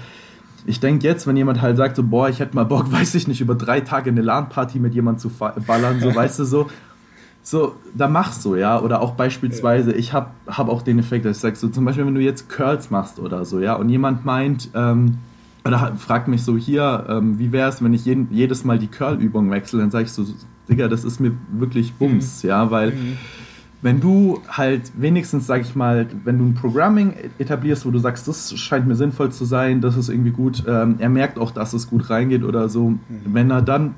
ich 0.66 0.80
denke 0.80 1.06
jetzt, 1.06 1.26
wenn 1.26 1.36
jemand 1.36 1.60
halt 1.60 1.76
sagt, 1.76 1.96
so, 1.96 2.02
boah, 2.02 2.28
ich 2.28 2.40
hätte 2.40 2.54
mal 2.54 2.64
Bock, 2.64 2.90
weiß 2.92 3.14
ich 3.14 3.28
nicht, 3.28 3.40
über 3.40 3.54
drei 3.54 3.80
Tage 3.80 4.10
eine 4.10 4.22
LAN-Party 4.22 4.78
mit 4.78 4.94
jemandem 4.94 5.20
zu 5.20 5.30
ballern, 5.66 6.00
so, 6.00 6.14
weißt 6.14 6.38
du, 6.40 6.44
so, 6.44 6.70
so, 7.42 7.76
da 7.94 8.08
machst 8.08 8.44
du, 8.44 8.56
ja. 8.56 8.80
Oder 8.80 9.00
auch 9.00 9.12
beispielsweise, 9.12 9.92
ich 9.92 10.12
habe 10.12 10.30
hab 10.46 10.68
auch 10.68 10.82
den 10.82 10.98
Effekt, 10.98 11.24
dass 11.24 11.38
ich 11.38 11.42
sage, 11.42 11.56
so 11.56 11.68
zum 11.68 11.84
Beispiel, 11.84 12.06
wenn 12.06 12.14
du 12.14 12.20
jetzt 12.20 12.48
Curls 12.48 12.90
machst 12.90 13.18
oder 13.18 13.44
so, 13.44 13.60
ja, 13.60 13.74
und 13.74 13.88
jemand 13.88 14.24
meint, 14.24 14.70
ähm, 14.74 15.18
oder 15.64 15.94
fragt 15.96 16.28
mich 16.28 16.42
so, 16.42 16.56
hier, 16.56 17.06
ähm, 17.08 17.38
wie 17.38 17.52
wäre 17.52 17.68
es, 17.68 17.82
wenn 17.82 17.92
ich 17.92 18.04
jeden, 18.04 18.28
jedes 18.30 18.64
Mal 18.64 18.78
die 18.78 18.88
Curl-Übung 18.88 19.50
wechsle, 19.50 19.80
dann 19.80 19.90
sage 19.90 20.04
ich 20.04 20.12
so, 20.12 20.24
Digga, 20.68 20.88
das 20.88 21.04
ist 21.04 21.20
mir 21.20 21.32
wirklich 21.52 21.94
Bums, 21.94 22.42
mhm. 22.42 22.48
ja, 22.48 22.70
weil. 22.70 22.92
Mhm 22.92 23.18
wenn 23.82 24.00
du 24.00 24.40
halt 24.48 24.92
wenigstens, 24.96 25.46
sag 25.46 25.62
ich 25.62 25.74
mal, 25.74 26.06
wenn 26.24 26.38
du 26.38 26.44
ein 26.44 26.54
Programming 26.54 27.14
etablierst, 27.38 27.86
wo 27.86 27.90
du 27.90 27.98
sagst, 27.98 28.28
das 28.28 28.56
scheint 28.58 28.86
mir 28.86 28.94
sinnvoll 28.94 29.32
zu 29.32 29.44
sein, 29.44 29.80
das 29.80 29.96
ist 29.96 30.08
irgendwie 30.08 30.32
gut, 30.32 30.64
ähm, 30.66 30.96
er 30.98 31.08
merkt 31.08 31.38
auch, 31.38 31.50
dass 31.50 31.72
es 31.72 31.88
gut 31.88 32.10
reingeht 32.10 32.44
oder 32.44 32.68
so, 32.68 32.90
mhm. 32.90 33.00
wenn 33.24 33.50
er 33.50 33.62
dann 33.62 33.94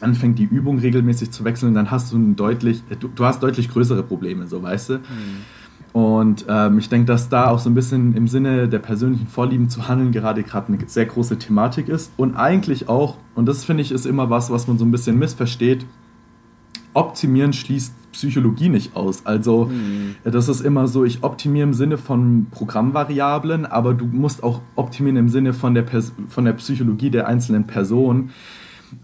anfängt, 0.00 0.38
die 0.38 0.44
Übung 0.44 0.78
regelmäßig 0.80 1.30
zu 1.30 1.44
wechseln, 1.44 1.74
dann 1.74 1.90
hast 1.90 2.12
du 2.12 2.18
ein 2.18 2.34
deutlich, 2.34 2.82
du, 2.98 3.08
du 3.08 3.24
hast 3.24 3.42
deutlich 3.42 3.68
größere 3.68 4.02
Probleme, 4.02 4.48
so 4.48 4.62
weißt 4.62 4.90
du. 4.90 4.94
Mhm. 4.94 5.00
Und 5.92 6.46
ähm, 6.48 6.78
ich 6.78 6.88
denke, 6.88 7.06
dass 7.06 7.28
da 7.28 7.48
auch 7.48 7.58
so 7.58 7.68
ein 7.68 7.74
bisschen 7.74 8.16
im 8.16 8.26
Sinne 8.26 8.66
der 8.66 8.78
persönlichen 8.78 9.26
Vorlieben 9.26 9.68
zu 9.68 9.88
handeln 9.88 10.10
gerade 10.10 10.42
gerade 10.42 10.72
eine 10.72 10.78
sehr 10.86 11.04
große 11.04 11.38
Thematik 11.38 11.88
ist. 11.88 12.12
Und 12.16 12.34
eigentlich 12.34 12.88
auch, 12.88 13.18
und 13.34 13.46
das 13.46 13.64
finde 13.64 13.82
ich 13.82 13.92
ist 13.92 14.06
immer 14.06 14.30
was, 14.30 14.50
was 14.50 14.66
man 14.66 14.78
so 14.78 14.86
ein 14.86 14.90
bisschen 14.90 15.18
missversteht, 15.18 15.84
optimieren 16.94 17.52
schließt 17.52 17.94
Psychologie 18.12 18.68
nicht 18.68 18.94
aus. 18.94 19.24
Also 19.24 19.66
mhm. 19.66 20.16
das 20.24 20.48
ist 20.48 20.60
immer 20.60 20.86
so, 20.86 21.04
ich 21.04 21.22
optimiere 21.22 21.64
im 21.66 21.74
Sinne 21.74 21.98
von 21.98 22.46
Programmvariablen, 22.50 23.66
aber 23.66 23.94
du 23.94 24.04
musst 24.04 24.42
auch 24.42 24.60
optimieren 24.76 25.16
im 25.16 25.28
Sinne 25.28 25.52
von 25.54 25.74
der, 25.74 25.82
Pers 25.82 26.12
von 26.28 26.44
der 26.44 26.52
Psychologie 26.52 27.10
der 27.10 27.26
einzelnen 27.26 27.66
Person. 27.66 28.30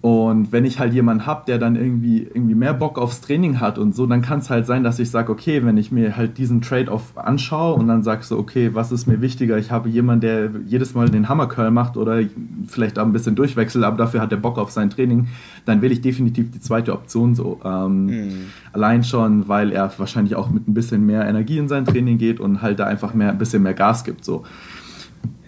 Und 0.00 0.52
wenn 0.52 0.64
ich 0.64 0.78
halt 0.78 0.94
jemanden 0.94 1.26
habe, 1.26 1.42
der 1.46 1.58
dann 1.58 1.74
irgendwie, 1.74 2.22
irgendwie 2.22 2.54
mehr 2.54 2.72
Bock 2.72 2.98
aufs 2.98 3.20
Training 3.20 3.58
hat 3.58 3.78
und 3.78 3.94
so, 3.94 4.06
dann 4.06 4.22
kann 4.22 4.38
es 4.38 4.48
halt 4.48 4.64
sein, 4.64 4.84
dass 4.84 4.98
ich 4.98 5.10
sage, 5.10 5.32
okay, 5.32 5.64
wenn 5.64 5.76
ich 5.76 5.90
mir 5.90 6.16
halt 6.16 6.38
diesen 6.38 6.60
Trade-off 6.60 7.16
anschaue 7.16 7.74
und 7.74 7.88
dann 7.88 8.04
sagst 8.04 8.28
so, 8.28 8.38
okay, 8.38 8.70
was 8.74 8.92
ist 8.92 9.06
mir 9.06 9.20
wichtiger? 9.20 9.58
Ich 9.58 9.72
habe 9.72 9.88
jemanden, 9.88 10.20
der 10.20 10.50
jedes 10.66 10.94
Mal 10.94 11.08
den 11.08 11.28
Hammercurl 11.28 11.70
macht 11.70 11.96
oder 11.96 12.20
vielleicht 12.68 12.98
auch 12.98 13.06
ein 13.06 13.12
bisschen 13.12 13.34
durchwechselt, 13.34 13.84
aber 13.84 13.96
dafür 13.96 14.20
hat 14.20 14.30
er 14.30 14.38
Bock 14.38 14.58
auf 14.58 14.70
sein 14.70 14.88
Training, 14.90 15.28
dann 15.64 15.82
will 15.82 15.90
ich 15.90 16.00
definitiv 16.00 16.52
die 16.52 16.60
zweite 16.60 16.92
Option 16.92 17.34
so. 17.34 17.60
Ähm, 17.64 18.06
mhm. 18.06 18.32
Allein 18.72 19.02
schon, 19.02 19.48
weil 19.48 19.72
er 19.72 19.90
wahrscheinlich 19.98 20.36
auch 20.36 20.50
mit 20.50 20.68
ein 20.68 20.74
bisschen 20.74 21.06
mehr 21.06 21.26
Energie 21.26 21.58
in 21.58 21.68
sein 21.68 21.84
Training 21.84 22.18
geht 22.18 22.38
und 22.38 22.62
halt 22.62 22.78
da 22.78 22.86
einfach 22.86 23.14
mehr, 23.14 23.30
ein 23.30 23.38
bisschen 23.38 23.62
mehr 23.62 23.74
Gas 23.74 24.04
gibt. 24.04 24.24
So. 24.24 24.44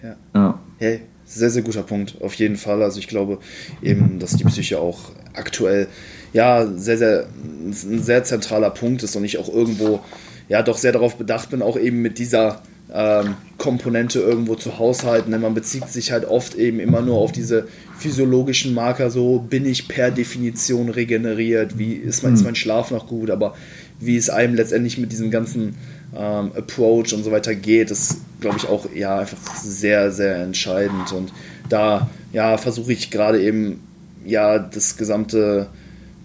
Ja. 0.03 0.15
ja. 0.35 0.59
Hey, 0.77 1.01
sehr, 1.33 1.49
sehr 1.49 1.61
guter 1.61 1.83
Punkt, 1.83 2.15
auf 2.21 2.33
jeden 2.35 2.57
Fall. 2.57 2.81
Also 2.83 2.99
ich 2.99 3.07
glaube 3.07 3.39
eben, 3.81 4.19
dass 4.19 4.35
die 4.35 4.43
Psyche 4.43 4.79
auch 4.79 5.11
aktuell 5.33 5.87
ja 6.33 6.67
sehr, 6.67 6.97
sehr 6.97 7.27
ein 7.63 8.03
sehr 8.03 8.23
zentraler 8.23 8.69
Punkt 8.69 9.03
ist 9.03 9.15
und 9.15 9.23
ich 9.23 9.37
auch 9.37 9.49
irgendwo 9.49 10.01
ja 10.49 10.61
doch 10.61 10.77
sehr 10.77 10.91
darauf 10.91 11.15
bedacht 11.17 11.49
bin, 11.49 11.61
auch 11.61 11.77
eben 11.77 12.01
mit 12.01 12.19
dieser 12.19 12.61
ähm, 12.93 13.35
Komponente 13.57 14.19
irgendwo 14.19 14.55
zu 14.55 14.77
haushalten. 14.77 15.31
Denn 15.31 15.41
man 15.41 15.53
bezieht 15.53 15.87
sich 15.89 16.11
halt 16.11 16.25
oft 16.25 16.55
eben 16.55 16.79
immer 16.79 17.01
nur 17.01 17.17
auf 17.17 17.31
diese 17.31 17.67
physiologischen 17.97 18.73
Marker, 18.73 19.09
so 19.09 19.39
bin 19.39 19.65
ich 19.65 19.87
per 19.87 20.11
Definition 20.11 20.89
regeneriert, 20.89 21.77
wie 21.77 21.93
ist 21.93 22.23
mein, 22.23 22.33
ist 22.33 22.39
hm. 22.39 22.45
mein 22.47 22.55
Schlaf 22.55 22.91
noch 22.91 23.07
gut, 23.07 23.29
aber 23.29 23.55
wie 23.99 24.17
es 24.17 24.29
einem 24.29 24.55
letztendlich 24.55 24.97
mit 24.97 25.11
diesem 25.11 25.31
ganzen 25.31 25.75
ähm, 26.15 26.51
Approach 26.55 27.13
und 27.13 27.23
so 27.23 27.31
weiter 27.31 27.55
geht, 27.55 27.91
ist, 27.91 28.17
glaube 28.39 28.57
ich, 28.57 28.67
auch 28.67 28.87
ja 28.93 29.19
einfach 29.19 29.55
sehr, 29.55 30.11
sehr 30.11 30.37
entscheidend. 30.37 31.11
Und 31.11 31.31
da 31.69 32.09
ja, 32.33 32.57
versuche 32.57 32.93
ich 32.93 33.11
gerade 33.11 33.41
eben 33.41 33.81
ja 34.25 34.59
das 34.59 34.97
gesamte 34.97 35.67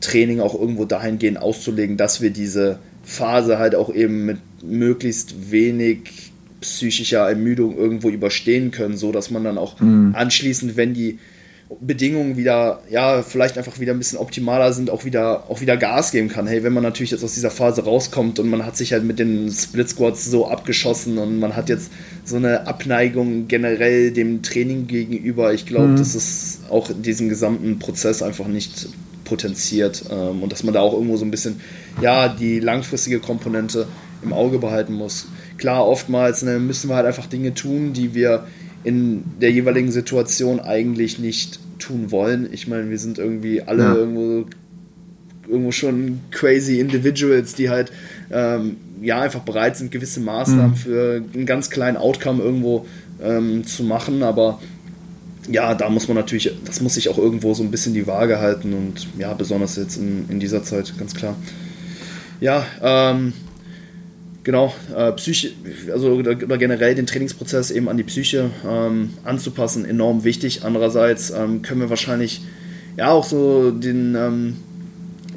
Training 0.00 0.40
auch 0.40 0.58
irgendwo 0.58 0.84
dahingehend 0.84 1.38
auszulegen, 1.38 1.96
dass 1.96 2.20
wir 2.20 2.30
diese 2.30 2.78
Phase 3.02 3.58
halt 3.58 3.74
auch 3.74 3.92
eben 3.92 4.26
mit 4.26 4.38
möglichst 4.62 5.50
wenig 5.50 6.32
psychischer 6.60 7.28
Ermüdung 7.28 7.76
irgendwo 7.76 8.10
überstehen 8.10 8.70
können, 8.70 8.96
so 8.96 9.12
dass 9.12 9.30
man 9.30 9.44
dann 9.44 9.58
auch 9.58 9.80
mhm. 9.80 10.14
anschließend, 10.16 10.76
wenn 10.76 10.94
die 10.94 11.18
Bedingungen 11.80 12.36
wieder, 12.36 12.80
ja, 12.90 13.22
vielleicht 13.22 13.58
einfach 13.58 13.80
wieder 13.80 13.92
ein 13.92 13.98
bisschen 13.98 14.18
optimaler 14.18 14.72
sind, 14.72 14.88
auch 14.88 15.04
wieder, 15.04 15.50
auch 15.50 15.60
wieder 15.60 15.76
Gas 15.76 16.12
geben 16.12 16.28
kann. 16.28 16.46
Hey, 16.46 16.62
wenn 16.62 16.72
man 16.72 16.84
natürlich 16.84 17.10
jetzt 17.10 17.24
aus 17.24 17.34
dieser 17.34 17.50
Phase 17.50 17.82
rauskommt 17.84 18.38
und 18.38 18.48
man 18.48 18.64
hat 18.64 18.76
sich 18.76 18.92
halt 18.92 19.02
mit 19.02 19.18
den 19.18 19.50
Split 19.50 19.88
Squats 19.88 20.24
so 20.26 20.46
abgeschossen 20.46 21.18
und 21.18 21.40
man 21.40 21.56
hat 21.56 21.68
jetzt 21.68 21.90
so 22.24 22.36
eine 22.36 22.68
Abneigung 22.68 23.48
generell 23.48 24.12
dem 24.12 24.42
Training 24.42 24.86
gegenüber, 24.86 25.52
ich 25.54 25.66
glaube, 25.66 25.88
mhm. 25.88 25.96
das 25.96 26.14
ist 26.14 26.60
auch 26.70 26.88
diesen 26.96 27.28
gesamten 27.28 27.80
Prozess 27.80 28.22
einfach 28.22 28.46
nicht 28.46 28.88
potenziert 29.24 30.04
ähm, 30.08 30.44
und 30.44 30.52
dass 30.52 30.62
man 30.62 30.72
da 30.72 30.80
auch 30.80 30.92
irgendwo 30.92 31.16
so 31.16 31.24
ein 31.24 31.32
bisschen, 31.32 31.60
ja, 32.00 32.28
die 32.28 32.60
langfristige 32.60 33.18
Komponente 33.18 33.88
im 34.22 34.32
Auge 34.32 34.58
behalten 34.58 34.92
muss. 34.92 35.26
Klar, 35.58 35.86
oftmals 35.86 36.42
ne, 36.42 36.60
müssen 36.60 36.88
wir 36.88 36.96
halt 36.96 37.06
einfach 37.06 37.26
Dinge 37.26 37.54
tun, 37.54 37.92
die 37.92 38.14
wir 38.14 38.46
in 38.86 39.24
der 39.40 39.50
jeweiligen 39.50 39.90
Situation 39.90 40.60
eigentlich 40.60 41.18
nicht 41.18 41.58
tun 41.80 42.12
wollen. 42.12 42.48
Ich 42.52 42.68
meine, 42.68 42.88
wir 42.88 42.98
sind 43.00 43.18
irgendwie 43.18 43.60
alle 43.60 43.82
ja. 43.82 43.94
irgendwo, 43.96 44.44
irgendwo 45.48 45.72
schon 45.72 46.20
crazy 46.30 46.78
Individuals, 46.78 47.54
die 47.54 47.68
halt 47.68 47.90
ähm, 48.30 48.76
ja 49.02 49.20
einfach 49.20 49.40
bereit 49.40 49.76
sind, 49.76 49.90
gewisse 49.90 50.20
Maßnahmen 50.20 50.70
mhm. 50.70 50.76
für 50.76 51.24
einen 51.34 51.46
ganz 51.46 51.68
kleinen 51.68 51.96
Outcome 51.96 52.40
irgendwo 52.40 52.86
ähm, 53.20 53.66
zu 53.66 53.82
machen, 53.82 54.22
aber 54.22 54.60
ja, 55.50 55.74
da 55.74 55.88
muss 55.88 56.06
man 56.06 56.16
natürlich, 56.16 56.52
das 56.64 56.80
muss 56.80 56.94
sich 56.94 57.08
auch 57.08 57.18
irgendwo 57.18 57.54
so 57.54 57.64
ein 57.64 57.72
bisschen 57.72 57.92
die 57.92 58.06
Waage 58.06 58.38
halten 58.38 58.72
und 58.72 59.08
ja, 59.18 59.34
besonders 59.34 59.74
jetzt 59.74 59.96
in, 59.96 60.26
in 60.28 60.38
dieser 60.38 60.62
Zeit, 60.62 60.94
ganz 60.96 61.12
klar. 61.12 61.34
Ja, 62.40 62.64
ähm, 62.80 63.32
genau, 64.46 64.72
äh, 64.96 65.10
Psyche, 65.12 65.50
also 65.92 66.12
oder 66.12 66.36
generell 66.36 66.94
den 66.94 67.06
Trainingsprozess 67.06 67.72
eben 67.72 67.88
an 67.88 67.96
die 67.96 68.04
Psyche 68.04 68.50
ähm, 68.64 69.10
anzupassen, 69.24 69.84
enorm 69.84 70.22
wichtig. 70.22 70.60
Andererseits 70.62 71.30
ähm, 71.30 71.62
können 71.62 71.80
wir 71.80 71.90
wahrscheinlich 71.90 72.42
ja 72.96 73.10
auch 73.10 73.24
so 73.24 73.72
den 73.72 74.14
ähm, 74.14 74.56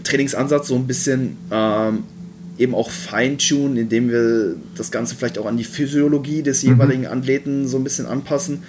Trainingsansatz 0.04 0.68
so 0.68 0.76
ein 0.76 0.86
bisschen 0.86 1.38
ähm, 1.52 2.04
eben 2.60 2.76
auch 2.76 2.92
feintunen, 2.92 3.78
indem 3.78 4.12
wir 4.12 4.56
das 4.76 4.92
Ganze 4.92 5.16
vielleicht 5.16 5.40
auch 5.40 5.48
an 5.48 5.58
die 5.58 5.64
Physiologie 5.64 6.44
des 6.44 6.62
mhm. 6.62 6.70
jeweiligen 6.70 7.08
Athleten 7.08 7.68
so 7.68 7.78
ein 7.78 7.84
bisschen 7.84 8.06
anpassen 8.06 8.62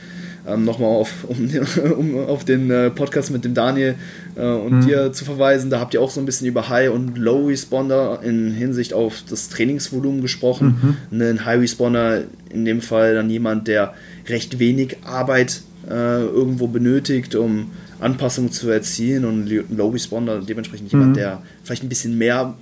ähm, 0.52 0.64
nochmal 0.64 0.90
auf, 0.90 1.24
um, 1.28 1.48
um, 1.96 2.16
auf 2.16 2.44
den 2.44 2.70
äh, 2.70 2.90
Podcast 2.90 3.30
mit 3.30 3.44
dem 3.44 3.54
Daniel 3.54 3.94
äh, 4.36 4.44
und 4.44 4.80
mhm. 4.80 4.86
dir 4.86 5.12
zu 5.12 5.24
verweisen. 5.24 5.70
Da 5.70 5.80
habt 5.80 5.94
ihr 5.94 6.02
auch 6.02 6.10
so 6.10 6.20
ein 6.20 6.26
bisschen 6.26 6.46
über 6.46 6.68
High- 6.68 6.90
und 6.90 7.16
Low-Responder 7.18 8.20
in 8.22 8.52
Hinsicht 8.52 8.92
auf 8.92 9.22
das 9.28 9.48
Trainingsvolumen 9.48 10.22
gesprochen. 10.22 10.96
Mhm. 11.10 11.20
Ein 11.20 11.44
High-Responder 11.44 12.22
in 12.50 12.64
dem 12.64 12.80
Fall 12.80 13.14
dann 13.14 13.30
jemand, 13.30 13.68
der 13.68 13.94
recht 14.28 14.58
wenig 14.58 14.98
Arbeit 15.04 15.62
äh, 15.88 16.22
irgendwo 16.22 16.66
benötigt, 16.66 17.34
um 17.34 17.70
Anpassungen 18.00 18.50
zu 18.50 18.70
erzielen 18.70 19.24
und 19.24 19.50
Low 19.70 19.90
Responder 19.90 20.40
dementsprechend 20.40 20.92
mhm. 20.92 20.98
jemand, 20.98 21.16
der 21.16 21.42
vielleicht 21.62 21.82
ein 21.82 21.88
bisschen 21.88 22.16
mehr 22.16 22.54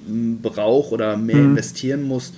braucht 0.43 0.93
oder 0.93 1.17
mehr 1.17 1.37
mhm. 1.37 1.51
investieren 1.51 2.03
muss. 2.03 2.33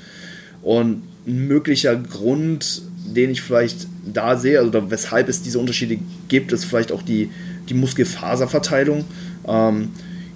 Und 0.62 1.02
ein 1.26 1.46
möglicher 1.46 1.96
Grund, 1.96 2.82
den 3.06 3.30
ich 3.30 3.42
vielleicht 3.42 3.86
da 4.12 4.36
sehe, 4.36 4.58
also 4.58 4.68
oder 4.68 4.90
weshalb 4.90 5.28
es 5.28 5.42
diese 5.42 5.58
Unterschiede 5.58 5.98
gibt, 6.28 6.52
ist 6.52 6.64
vielleicht 6.64 6.92
auch 6.92 7.02
die, 7.02 7.30
die 7.68 7.74
Muskelfaserverteilung. 7.74 9.04
Ähm, 9.46 9.88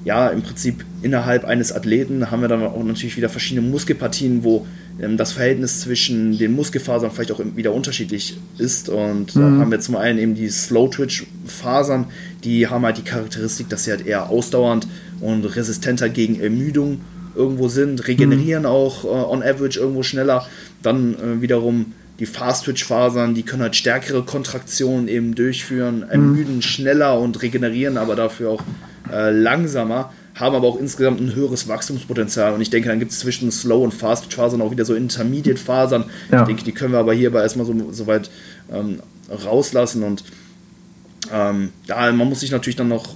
ja, 0.05 0.29
im 0.29 0.43
Prinzip 0.43 0.85
innerhalb 1.03 1.45
eines 1.45 1.73
Athleten 1.73 2.31
haben 2.31 2.43
wir 2.43 2.49
dann 2.49 2.63
auch 2.63 2.83
natürlich 2.83 3.17
wieder 3.17 3.31
verschiedene 3.31 3.67
Muskelpartien, 3.67 4.45
wo 4.45 4.67
ähm, 5.01 5.17
das 5.17 5.33
Verhältnis 5.33 5.81
zwischen 5.81 6.37
den 6.37 6.53
Muskelfasern 6.53 7.11
vielleicht 7.11 7.33
auch 7.33 7.41
wieder 7.57 7.73
unterschiedlich 7.73 8.37
ist. 8.59 8.89
Und 8.89 9.35
mhm. 9.35 9.41
da 9.41 9.47
haben 9.61 9.71
wir 9.71 9.81
zum 9.81 9.97
einen 9.97 10.19
eben 10.19 10.35
die 10.35 10.49
Slow-Twitch-Fasern, 10.49 12.07
die 12.45 12.67
haben 12.67 12.85
halt 12.85 12.99
die 12.99 13.03
Charakteristik, 13.03 13.69
dass 13.71 13.85
sie 13.85 13.93
halt 13.93 14.07
eher 14.07 14.29
ausdauernd 14.29 14.87
und 15.21 15.45
resistenter 15.45 16.09
gegen 16.11 16.39
Ermüdung 16.41 17.01
irgendwo 17.35 17.69
sind, 17.69 18.07
regenerieren 18.07 18.65
mhm. 18.65 18.69
auch 18.69 19.05
äh, 19.05 19.09
on 19.09 19.43
average 19.43 19.81
irgendwo 19.81 20.03
schneller. 20.03 20.47
Dann 20.83 21.15
äh, 21.15 21.41
wiederum 21.41 21.93
die 22.19 22.27
Fast-Twitch-Fasern, 22.27 23.35
die 23.35 23.43
können 23.43 23.63
halt 23.63 23.77
stärkere 23.77 24.23
Kontraktionen 24.23 25.09
eben 25.09 25.35
durchführen, 25.35 25.99
mhm. 25.99 26.11
ermüden 26.11 26.63
schneller 26.63 27.19
und 27.19 27.43
regenerieren 27.43 27.97
aber 27.97 28.15
dafür 28.15 28.51
auch 28.51 28.63
äh, 29.13 29.31
langsamer, 29.31 30.13
haben 30.35 30.57
aber 30.57 30.67
auch 30.69 30.79
insgesamt 30.79 31.21
ein 31.21 31.35
höheres 31.35 31.69
Wachstumspotenzial. 31.69 32.55
Und 32.55 32.61
ich 32.61 32.71
denke, 32.71 32.89
dann 32.89 32.99
gibt 32.99 33.13
es 33.13 33.21
zwischen 33.21 33.51
Slow- 33.51 33.85
und 33.85 33.95
Fast-Twitch-Fasern 33.95 34.63
auch 34.63 34.71
wieder 34.71 34.85
so 34.85 34.95
Intermediate-Fasern. 34.95 36.05
Ja. 36.31 36.41
Ich 36.41 36.47
denke, 36.47 36.65
die 36.65 36.73
können 36.73 36.93
wir 36.93 36.99
aber 36.99 37.15
hierbei 37.15 37.43
erstmal 37.43 37.67
so, 37.67 37.93
so 37.93 38.07
weit 38.07 38.31
ähm, 38.73 39.01
rauslassen. 39.45 40.03
Und 40.03 40.25
ähm, 41.33 41.71
ja, 41.87 42.11
man 42.13 42.29
muss 42.29 42.41
sich 42.41 42.51
natürlich 42.51 42.77
dann 42.77 42.89
noch 42.89 43.15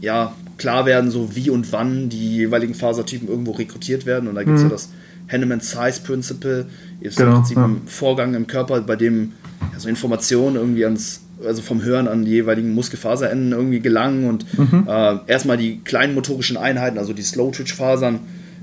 ja, 0.00 0.34
klar 0.58 0.86
werden, 0.86 1.10
so 1.10 1.34
wie 1.34 1.50
und 1.50 1.72
wann 1.72 2.08
die 2.08 2.36
jeweiligen 2.36 2.74
Fasertypen 2.74 3.28
irgendwo 3.28 3.52
rekrutiert 3.52 4.06
werden. 4.06 4.28
Und 4.28 4.34
da 4.34 4.42
gibt 4.42 4.56
es 4.56 4.62
mhm. 4.62 4.68
ja 4.68 4.72
das 4.72 4.88
Henneman 5.28 5.60
Size 5.60 6.00
Principle, 6.04 6.66
ist 7.00 7.16
genau, 7.16 7.30
im 7.30 7.36
Prinzip 7.36 7.56
ja. 7.56 7.64
ein 7.64 7.82
Vorgang 7.86 8.34
im 8.34 8.46
Körper, 8.46 8.80
bei 8.80 8.96
dem 8.96 9.32
ja, 9.72 9.78
so 9.78 9.88
Informationen 9.88 10.56
irgendwie 10.56 10.84
ans, 10.84 11.22
also 11.44 11.62
vom 11.62 11.82
Hören 11.82 12.08
an 12.08 12.24
die 12.24 12.32
jeweiligen 12.32 12.74
Muskelfaserenden 12.74 13.52
irgendwie 13.52 13.80
gelangen 13.80 14.28
und 14.28 14.58
mhm. 14.58 14.86
äh, 14.88 15.18
erstmal 15.26 15.56
die 15.56 15.80
kleinen 15.84 16.14
motorischen 16.14 16.56
Einheiten, 16.56 16.98
also 16.98 17.12
die 17.12 17.22
Slow-Twitch-Fasern, 17.22 18.20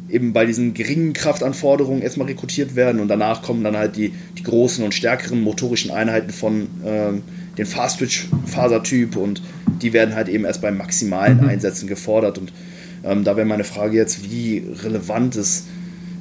eben 0.10 0.34
bei 0.34 0.46
diesen 0.46 0.74
geringen 0.74 1.14
Kraftanforderungen 1.14 2.02
erstmal 2.02 2.28
rekrutiert 2.28 2.76
werden 2.76 3.02
und 3.02 3.08
danach 3.08 3.42
kommen 3.42 3.64
dann 3.64 3.76
halt 3.76 3.96
die, 3.96 4.14
die 4.38 4.44
großen 4.44 4.84
und 4.84 4.94
stärkeren 4.94 5.42
motorischen 5.42 5.92
Einheiten 5.92 6.32
von 6.32 6.68
äh, 6.84 7.14
den 7.58 7.66
Fast-Twitch-Fasertyp 7.66 9.16
und 9.16 9.42
die 9.82 9.94
werden 9.94 10.14
halt 10.14 10.30
eben 10.30 10.46
erst 10.46 10.62
bei 10.62 10.72
maximalen 10.72 11.42
mhm. 11.42 11.48
Einsätzen 11.48 11.88
gefordert 11.88 12.38
und 12.38 12.52
ähm, 13.04 13.24
da 13.24 13.36
wäre 13.36 13.48
meine 13.48 13.64
Frage 13.64 13.98
jetzt, 13.98 14.30
wie 14.30 14.64
relevant 14.84 15.36
ist 15.36 15.68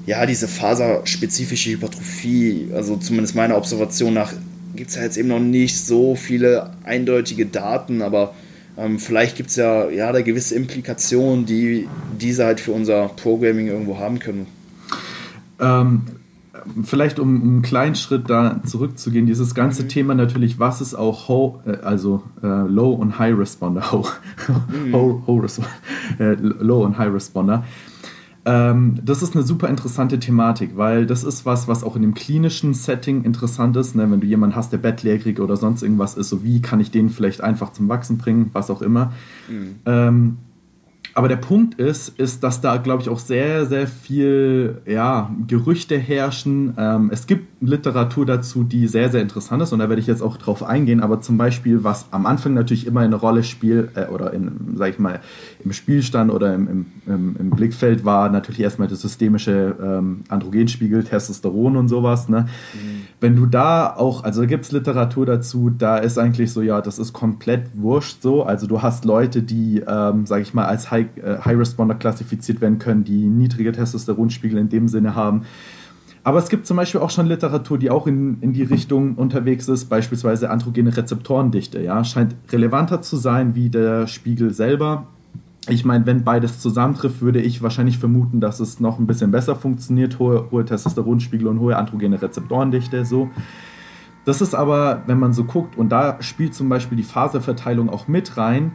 ja, 0.07 0.27
diese 0.27 0.49
faserspezifische 0.49 1.71
Hypertrophie, 1.71 2.69
also 2.75 2.97
zumindest 2.97 3.35
meiner 3.35 3.57
Observation 3.57 4.15
nach, 4.15 4.33
gibt 4.77 4.91
es 4.91 4.97
ja 4.97 5.03
jetzt 5.03 5.17
eben 5.17 5.29
noch 5.29 5.41
nicht 5.41 5.79
so 5.81 6.15
viele 6.15 6.71
eindeutige 6.85 7.47
Daten, 7.47 8.03
aber 8.03 8.35
ähm, 8.77 8.99
vielleicht 8.99 9.37
gibt 9.37 9.51
es 9.51 9.57
ja, 9.57 9.89
ja 9.89 10.13
da 10.13 10.21
gewisse 10.21 10.55
Implikationen, 10.57 11.47
die 11.47 11.89
diese 12.21 12.45
halt 12.45 12.61
für 12.61 12.73
unser 12.73 13.09
Programming 13.09 13.69
irgendwo 13.69 13.99
haben 13.99 14.19
können. 14.19 14.47
Ähm, 15.61 16.03
vielleicht 16.83 17.19
um, 17.19 17.41
einen 17.41 17.63
kleinen 17.63 17.95
Schritt 17.95 18.29
da 18.29 18.61
zurückzugehen, 18.65 19.27
dieses 19.27 19.55
ganze 19.55 19.85
mhm. 19.85 19.89
Thema 19.89 20.15
natürlich, 20.15 20.59
was 20.59 20.81
ist 20.81 20.95
auch 20.95 21.29
Ho, 21.29 21.61
äh, 21.67 21.77
also 21.83 22.23
äh, 22.43 22.47
Low 22.47 22.93
und 22.93 23.19
High 23.19 23.39
Responder, 23.39 23.93
Ho, 23.93 24.07
mhm. 24.69 24.95
Ho, 24.95 25.23
Ho, 25.27 25.47
äh, 26.19 26.35
Low 26.35 26.85
und 26.85 26.99
High 26.99 27.13
Responder. 27.13 27.65
Ähm, 28.47 29.01
das 29.03 29.23
ist 29.23 29.35
eine 29.35 29.43
super 29.43 29.69
interessante 29.69 30.19
Thematik, 30.19 30.77
weil 30.77 31.07
das 31.07 31.25
ist 31.25 31.47
was, 31.47 31.67
was 31.67 31.83
auch 31.83 31.97
in 31.97 32.03
dem 32.03 32.15
klinischen 32.15 32.75
Setting 32.75 33.25
interessant 33.25 33.77
ist. 33.77 33.95
Ne? 33.95 34.11
Wenn 34.11 34.21
du 34.21 34.27
jemanden 34.27 34.55
hast, 34.57 34.73
der 34.73 34.79
bettlägerig 34.79 35.41
oder 35.41 35.57
sonst 35.57 35.83
irgendwas 35.83 36.17
ist, 36.17 36.29
so 36.29 36.45
wie 36.45 36.61
kann 36.61 36.81
ich 36.81 36.91
den 36.91 37.09
vielleicht 37.09 37.41
einfach 37.41 37.73
zum 37.73 37.89
Wachsen 37.89 38.19
bringen, 38.19 38.51
was 38.53 38.71
auch 38.71 38.83
immer. 38.83 39.13
Mhm. 39.49 39.77
Ähm, 39.87 40.37
aber 41.15 41.29
der 41.29 41.37
Punkt 41.37 41.77
ist, 41.77 42.19
ist, 42.19 42.43
dass 42.43 42.61
da, 42.61 42.77
glaube 42.79 43.03
ich, 43.03 43.09
auch 43.09 43.21
sehr, 43.21 43.67
sehr 43.67 43.87
viel 43.87 44.83
ja, 44.85 45.31
Gerüchte 45.47 45.97
herrschen. 45.97 46.75
Ähm, 46.77 47.11
es 47.13 47.29
gibt 47.29 47.63
Literatur 47.63 48.27
dazu, 48.27 48.65
die 48.65 48.89
sehr, 48.89 49.11
sehr 49.11 49.23
interessant 49.23 49.63
ist 49.63 49.73
und 49.73 49.79
da 49.79 49.89
werde 49.89 50.01
ich 50.01 50.09
jetzt 50.09 50.23
auch 50.23 50.37
drauf 50.37 50.65
eingehen. 50.65 51.01
Aber 51.01 51.21
zum 51.21 51.39
Beispiel, 51.39 51.85
was 51.85 52.07
am 52.11 52.27
Anfang 52.27 52.55
natürlich 52.55 52.87
immer 52.87 53.01
eine 53.01 53.15
Rolle 53.15 53.45
spielt 53.45 53.97
äh, 53.97 54.07
oder 54.13 54.33
in, 54.33 54.75
sag 54.75 54.91
ich 54.91 54.99
mal, 54.99 55.21
im 55.65 55.73
Spielstand 55.73 56.33
oder 56.33 56.53
im, 56.53 56.87
im, 57.07 57.37
im 57.39 57.51
Blickfeld 57.51 58.05
war 58.05 58.29
natürlich 58.29 58.61
erstmal 58.61 58.89
das 58.89 59.01
systemische 59.01 59.77
ähm, 59.81 60.25
Androgenspiegel, 60.29 61.05
Testosteron 61.05 61.77
und 61.77 61.87
sowas. 61.87 62.29
Ne? 62.29 62.49
Mhm. 62.75 63.03
Wenn 63.21 63.37
du 63.37 63.47
da 63.47 63.95
auch, 63.95 64.25
also 64.25 64.41
da 64.41 64.47
gibt 64.47 64.65
es 64.65 64.73
Literatur 64.73 65.27
dazu, 65.27 65.71
da 65.71 65.97
ist 65.99 66.19
eigentlich 66.19 66.53
so, 66.53 66.61
ja, 66.61 66.81
das 66.81 66.99
ist 66.99 67.13
komplett 67.13 67.71
wurscht 67.75 68.21
so. 68.21 68.43
Also 68.43 68.67
du 68.67 68.83
hast 68.83 69.05
Leute, 69.05 69.43
die, 69.43 69.81
ähm, 69.87 70.27
sag 70.27 70.43
ich 70.43 70.55
mal, 70.55 70.65
als 70.65 70.91
High 70.91 71.04
High, 71.05 71.25
äh, 71.25 71.39
High 71.45 71.59
Responder 71.59 71.95
klassifiziert 71.95 72.61
werden 72.61 72.79
können, 72.79 73.05
die 73.05 73.27
niedrige 73.27 73.73
Testosteronspiegel 73.73 74.59
in 74.59 74.69
dem 74.69 74.89
Sinne 74.89 75.15
haben. 75.15 75.43
Aber 76.25 76.39
es 76.39 76.49
gibt 76.49 76.67
zum 76.67 76.79
Beispiel 76.79 77.03
auch 77.03 77.11
schon 77.11 77.27
Literatur, 77.27 77.79
die 77.79 77.91
auch 77.91 78.07
in, 78.07 78.41
in 78.41 78.55
die 78.55 78.63
Richtung 78.63 79.17
unterwegs 79.17 79.69
ist, 79.69 79.87
beispielsweise 79.87 80.51
androgene 80.51 80.97
Rezeptorendichte. 80.97 81.83
Ja? 81.83 82.03
Scheint 82.03 82.35
relevanter 82.51 83.03
zu 83.03 83.19
sein 83.19 83.55
wie 83.55 83.69
der 83.69 84.07
Spiegel 84.07 84.53
selber. 84.53 85.07
Ich 85.69 85.85
meine, 85.85 86.07
wenn 86.07 86.25
beides 86.25 86.61
zusammentrifft, 86.61 87.21
würde 87.21 87.41
ich 87.41 87.63
wahrscheinlich 87.63 87.99
vermuten, 87.99 88.41
dass 88.41 88.59
es 88.59 88.81
noch 88.81 88.99
ein 88.99 89.07
bisschen 89.07 89.31
besser 89.31 89.55
funktioniert, 89.55 90.19
hohe, 90.19 90.51
hohe 90.51 90.65
Testosteronspiegel 90.65 91.47
und 91.47 91.61
hohe 91.61 91.77
androgene 91.77 92.21
Rezeptorendichte. 92.21 93.05
So. 93.05 93.29
Das 94.25 94.41
ist 94.41 94.55
aber, 94.55 95.03
wenn 95.07 95.19
man 95.19 95.35
so 95.35 95.45
guckt, 95.45 95.77
und 95.77 95.91
da 95.91 96.17
spielt 96.21 96.55
zum 96.55 96.71
Beispiel 96.71 96.97
die 96.97 97.03
Phaseverteilung 97.03 97.91
auch 97.91 98.09
mit 98.09 98.39
rein, 98.39 98.73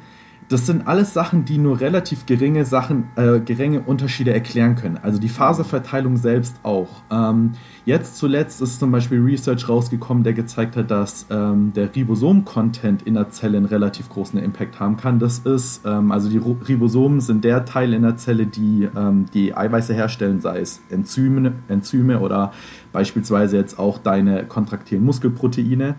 das 0.50 0.66
sind 0.66 0.88
alles 0.88 1.14
Sachen, 1.14 1.46
die 1.46 1.60
nur 1.60 1.80
relativ 1.80 2.26
geringe 2.26 2.66
Sachen, 2.66 3.08
äh, 3.16 3.40
geringe 3.40 3.82
Unterschiede 3.82 4.34
erklären 4.34 4.76
können. 4.76 4.98
Also 5.02 5.20
die 5.20 5.30
Phaseverteilung 5.30 6.18
selbst 6.18 6.60
auch. 6.64 7.04
Ähm, 7.12 7.52
jetzt 7.86 8.18
zuletzt 8.18 8.60
ist 8.60 8.80
zum 8.80 8.92
Beispiel 8.92 9.22
Research 9.22 9.70
rausgekommen, 9.70 10.24
der 10.24 10.34
gezeigt 10.34 10.76
hat, 10.76 10.90
dass 10.90 11.28
ähm, 11.30 11.72
der 11.76 11.96
Ribosom-Content 11.96 13.04
in 13.04 13.14
der 13.14 13.30
Zelle 13.30 13.58
einen 13.58 13.68
relativ 13.68 14.10
großen 14.10 14.40
Impact 14.40 14.80
haben 14.80 14.98
kann. 14.98 15.20
Das 15.20 15.38
ist, 15.38 15.86
ähm, 15.86 16.12
also 16.12 16.30
die 16.30 16.40
Ribosomen 16.40 17.22
sind 17.22 17.44
der 17.44 17.66
Teil 17.66 17.94
in 17.94 18.02
der 18.02 18.18
Zelle, 18.18 18.48
die 18.48 18.90
ähm, 18.96 19.28
die 19.32 19.56
Eiweiße 19.56 19.94
herstellen, 19.94 20.42
sei 20.42 20.62
es 20.62 20.82
Enzyme, 20.90 21.54
Enzyme 21.68 22.20
oder 22.20 22.54
beispielsweise 22.92 23.58
jetzt 23.58 23.78
auch 23.78 24.00
deine 24.00 24.46
kontraktilen 24.46 25.04
Muskelproteine. 25.04 25.96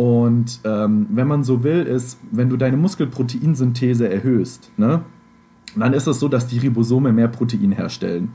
Und 0.00 0.60
ähm, 0.64 1.06
wenn 1.10 1.28
man 1.28 1.44
so 1.44 1.62
will, 1.62 1.82
ist, 1.82 2.18
wenn 2.30 2.48
du 2.48 2.56
deine 2.56 2.78
Muskelproteinsynthese 2.78 4.08
erhöhst, 4.08 4.72
ne, 4.78 5.02
dann 5.76 5.92
ist 5.92 6.06
es 6.06 6.18
so, 6.18 6.28
dass 6.28 6.46
die 6.46 6.56
Ribosome 6.56 7.12
mehr 7.12 7.28
Protein 7.28 7.70
herstellen. 7.70 8.32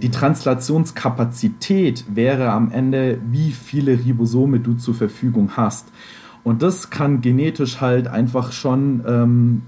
Die 0.00 0.10
Translationskapazität 0.10 2.04
wäre 2.14 2.50
am 2.50 2.70
Ende, 2.70 3.20
wie 3.30 3.52
viele 3.52 3.92
Ribosome 3.92 4.60
du 4.60 4.74
zur 4.74 4.94
Verfügung 4.94 5.50
hast. 5.56 5.88
Und 6.44 6.62
das 6.62 6.90
kann 6.90 7.20
genetisch 7.20 7.80
halt 7.80 8.08
einfach 8.08 8.52
schon 8.52 9.02
ähm, 9.06 9.62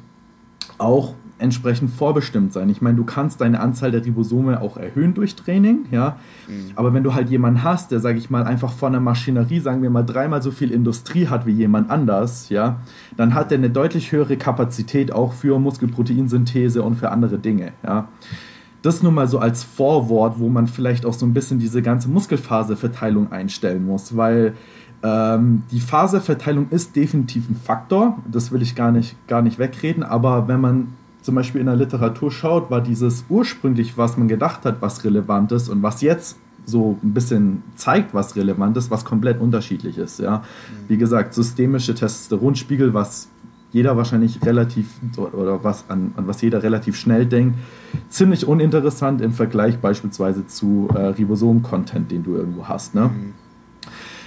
auch 0.79 1.15
entsprechend 1.39 1.91
vorbestimmt 1.91 2.53
sein. 2.53 2.71
Ich 2.71 2.81
meine, 2.81 2.97
du 2.97 3.05
kannst 3.05 3.41
deine 3.41 3.61
Anzahl 3.61 3.91
der 3.91 4.05
Ribosome 4.05 4.61
auch 4.61 4.77
erhöhen 4.77 5.15
durch 5.15 5.35
Training, 5.35 5.87
ja. 5.91 6.17
Mhm. 6.49 6.73
Aber 6.77 6.95
wenn 6.95 7.03
du 7.03 7.15
halt 7.15 7.29
jemanden 7.29 7.63
hast, 7.63 7.91
der, 7.91 8.01
sage 8.01 8.19
ich 8.19 8.31
mal, 8.31 8.45
einfach 8.45 8.73
von 8.73 8.93
der 8.93 9.01
Maschinerie, 9.01 9.61
sagen 9.61 9.83
wir 9.83 9.91
mal, 9.91 10.05
dreimal 10.05 10.43
so 10.43 10.53
viel 10.53 10.71
Industrie 10.71 11.27
hat 11.27 11.45
wie 11.45 11.53
jemand 11.53 11.91
anders, 11.91 12.49
ja, 12.49 12.81
dann 13.17 13.35
hat 13.35 13.51
er 13.53 13.59
eine 13.59 13.71
deutlich 13.71 14.13
höhere 14.13 14.37
Kapazität 14.37 15.13
auch 15.13 15.33
für 15.33 15.59
Muskelproteinsynthese 15.59 16.83
und 16.83 16.97
für 16.97 17.11
andere 17.11 17.39
Dinge, 17.39 17.73
ja 17.85 18.09
das 18.85 19.03
nur 19.03 19.13
mal 19.13 19.29
so 19.29 19.39
als 19.39 19.63
Vorwort, 19.63 20.39
wo 20.39 20.49
man 20.49 20.67
vielleicht 20.67 21.07
auch 21.07 21.15
so 21.15 21.25
ein 21.25 21.33
bisschen 21.33 21.59
diese 21.59 21.81
ganze 21.81 22.09
Muskelphaseverteilung 22.09 23.33
einstellen 23.33 23.87
muss, 23.87 24.17
weil 24.17 24.55
ähm, 25.03 25.63
die 25.71 25.81
Phaseverteilung 25.81 26.69
ist 26.71 26.95
definitiv 26.95 27.49
ein 27.49 27.57
Faktor, 27.57 28.19
das 28.31 28.53
will 28.53 28.63
ich 28.63 28.75
gar 28.75 28.93
nicht, 28.93 29.17
gar 29.27 29.43
nicht 29.43 29.59
wegreden, 29.59 30.03
aber 30.03 30.49
wenn 30.49 30.61
man 30.61 30.89
zum 31.23 31.35
Beispiel 31.35 31.61
in 31.63 31.67
der 31.67 31.77
Literatur 31.77 32.31
schaut, 32.31 32.71
war 32.71 32.83
dieses 32.83 33.25
ursprünglich, 33.31 33.97
was 33.97 34.19
man 34.19 34.29
gedacht 34.29 34.67
hat, 34.67 34.83
was 34.83 35.03
relevant 35.05 35.53
ist 35.53 35.71
und 35.71 35.83
was 35.83 36.03
jetzt 36.03 36.37
so 36.67 36.99
ein 37.03 37.15
bisschen 37.15 37.63
zeigt, 37.77 38.13
was 38.13 38.37
relevant 38.37 38.77
ist, 38.77 38.91
was 38.91 39.05
komplett 39.05 39.41
unterschiedlich 39.41 39.97
ist. 39.97 40.21
Ja? 40.21 40.39
Mhm. 40.39 40.43
Wie 40.89 40.99
gesagt, 40.99 41.33
systemische 41.33 41.95
Testosteronspiegel, 41.95 42.93
was 42.93 43.29
jeder 43.75 43.97
wahrscheinlich 43.97 44.41
relativ, 44.47 44.87
oder 45.17 45.65
was 45.65 45.91
an, 45.91 46.13
an 46.17 46.29
was 46.29 46.41
jeder 46.41 46.63
relativ 46.63 46.97
schnell 46.97 47.27
denkt, 47.27 47.59
ziemlich 48.09 48.47
uninteressant 48.47 49.21
im 49.21 49.33
Vergleich 49.33 49.79
beispielsweise 49.79 50.47
zu 50.47 50.89
äh, 50.95 50.99
Ribosom-Content, 50.99 52.11
den 52.11 52.23
du 52.23 52.37
irgendwo 52.37 52.69
hast. 52.69 52.95
Ne? 52.95 53.09
Mhm. 53.09 53.35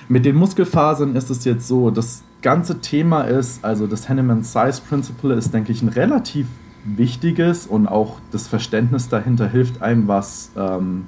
Mit 0.10 0.26
den 0.26 0.36
Muskelfasern 0.36 1.16
ist 1.16 1.30
es 1.30 1.45
jetzt 1.45 1.66
so, 1.66 1.91
das 1.91 2.24
ganze 2.41 2.82
Thema 2.82 3.22
ist, 3.22 3.64
also 3.64 3.88
das 3.88 4.10
Henneman 4.10 4.43
Size 4.43 4.82
Principle 4.88 5.34
ist, 5.34 5.54
denke 5.54 5.72
ich, 5.72 5.82
ein 5.82 5.89
relativ 5.89 6.48
wichtiges 6.84 7.68
und 7.68 7.88
auch 7.88 8.18
das 8.32 8.48
Verständnis 8.50 9.08
dahinter 9.08 9.48
hilft 9.48 9.82
einem, 9.82 10.10
was 10.10 10.52
ähm, 10.58 11.06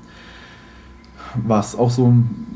was 1.35 1.75
auch 1.75 1.91
so 1.91 2.13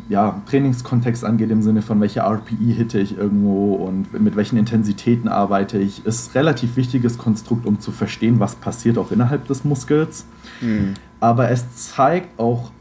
ja, 0.10 0.42
Trainingskontext 0.50 1.24
angeht, 1.24 1.50
im 1.50 1.62
Sinne 1.62 1.82
von 1.82 2.00
welche 2.02 2.22
RPI 2.22 2.74
hitte 2.76 3.00
ich 3.00 3.18
irgendwo 3.18 3.76
und 3.76 4.20
mit 4.20 4.36
welchen 4.36 4.58
Intensitäten 4.58 5.28
arbeite 5.28 5.78
ich, 5.78 6.06
ist 6.06 6.36
relativ 6.36 6.76
wichtiges 6.76 7.18
Konstrukt, 7.18 7.66
um 7.66 7.80
zu 7.80 7.92
verstehen, 7.92 8.40
was 8.40 8.56
passiert 8.56 8.98
auch 8.98 9.12
innerhalb 9.12 9.48
des 9.48 9.64
Muskels. 9.64 10.26
Mhm. 10.62 10.96
Aber 11.20 11.50
es 11.50 11.94
zeigt 11.94 12.38
auch 12.40 12.72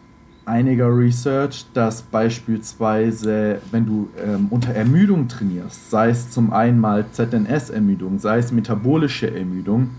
einiger 0.45 0.89
Research, 0.89 1.67
dass 1.75 2.03
beispielsweise, 2.03 3.61
wenn 3.71 3.87
du 3.87 4.09
ähm, 4.23 4.49
unter 4.51 4.75
Ermüdung 4.75 5.29
trainierst, 5.29 5.91
sei 5.91 6.11
es 6.11 6.31
zum 6.31 6.53
einen 6.53 6.81
mal 6.81 7.07
ZNS-Ermüdung, 7.11 8.19
sei 8.19 8.39
es 8.39 8.51
metabolische 8.51 9.33
Ermüdung, 9.33 9.91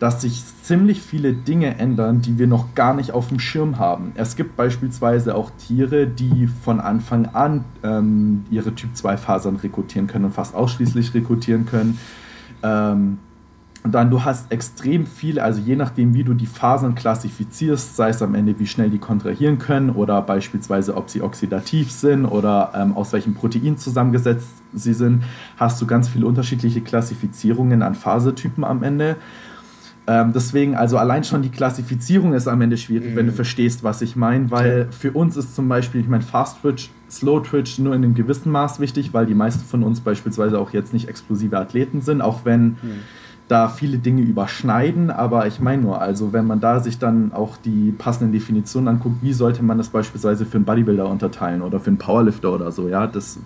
dass 0.00 0.22
sich 0.22 0.42
ziemlich 0.62 1.02
viele 1.02 1.34
Dinge 1.34 1.78
ändern, 1.78 2.22
die 2.22 2.38
wir 2.38 2.46
noch 2.46 2.74
gar 2.74 2.94
nicht 2.94 3.12
auf 3.12 3.28
dem 3.28 3.38
Schirm 3.38 3.78
haben. 3.78 4.12
Es 4.14 4.34
gibt 4.34 4.56
beispielsweise 4.56 5.34
auch 5.34 5.50
Tiere, 5.50 6.06
die 6.06 6.46
von 6.46 6.80
Anfang 6.80 7.26
an 7.26 7.66
ähm, 7.84 8.44
ihre 8.50 8.74
Typ-2-Fasern 8.74 9.56
rekrutieren 9.56 10.06
können 10.06 10.24
und 10.24 10.34
fast 10.34 10.54
ausschließlich 10.54 11.12
rekrutieren 11.12 11.66
können. 11.66 11.98
Ähm, 12.62 13.18
und 13.82 13.92
dann 13.92 14.10
du 14.10 14.24
hast 14.24 14.52
extrem 14.52 15.06
viele, 15.06 15.42
also 15.42 15.60
je 15.60 15.76
nachdem, 15.76 16.12
wie 16.12 16.24
du 16.24 16.34
die 16.34 16.46
Fasern 16.46 16.94
klassifizierst, 16.94 17.96
sei 17.96 18.10
es 18.10 18.22
am 18.22 18.34
Ende, 18.34 18.58
wie 18.58 18.66
schnell 18.66 18.90
die 18.90 18.98
kontrahieren 18.98 19.58
können 19.58 19.90
oder 19.90 20.20
beispielsweise, 20.20 20.96
ob 20.96 21.08
sie 21.08 21.22
oxidativ 21.22 21.90
sind 21.90 22.26
oder 22.26 22.72
ähm, 22.74 22.94
aus 22.94 23.12
welchem 23.12 23.34
Protein 23.34 23.78
zusammengesetzt 23.78 24.48
sie 24.74 24.92
sind, 24.92 25.24
hast 25.56 25.80
du 25.80 25.86
ganz 25.86 26.08
viele 26.08 26.26
unterschiedliche 26.26 26.82
Klassifizierungen 26.82 27.82
an 27.82 27.94
Phasetypen 27.94 28.64
am 28.64 28.82
Ende. 28.82 29.16
Ähm, 30.10 30.32
deswegen, 30.32 30.74
also 30.74 30.98
allein 30.98 31.22
schon 31.22 31.42
die 31.42 31.50
Klassifizierung 31.50 32.34
ist 32.34 32.48
am 32.48 32.60
Ende 32.60 32.76
schwierig, 32.76 33.12
mhm. 33.12 33.16
wenn 33.16 33.26
du 33.26 33.32
mhm. 33.32 33.36
verstehst, 33.36 33.84
was 33.84 34.02
ich 34.02 34.16
meine, 34.16 34.50
weil 34.50 34.88
für 34.90 35.12
uns 35.12 35.36
ist 35.36 35.54
zum 35.54 35.68
Beispiel, 35.68 36.00
ich 36.00 36.08
meine, 36.08 36.24
Fast 36.24 36.62
Twitch, 36.62 36.90
Slow 37.08 37.40
Twitch 37.44 37.78
nur 37.78 37.94
in 37.94 38.02
einem 38.02 38.14
gewissen 38.14 38.50
Maß 38.50 38.80
wichtig, 38.80 39.14
weil 39.14 39.26
die 39.26 39.34
meisten 39.34 39.64
von 39.64 39.84
uns 39.84 40.00
beispielsweise 40.00 40.58
auch 40.58 40.72
jetzt 40.72 40.92
nicht 40.92 41.08
explosive 41.08 41.56
Athleten 41.56 42.00
sind, 42.00 42.22
auch 42.22 42.44
wenn 42.44 42.62
mhm. 42.62 43.02
da 43.46 43.68
viele 43.68 43.98
Dinge 43.98 44.22
überschneiden, 44.22 45.12
aber 45.12 45.46
ich 45.46 45.60
meine 45.60 45.82
nur, 45.82 46.00
also 46.00 46.32
wenn 46.32 46.44
man 46.44 46.58
da 46.58 46.80
sich 46.80 46.98
dann 46.98 47.32
auch 47.32 47.56
die 47.56 47.92
passenden 47.92 48.32
Definitionen 48.32 48.88
anguckt, 48.88 49.22
wie 49.22 49.32
sollte 49.32 49.62
man 49.62 49.78
das 49.78 49.90
beispielsweise 49.90 50.44
für 50.44 50.56
einen 50.56 50.64
Bodybuilder 50.64 51.08
unterteilen 51.08 51.62
oder 51.62 51.78
für 51.78 51.86
einen 51.86 51.98
Powerlifter 51.98 52.52
oder 52.52 52.72
so, 52.72 52.88
ja, 52.88 53.06
das 53.06 53.38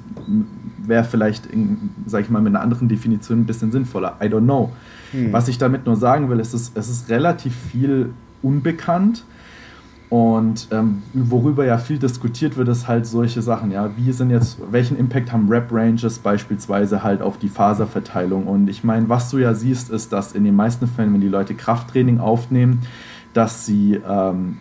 wäre 0.87 1.05
vielleicht, 1.05 1.45
in, 1.45 1.91
sag 2.07 2.23
ich 2.23 2.31
mal, 2.31 2.41
mit 2.41 2.55
einer 2.55 2.62
anderen 2.62 2.89
Definition 2.89 3.41
ein 3.41 3.47
bisschen 3.47 3.71
sinnvoller. 3.71 4.17
I 4.23 4.29
don't 4.29 4.45
know. 4.45 4.73
Hm. 5.13 5.33
Was 5.33 5.49
ich 5.49 5.59
damit 5.59 5.87
nur 5.87 5.97
sagen 5.97 6.29
will, 6.29 6.41
ist, 6.41 6.55
es 6.55 6.71
ist 6.75 7.09
relativ 7.09 7.55
viel 7.55 8.11
unbekannt. 8.43 9.25
Und 10.11 10.69
ähm, 10.71 11.03
worüber 11.13 11.65
ja 11.65 11.77
viel 11.77 11.99
diskutiert 11.99 12.57
wird, 12.57 12.69
ist 12.69 12.87
halt 12.87 13.05
solche 13.05 13.43
Sachen, 13.43 13.73
ja, 13.73 13.91
wie 13.97 14.13
sind 14.13 14.31
jetzt, 14.31 14.59
welchen 14.71 14.97
Impact 14.97 15.33
haben 15.33 15.49
Rap-Ranges 15.49 16.21
beispielsweise 16.21 17.03
halt 17.03 17.21
auf 17.21 17.39
die 17.39 17.49
Faserverteilung? 17.49 18.47
Und 18.47 18.69
ich 18.69 18.85
meine, 18.85 19.09
was 19.09 19.31
du 19.31 19.39
ja 19.39 19.55
siehst, 19.55 19.91
ist, 19.91 20.13
dass 20.13 20.33
in 20.33 20.45
den 20.45 20.55
meisten 20.55 20.87
Fällen, 20.87 21.13
wenn 21.15 21.21
die 21.21 21.29
Leute 21.29 21.55
Krafttraining 21.55 22.21
aufnehmen, 22.21 22.83
dass 23.33 23.67
sie 23.67 23.99
ähm, 24.09 24.59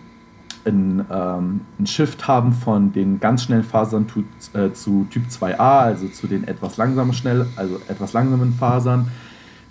ein, 0.66 1.06
ähm, 1.12 1.62
ein 1.80 1.86
Shift 1.86 2.28
haben 2.28 2.54
von 2.54 2.91
den 2.91 3.20
ganz 3.20 3.44
schnellen 3.44 3.64
Fasern 3.64 4.08
zu, 4.08 4.24
äh, 4.58 4.72
zu 4.74 5.06
Typ 5.12 5.26
2a, 5.30 5.58
also 5.58 6.08
zu 6.08 6.26
den 6.26 6.48
etwas 6.48 6.78
langsamen 6.78 7.14
schnell, 7.14 7.46
also 7.58 7.80
etwas 7.88 8.14
langsamen 8.14 8.54
Fasern 8.54 9.10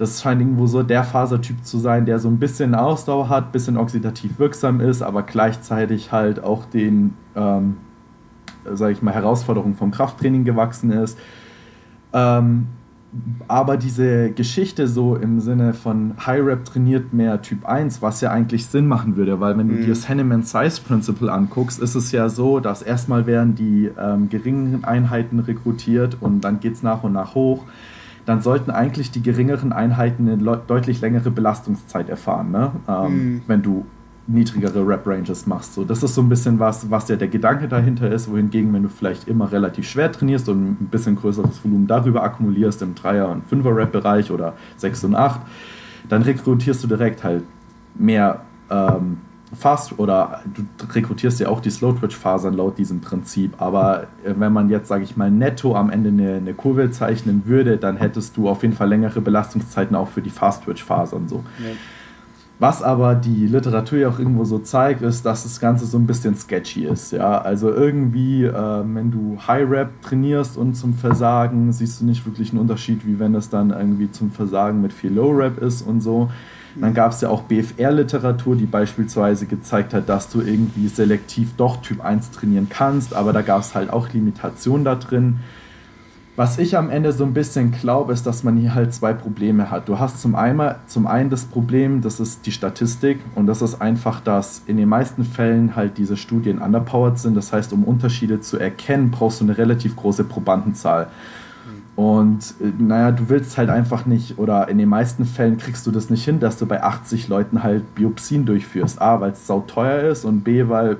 das 0.03 0.21
scheint 0.21 0.41
irgendwo 0.41 0.67
so 0.67 0.83
der 0.83 1.05
Fasertyp 1.05 1.65
zu 1.65 1.79
sein, 1.79 2.07
der 2.07 2.19
so 2.19 2.29
ein 2.29 2.39
bisschen 2.39 2.75
Ausdauer 2.75 3.29
hat, 3.29 3.47
ein 3.47 3.53
bisschen 3.53 3.77
oxidativ 3.77 4.39
wirksam 4.41 4.81
ist, 4.81 5.01
aber 5.01 5.23
gleichzeitig 5.23 6.11
halt 6.11 6.43
auch 6.43 6.65
den, 6.65 7.15
ähm, 7.37 7.77
sage 8.65 8.93
ich 8.93 9.01
mal, 9.01 9.15
Herausforderungen 9.15 9.77
vom 9.77 9.93
Krafttraining 9.93 10.45
gewachsen 10.45 10.91
ist. 10.91 11.17
Ähm, 12.13 12.67
aber 13.47 13.77
diese 13.77 14.33
Geschichte 14.33 14.89
so 14.89 15.15
im 15.15 15.39
Sinne 15.39 15.73
von 15.73 16.15
High 16.27 16.45
Rep 16.45 16.65
trainiert 16.65 17.13
mehr 17.13 17.41
Typ 17.41 17.65
1, 17.65 18.03
was 18.03 18.23
ja 18.23 18.33
eigentlich 18.33 18.67
Sinn 18.67 18.89
machen 18.89 19.17
würde, 19.17 19.39
weil 19.39 19.57
wenn 19.57 19.69
du 19.69 19.75
mhm. 19.75 19.81
dir 19.83 19.89
das 19.91 20.09
Henneman 20.09 20.43
Size 20.43 20.81
Principle 20.85 21.31
anguckst, 21.31 21.79
ist 21.79 21.95
es 21.95 22.11
ja 22.11 22.29
so, 22.29 22.59
dass 22.59 22.83
erstmal 22.83 23.27
werden 23.27 23.55
die 23.55 23.89
ähm, 23.97 24.31
geringen 24.31 24.83
Einheiten 24.83 25.39
rekrutiert 25.39 26.17
und 26.21 26.41
dann 26.41 26.59
geht 26.59 26.73
es 26.73 26.83
nach 26.83 27.05
und 27.05 27.13
nach 27.13 27.37
hoch 27.37 27.65
dann 28.25 28.41
sollten 28.41 28.71
eigentlich 28.71 29.11
die 29.11 29.23
geringeren 29.23 29.73
Einheiten 29.73 30.29
eine 30.29 30.57
deutlich 30.57 31.01
längere 31.01 31.31
Belastungszeit 31.31 32.09
erfahren, 32.09 32.51
ne? 32.51 32.73
Ähm, 32.89 33.15
mhm. 33.15 33.43
wenn 33.47 33.63
du 33.63 33.85
niedrigere 34.27 34.87
Rep-Ranges 34.87 35.47
machst. 35.47 35.75
So, 35.75 35.85
das 35.85 36.03
ist 36.03 36.15
so 36.15 36.23
ein 36.23 36.29
bisschen 36.29 36.59
was, 36.59 36.91
was 36.91 37.09
ja 37.09 37.17
der 37.17 37.29
Gedanke 37.29 37.67
dahinter 37.67 38.11
ist, 38.11 38.31
wohingegen, 38.31 38.73
wenn 38.73 38.85
du 38.85 38.89
vielleicht 38.89 39.27
immer 39.27 39.51
relativ 39.51 39.89
schwer 39.89 40.13
trainierst 40.13 40.49
und 40.49 40.81
ein 40.83 40.89
bisschen 40.91 41.17
größeres 41.17 41.65
Volumen 41.65 41.87
darüber 41.87 42.23
akkumulierst 42.23 42.83
im 42.83 42.95
3er- 42.95 43.33
und 43.33 43.51
5er-Rep-Bereich 43.51 44.31
oder 44.31 44.55
6 44.77 45.05
und 45.05 45.17
8, 45.17 45.41
dann 46.09 46.23
rekrutierst 46.23 46.85
du 46.85 46.89
direkt 46.89 47.25
halt 47.25 47.43
mehr 47.95 48.43
ähm, 48.71 49.19
fast 49.55 49.99
oder 49.99 50.41
du 50.55 50.65
rekrutierst 50.93 51.41
ja 51.41 51.49
auch 51.49 51.61
die 51.61 51.71
Slow-Twitch-Fasern 51.71 52.55
laut 52.55 52.79
diesem 52.79 53.01
Prinzip. 53.01 53.61
Aber 53.61 54.05
äh, 54.25 54.35
wenn 54.37 54.53
man 54.53 54.71
jetzt, 54.71 54.89
sage 54.89 55.05
ich 55.05 55.17
mal, 55.17 55.31
netto 55.31 55.77
am 55.77 55.91
Ende 55.91 56.09
eine, 56.09 56.37
eine, 56.37 56.55
Kurve 56.55 56.91
zeichnen 56.91 57.43
würde, 57.47 57.77
dann 57.77 57.97
hättest 57.97 58.37
du 58.37 58.49
auf 58.49 58.63
jeden 58.63 58.75
Fall 58.75 58.89
längere 58.89 59.21
Belastungszeiten 59.21 59.97
auch 59.97 60.09
für 60.09 60.23
die 60.23 60.31
Fast-Twitch-Fasern 60.31 61.29
so. 61.29 61.45
Ja. 61.59 61.75
Was 62.59 62.81
aber 62.81 63.17
die 63.17 63.49
Literatur 63.49 63.99
ja 63.99 64.09
auch 64.09 64.21
irgendwo 64.21 64.45
so 64.45 64.61
zeigt, 64.61 65.03
ist, 65.03 65.27
dass 65.27 65.43
das 65.43 65.59
Ganze 65.59 65.85
so 65.85 65.99
ein 65.99 66.07
bisschen 66.07 66.37
sketchy 66.37 66.85
ist. 66.85 67.11
Ja? 67.11 67.41
Also 67.41 67.73
irgendwie, 67.73 68.45
äh, 68.45 68.83
wenn 68.85 69.11
du 69.11 69.37
High-Rap 69.47 69.91
trainierst 70.03 70.57
und 70.57 70.75
zum 70.75 70.95
Versagen, 70.95 71.73
siehst 71.73 72.01
du 72.01 72.05
nicht 72.05 72.25
wirklich 72.25 72.51
einen 72.53 72.61
Unterschied, 72.61 73.05
wie 73.05 73.19
wenn 73.19 73.35
es 73.35 73.51
dann 73.51 73.71
irgendwie 73.71 74.13
zum 74.13 74.31
Versagen 74.31 74.81
mit 74.81 74.93
viel 74.93 75.13
Low-Rap 75.13 75.59
ist 75.59 75.83
und 75.83 76.03
so. 76.03 76.31
Dann 76.75 76.95
gab 76.95 77.13
es 77.13 77.21
ja 77.21 77.29
auch 77.29 77.43
BFR-Literatur, 77.43 78.57
die 78.57 78.67
beispielsweise 78.67 79.47
gezeigt 79.47 79.95
hat, 79.95 80.09
dass 80.09 80.29
du 80.29 80.41
irgendwie 80.41 80.89
selektiv 80.89 81.51
doch 81.57 81.83
Typ 81.83 82.05
1 82.05 82.31
trainieren 82.31 82.69
kannst, 82.71 83.15
aber 83.15 83.33
da 83.33 83.43
gab 83.43 83.61
es 83.61 83.75
halt 83.75 83.91
auch 83.91 84.09
Limitationen 84.13 84.85
da 84.85 84.95
drin. 84.95 85.41
Was 86.35 86.59
ich 86.59 86.79
am 86.79 86.89
Ende 86.89 87.13
so 87.13 87.25
ein 87.25 87.35
bisschen 87.35 87.73
glaube, 87.73 88.15
ist, 88.15 88.25
dass 88.25 88.43
man 88.43 88.57
hier 88.57 88.75
halt 88.75 88.95
zwei 88.95 89.13
Probleme 89.13 89.71
hat. 89.71 89.87
Du 89.87 89.99
hast 89.99 90.23
zum 90.23 90.35
einen, 90.35 90.75
zum 90.87 91.07
einen 91.07 91.29
das 91.29 91.45
Problem, 91.45 92.01
das 92.01 92.21
ist 92.21 92.47
die 92.47 92.53
Statistik 92.53 93.19
und 93.35 93.47
das 93.47 93.61
ist 93.61 93.83
einfach, 93.83 94.19
dass 94.21 94.63
in 94.67 94.79
den 94.79 94.89
meisten 94.89 95.25
Fällen 95.25 95.77
halt 95.77 95.99
diese 95.99 96.17
Studien 96.17 96.59
underpowered 96.59 97.19
sind. 97.19 97.37
Das 97.37 97.53
heißt, 97.53 97.75
um 97.75 97.85
Unterschiede 97.85 98.41
zu 98.41 98.59
erkennen, 98.59 99.11
brauchst 99.11 99.41
du 99.41 99.45
eine 99.45 99.59
relativ 99.59 99.95
große 99.95 100.25
Probandenzahl. 100.25 101.09
Und 102.03 102.55
äh, 102.61 102.73
naja, 102.79 103.13
du 103.13 103.29
willst 103.29 103.57
halt 103.57 103.71
einfach 103.71 104.07
nicht, 104.07 104.37
oder 104.37 104.69
in 104.69 104.77
den 104.77 104.89
meisten 104.89 105.25
Fällen 105.25 105.57
kriegst 105.57 105.87
du 105.87 105.93
das 105.93 106.11
nicht 106.11 106.25
hin, 106.25 106.41
dass 106.41 106.57
du 106.57 106.67
bei 106.67 106.83
80 106.83 107.29
Leuten 107.29 107.63
halt 107.63 107.95
Biopsien 107.95 108.45
durchführst. 108.45 109.01
A, 109.01 109.21
weil 109.21 109.31
es 109.31 109.47
sauteuer 109.47 110.11
ist 110.11 110.25
und 110.25 110.43
B, 110.43 110.69
weil 110.69 110.97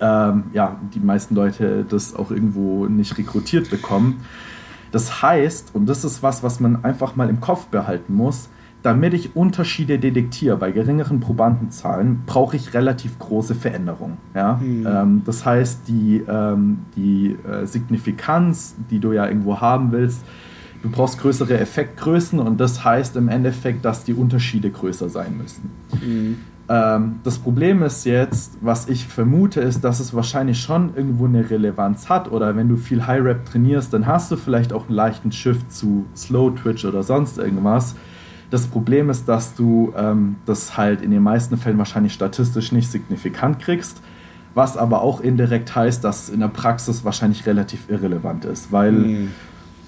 ähm, 0.00 0.44
ja, 0.52 0.76
die 0.94 1.00
meisten 1.00 1.34
Leute 1.34 1.84
das 1.88 2.14
auch 2.14 2.30
irgendwo 2.30 2.86
nicht 2.86 3.18
rekrutiert 3.18 3.70
bekommen. 3.70 4.24
Das 4.92 5.20
heißt, 5.20 5.74
und 5.74 5.86
das 5.86 6.04
ist 6.04 6.22
was, 6.22 6.44
was 6.44 6.60
man 6.60 6.84
einfach 6.84 7.16
mal 7.16 7.28
im 7.28 7.40
Kopf 7.40 7.66
behalten 7.66 8.14
muss, 8.14 8.48
damit 8.84 9.14
ich 9.14 9.34
Unterschiede 9.34 9.98
detektiere 9.98 10.58
bei 10.58 10.70
geringeren 10.70 11.18
Probandenzahlen, 11.18 12.22
brauche 12.26 12.54
ich 12.54 12.74
relativ 12.74 13.18
große 13.18 13.54
Veränderungen. 13.54 14.18
Ja? 14.34 14.60
Mhm. 14.62 14.86
Ähm, 14.86 15.22
das 15.24 15.46
heißt, 15.46 15.88
die, 15.88 16.22
ähm, 16.28 16.80
die 16.94 17.34
äh, 17.50 17.64
Signifikanz, 17.64 18.76
die 18.90 18.98
du 18.98 19.12
ja 19.12 19.26
irgendwo 19.26 19.58
haben 19.58 19.90
willst, 19.90 20.20
du 20.82 20.90
brauchst 20.90 21.18
größere 21.18 21.58
Effektgrößen 21.58 22.38
und 22.38 22.60
das 22.60 22.84
heißt 22.84 23.16
im 23.16 23.28
Endeffekt, 23.28 23.86
dass 23.86 24.04
die 24.04 24.12
Unterschiede 24.12 24.68
größer 24.68 25.08
sein 25.08 25.38
müssen. 25.38 25.70
Mhm. 26.02 26.36
Ähm, 26.68 27.14
das 27.24 27.38
Problem 27.38 27.82
ist 27.82 28.04
jetzt, 28.04 28.58
was 28.60 28.86
ich 28.90 29.06
vermute, 29.06 29.62
ist, 29.62 29.82
dass 29.82 29.98
es 29.98 30.12
wahrscheinlich 30.12 30.60
schon 30.60 30.94
irgendwo 30.94 31.24
eine 31.24 31.48
Relevanz 31.48 32.10
hat 32.10 32.30
oder 32.30 32.54
wenn 32.54 32.68
du 32.68 32.76
viel 32.76 33.06
High 33.06 33.24
Rep 33.24 33.46
trainierst, 33.46 33.94
dann 33.94 34.06
hast 34.06 34.30
du 34.30 34.36
vielleicht 34.36 34.74
auch 34.74 34.88
einen 34.88 34.96
leichten 34.96 35.32
Shift 35.32 35.72
zu 35.72 36.04
Slow 36.14 36.54
Twitch 36.54 36.84
oder 36.84 37.02
sonst 37.02 37.38
irgendwas 37.38 37.94
das 38.54 38.68
Problem 38.68 39.10
ist, 39.10 39.28
dass 39.28 39.54
du 39.54 39.92
ähm, 39.96 40.36
das 40.46 40.76
halt 40.76 41.02
in 41.02 41.10
den 41.10 41.22
meisten 41.22 41.56
Fällen 41.56 41.76
wahrscheinlich 41.76 42.12
statistisch 42.12 42.70
nicht 42.70 42.88
signifikant 42.88 43.58
kriegst, 43.58 44.00
was 44.54 44.76
aber 44.76 45.02
auch 45.02 45.20
indirekt 45.20 45.74
heißt, 45.74 46.04
dass 46.04 46.28
in 46.28 46.38
der 46.38 46.48
Praxis 46.48 47.04
wahrscheinlich 47.04 47.46
relativ 47.46 47.90
irrelevant 47.90 48.44
ist, 48.44 48.70
weil 48.70 48.92
mhm. 48.92 49.30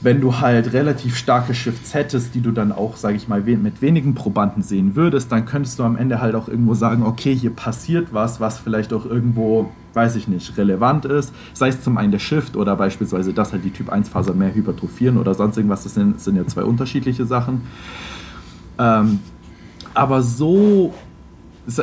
wenn 0.00 0.20
du 0.20 0.40
halt 0.40 0.72
relativ 0.72 1.16
starke 1.16 1.54
Shifts 1.54 1.94
hättest, 1.94 2.34
die 2.34 2.40
du 2.40 2.50
dann 2.50 2.72
auch, 2.72 2.96
sage 2.96 3.14
ich 3.14 3.28
mal, 3.28 3.40
mit 3.40 3.80
wenigen 3.82 4.16
Probanden 4.16 4.64
sehen 4.64 4.96
würdest, 4.96 5.30
dann 5.30 5.46
könntest 5.46 5.78
du 5.78 5.84
am 5.84 5.96
Ende 5.96 6.20
halt 6.20 6.34
auch 6.34 6.48
irgendwo 6.48 6.74
sagen, 6.74 7.04
okay, 7.04 7.36
hier 7.36 7.50
passiert 7.50 8.08
was, 8.10 8.40
was 8.40 8.58
vielleicht 8.58 8.92
auch 8.92 9.06
irgendwo, 9.06 9.70
weiß 9.94 10.16
ich 10.16 10.26
nicht, 10.26 10.58
relevant 10.58 11.04
ist, 11.04 11.32
sei 11.52 11.68
es 11.68 11.82
zum 11.82 11.98
einen 11.98 12.10
der 12.10 12.18
Shift 12.18 12.56
oder 12.56 12.74
beispielsweise, 12.74 13.32
dass 13.32 13.52
halt 13.52 13.64
die 13.64 13.70
Typ 13.70 13.90
1 13.90 14.08
Faser 14.08 14.34
mehr 14.34 14.52
hypertrophieren 14.52 15.18
oder 15.18 15.34
sonst 15.34 15.56
irgendwas, 15.56 15.84
das 15.84 15.94
sind, 15.94 16.20
sind 16.20 16.34
ja 16.34 16.44
zwei 16.48 16.64
unterschiedliche 16.64 17.26
Sachen. 17.26 17.62
Ähm, 18.78 19.20
aber 19.94 20.22
so, 20.22 20.92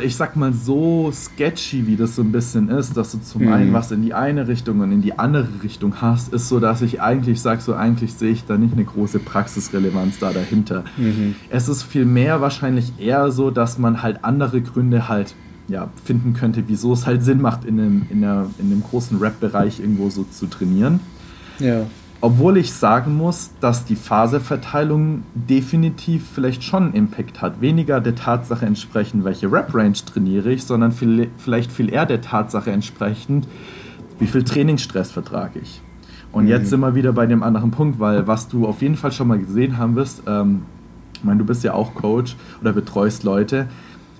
ich 0.01 0.15
sag 0.15 0.35
mal, 0.35 0.53
so 0.53 1.11
sketchy, 1.11 1.87
wie 1.87 1.95
das 1.95 2.15
so 2.15 2.21
ein 2.21 2.31
bisschen 2.31 2.69
ist, 2.69 2.95
dass 2.95 3.11
du 3.11 3.21
zum 3.21 3.43
mhm. 3.43 3.53
einen 3.53 3.73
was 3.73 3.91
in 3.91 4.01
die 4.01 4.13
eine 4.13 4.47
Richtung 4.47 4.79
und 4.79 4.91
in 4.91 5.01
die 5.01 5.17
andere 5.17 5.49
Richtung 5.63 6.01
hast, 6.01 6.33
ist 6.33 6.47
so, 6.47 6.59
dass 6.59 6.81
ich 6.81 7.01
eigentlich 7.01 7.41
sage, 7.41 7.61
so 7.61 7.73
eigentlich 7.73 8.13
sehe 8.13 8.31
ich 8.31 8.45
da 8.45 8.57
nicht 8.57 8.73
eine 8.73 8.85
große 8.85 9.19
Praxisrelevanz 9.19 10.19
da 10.19 10.31
dahinter. 10.31 10.83
Mhm. 10.97 11.35
Es 11.49 11.67
ist 11.67 11.83
vielmehr 11.83 12.39
wahrscheinlich 12.39 12.93
eher 12.99 13.31
so, 13.31 13.51
dass 13.51 13.77
man 13.77 14.01
halt 14.01 14.23
andere 14.23 14.61
Gründe 14.61 15.07
halt 15.09 15.35
ja, 15.67 15.89
finden 16.03 16.33
könnte, 16.33 16.63
wieso 16.67 16.93
es 16.93 17.05
halt 17.05 17.23
Sinn 17.23 17.41
macht, 17.41 17.65
in 17.65 17.79
einem, 17.79 18.05
in, 18.09 18.23
einer, 18.23 18.47
in 18.59 18.67
einem 18.67 18.83
großen 18.83 19.17
Rap-Bereich 19.17 19.79
irgendwo 19.79 20.09
so 20.09 20.23
zu 20.23 20.47
trainieren. 20.47 20.99
Ja. 21.59 21.85
Obwohl 22.23 22.55
ich 22.55 22.71
sagen 22.71 23.17
muss, 23.17 23.51
dass 23.59 23.83
die 23.83 23.97
Phaseverteilung 23.97 25.23
definitiv 25.35 26.25
vielleicht 26.33 26.63
schon 26.63 26.83
einen 26.83 26.93
Impact 26.93 27.41
hat. 27.41 27.59
Weniger 27.59 27.99
der 27.99 28.15
Tatsache 28.15 28.65
entsprechend, 28.65 29.25
welche 29.25 29.51
Rap-Range 29.51 29.97
trainiere 30.05 30.53
ich, 30.53 30.63
sondern 30.63 30.93
viel, 30.93 31.27
vielleicht 31.37 31.69
viel 31.69 31.91
eher 31.91 32.05
der 32.05 32.21
Tatsache 32.21 32.71
entsprechend, 32.71 33.45
wie 34.19 34.27
viel 34.27 34.45
Trainingsstress 34.45 35.11
vertrage 35.11 35.59
ich. 35.59 35.81
Und 36.31 36.45
mhm. 36.45 36.51
jetzt 36.51 36.69
sind 36.69 36.79
wir 36.79 36.95
wieder 36.95 37.11
bei 37.11 37.25
dem 37.25 37.43
anderen 37.43 37.71
Punkt, 37.71 37.99
weil 37.99 38.25
was 38.25 38.47
du 38.47 38.67
auf 38.67 38.81
jeden 38.81 38.95
Fall 38.95 39.11
schon 39.11 39.27
mal 39.27 39.39
gesehen 39.39 39.77
haben 39.77 39.97
wirst, 39.97 40.23
ähm, 40.25 40.61
ich 41.17 41.25
meine, 41.25 41.39
du 41.39 41.45
bist 41.45 41.65
ja 41.65 41.73
auch 41.73 41.93
Coach 41.93 42.37
oder 42.61 42.71
betreust 42.71 43.25
Leute, 43.25 43.67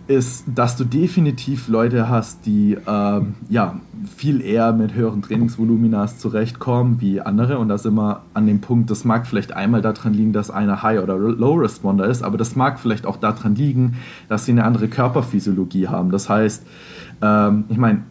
ist, 0.07 0.45
dass 0.53 0.75
du 0.75 0.83
definitiv 0.83 1.69
Leute 1.69 2.09
hast, 2.09 2.45
die 2.45 2.77
ähm, 2.87 3.35
ja, 3.49 3.79
viel 4.17 4.41
eher 4.41 4.73
mit 4.73 4.93
höheren 4.93 5.21
Trainingsvoluminas 5.21 6.19
zurechtkommen 6.19 6.99
wie 6.99 7.21
andere. 7.21 7.57
Und 7.57 7.69
da 7.69 7.77
sind 7.77 7.95
wir 7.95 8.21
an 8.33 8.45
dem 8.45 8.59
Punkt, 8.59 8.91
das 8.91 9.05
mag 9.05 9.25
vielleicht 9.25 9.53
einmal 9.53 9.81
daran 9.81 10.13
liegen, 10.13 10.33
dass 10.33 10.51
einer 10.51 10.83
High- 10.83 11.01
oder 11.01 11.17
Low-Responder 11.17 12.05
ist, 12.05 12.21
aber 12.21 12.37
das 12.37 12.55
mag 12.55 12.79
vielleicht 12.79 13.05
auch 13.05 13.17
daran 13.17 13.55
liegen, 13.55 13.95
dass 14.27 14.45
sie 14.45 14.51
eine 14.51 14.65
andere 14.65 14.89
Körperphysiologie 14.89 15.87
haben. 15.87 16.11
Das 16.11 16.27
heißt, 16.27 16.65
ähm, 17.21 17.63
ich 17.69 17.77
meine, 17.77 18.03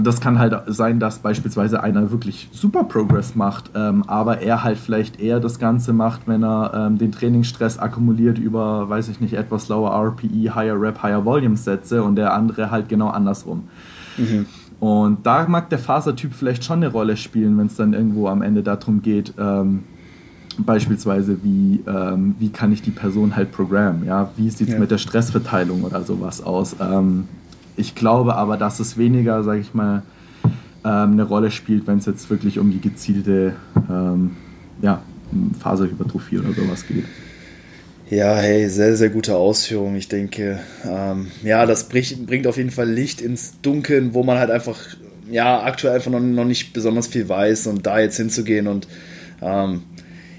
das 0.00 0.20
kann 0.20 0.38
halt 0.38 0.54
sein, 0.66 1.00
dass 1.00 1.18
beispielsweise 1.18 1.82
einer 1.82 2.10
wirklich 2.10 2.48
super 2.52 2.84
Progress 2.84 3.34
macht, 3.34 3.70
ähm, 3.74 4.02
aber 4.06 4.40
er 4.40 4.64
halt 4.64 4.78
vielleicht 4.78 5.20
eher 5.20 5.40
das 5.40 5.58
Ganze 5.58 5.92
macht, 5.92 6.22
wenn 6.26 6.42
er 6.42 6.72
ähm, 6.74 6.98
den 6.98 7.12
Trainingsstress 7.12 7.78
akkumuliert 7.78 8.38
über, 8.38 8.88
weiß 8.88 9.08
ich 9.08 9.20
nicht, 9.20 9.34
etwas 9.34 9.68
lower 9.68 9.92
RPE, 9.92 10.54
higher 10.54 10.80
Rep, 10.80 11.02
higher 11.02 11.24
Volume 11.24 11.56
Sätze 11.56 12.02
und 12.02 12.16
der 12.16 12.34
andere 12.34 12.70
halt 12.70 12.88
genau 12.88 13.08
andersrum. 13.08 13.64
Mhm. 14.16 14.46
Und 14.80 15.24
da 15.24 15.46
mag 15.48 15.70
der 15.70 15.78
Fasertyp 15.78 16.34
vielleicht 16.34 16.64
schon 16.64 16.78
eine 16.78 16.88
Rolle 16.88 17.16
spielen, 17.16 17.56
wenn 17.56 17.66
es 17.66 17.76
dann 17.76 17.94
irgendwo 17.94 18.28
am 18.28 18.42
Ende 18.42 18.62
darum 18.62 19.02
geht, 19.02 19.32
ähm, 19.38 19.84
beispielsweise 20.58 21.42
wie, 21.42 21.82
ähm, 21.86 22.34
wie 22.38 22.50
kann 22.50 22.72
ich 22.72 22.82
die 22.82 22.90
Person 22.90 23.36
halt 23.36 23.52
programmen, 23.52 24.04
ja, 24.04 24.30
wie 24.36 24.50
sieht 24.50 24.68
es 24.68 24.74
ja. 24.74 24.80
mit 24.80 24.90
der 24.90 24.98
Stressverteilung 24.98 25.82
oder 25.82 26.02
sowas 26.02 26.42
aus. 26.42 26.76
Ich 27.76 27.94
glaube 27.94 28.36
aber, 28.36 28.56
dass 28.56 28.80
es 28.80 28.96
weniger, 28.98 29.42
sage 29.42 29.60
ich 29.60 29.74
mal, 29.74 30.02
ähm, 30.84 31.12
eine 31.12 31.24
Rolle 31.24 31.50
spielt, 31.50 31.86
wenn 31.86 31.98
es 31.98 32.06
jetzt 32.06 32.30
wirklich 32.30 32.58
um 32.58 32.70
die 32.70 32.80
gezielte 32.80 33.56
ähm, 33.90 34.36
ja, 34.82 35.02
Faserhypertrophie 35.58 36.38
oder 36.38 36.52
sowas 36.52 36.86
geht. 36.86 37.04
Ja, 38.10 38.36
hey, 38.36 38.68
sehr, 38.68 38.96
sehr 38.96 39.08
gute 39.08 39.34
Ausführung. 39.34 39.96
Ich 39.96 40.08
denke, 40.08 40.60
ähm, 40.86 41.28
ja, 41.42 41.64
das 41.64 41.88
bringt, 41.88 42.26
bringt 42.26 42.46
auf 42.46 42.58
jeden 42.58 42.70
Fall 42.70 42.88
Licht 42.88 43.22
ins 43.22 43.60
Dunkeln, 43.62 44.12
wo 44.12 44.22
man 44.22 44.38
halt 44.38 44.50
einfach, 44.50 44.78
ja, 45.30 45.62
aktuell 45.62 45.94
einfach 45.94 46.10
noch, 46.10 46.20
noch 46.20 46.44
nicht 46.44 46.74
besonders 46.74 47.06
viel 47.06 47.28
weiß 47.28 47.66
und 47.66 47.86
da 47.86 47.98
jetzt 47.98 48.18
hinzugehen 48.18 48.68
und 48.68 48.86
ähm, 49.40 49.82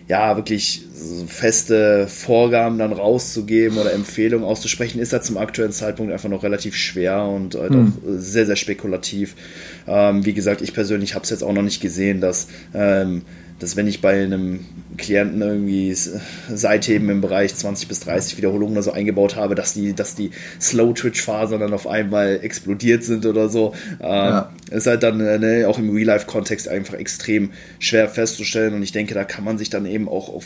ja, 0.07 0.36
wirklich 0.36 0.84
feste 1.28 2.08
Vorgaben 2.08 2.78
dann 2.78 2.93
rauszugeben 2.93 3.78
oder 3.78 3.93
Empfehlungen 3.93 4.46
auszusprechen, 4.46 5.00
ist 5.00 5.12
ja 5.12 5.22
zum 5.22 5.38
aktuellen 5.38 5.72
Zeitpunkt 5.72 6.14
einfach 6.14 6.30
noch 6.30 6.43
relativ 6.43 6.76
schwer 6.76 7.24
und 7.26 7.56
halt 7.56 7.72
mhm. 7.72 7.93
auch 7.93 8.10
sehr, 8.18 8.46
sehr 8.46 8.56
spekulativ. 8.56 9.36
Ähm, 9.88 10.26
wie 10.26 10.34
gesagt, 10.34 10.62
ich 10.62 10.74
persönlich 10.74 11.14
habe 11.16 11.24
es 11.24 11.30
jetzt 11.30 11.43
auch 11.43 11.54
noch 11.54 11.62
nicht 11.62 11.82
gesehen, 11.82 12.22
dass 12.22 12.48
ähm, 12.74 13.24
dass 13.60 13.78
wenn 13.78 13.88
ich 13.88 14.02
bei 14.02 14.22
einem 14.22 14.66
Klienten 14.98 15.41
irgendwie 15.41 15.93
Seitheben 15.93 17.10
im 17.10 17.22
Bereich 17.22 17.56
20 17.56 17.88
bis 17.88 18.02
30 18.02 18.38
Wiederholungen 18.38 18.74
oder 18.74 18.84
so 18.84 18.91
eingebaut 18.91 19.38
habe, 19.38 19.56
dass 19.56 19.74
die, 19.74 19.93
dass 19.93 20.16
die 20.16 20.32
Slow-Twitch-Fasern 20.60 21.62
dann 21.62 21.74
auf 21.74 21.88
einmal 21.88 22.39
explodiert 22.41 23.04
sind 23.04 23.26
oder 23.26 23.48
so. 23.48 23.74
Ähm, 24.02 24.08
ja. 24.10 24.52
Ist 24.72 24.88
halt 24.88 25.04
dann 25.04 25.18
ne, 25.18 25.66
auch 25.70 25.80
im 25.80 25.89
Real-Life-Kontext 25.89 26.68
einfach 26.68 26.96
extrem 26.96 27.52
schwer 27.80 28.10
festzustellen 28.10 28.74
und 28.74 28.84
ich 28.84 28.91
denke, 28.91 29.14
da 29.14 29.24
kann 29.24 29.46
man 29.46 29.58
sich 29.58 29.70
dann 29.70 29.86
eben 29.86 30.10
auch 30.10 30.28
auf 30.28 30.46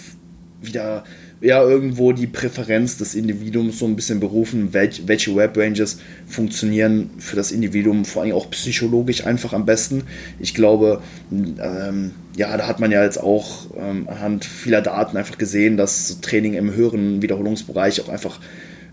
wieder 0.62 1.04
ja 1.42 1.64
irgendwo 1.64 2.12
die 2.12 2.28
Präferenz 2.28 2.98
des 2.98 3.16
Individuums 3.16 3.80
so 3.80 3.86
ein 3.86 3.96
bisschen 3.96 4.20
berufen, 4.20 4.74
welch, 4.74 5.08
welche 5.08 5.36
Web-Ranges 5.36 6.00
funktionieren 6.28 7.12
für 7.18 7.36
das 7.36 7.52
Individuum 7.52 8.04
vor 8.04 8.24
allem 8.24 8.34
auch 8.34 8.50
psychologisch 8.52 9.26
einfach 9.26 9.54
am 9.54 9.66
besten. 9.66 10.04
Ich 10.40 10.54
glaube, 10.54 11.02
ähm, 11.32 12.12
ja, 12.36 12.56
da 12.58 12.68
hat 12.68 12.80
man 12.80 12.92
ja 12.92 13.04
jetzt 13.04 13.22
auch 13.22 13.68
ähm, 13.78 14.08
anhand 14.10 14.44
vieler 14.44 14.82
Daten 14.82 15.16
einfach 15.16 15.38
gesehen, 15.38 15.78
dass 15.78 16.20
Training 16.22 16.56
im 16.56 16.74
höheren 16.74 17.22
Wiederholungsbereich 17.22 18.02
auch 18.02 18.10
einfach 18.10 18.40